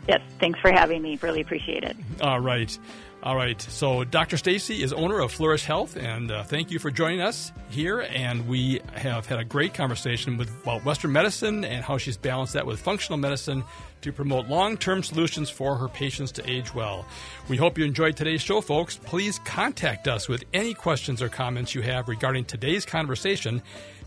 Yes, 0.07 0.21
thanks 0.39 0.59
for 0.59 0.71
having 0.71 1.01
me. 1.01 1.17
Really 1.21 1.41
appreciate 1.41 1.83
it. 1.83 1.95
All 2.21 2.39
right. 2.39 2.77
All 3.23 3.35
right. 3.35 3.61
So, 3.61 4.03
Dr. 4.03 4.35
Stacey 4.35 4.81
is 4.81 4.91
owner 4.93 5.19
of 5.19 5.31
Flourish 5.31 5.63
Health, 5.63 5.95
and 5.95 6.31
uh, 6.31 6.43
thank 6.43 6.71
you 6.71 6.79
for 6.79 6.89
joining 6.89 7.21
us 7.21 7.51
here. 7.69 8.01
And 8.01 8.47
we 8.47 8.81
have 8.95 9.27
had 9.27 9.37
a 9.37 9.43
great 9.43 9.75
conversation 9.75 10.37
with, 10.37 10.49
about 10.63 10.83
Western 10.85 11.11
medicine 11.11 11.63
and 11.63 11.85
how 11.85 11.99
she's 11.99 12.17
balanced 12.17 12.53
that 12.53 12.65
with 12.65 12.79
functional 12.79 13.19
medicine 13.19 13.63
to 14.01 14.11
promote 14.11 14.47
long 14.47 14.75
term 14.75 15.03
solutions 15.03 15.51
for 15.51 15.75
her 15.75 15.87
patients 15.87 16.31
to 16.33 16.49
age 16.49 16.73
well. 16.73 17.05
We 17.47 17.57
hope 17.57 17.77
you 17.77 17.85
enjoyed 17.85 18.17
today's 18.17 18.41
show, 18.41 18.59
folks. 18.59 18.97
Please 18.97 19.37
contact 19.45 20.07
us 20.07 20.27
with 20.27 20.43
any 20.51 20.73
questions 20.73 21.21
or 21.21 21.29
comments 21.29 21.75
you 21.75 21.83
have 21.83 22.09
regarding 22.09 22.45
today's 22.45 22.87
conversation. 22.87 23.61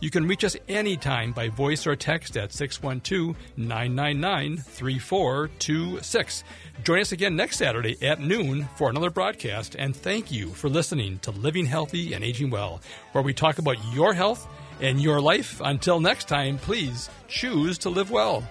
You 0.05 0.11
can 0.11 0.29
reach 0.29 0.45
us 0.45 0.55
anytime 0.69 1.33
by 1.33 1.49
voice 1.49 1.87
or 1.87 1.97
text 1.97 2.37
at 2.37 2.53
612 2.53 3.35
999 3.57 4.59
3426. 4.59 6.45
Join 6.83 7.01
us 7.01 7.13
again 7.13 7.35
next 7.35 7.57
Saturday 7.57 7.97
at 8.07 8.21
noon 8.21 8.69
for 8.77 8.91
another 8.91 9.09
broadcast, 9.09 9.77
and 9.79 9.97
thank 9.97 10.31
you 10.31 10.51
for 10.51 10.69
listening 10.69 11.21
to 11.21 11.31
Living 11.31 11.65
Healthy 11.65 12.13
and 12.13 12.23
Aging 12.23 12.51
Well, 12.51 12.83
where 13.13 13.25
we 13.25 13.33
talk 13.33 13.57
about 13.57 13.79
your 13.95 14.13
health 14.13 14.47
and 14.79 15.01
your 15.01 15.23
life. 15.23 15.63
Until 15.65 16.01
next 16.01 16.29
time, 16.29 16.59
please 16.59 17.09
choose 17.27 17.79
to 17.79 17.89
live 17.89 18.11
well. 18.11 18.45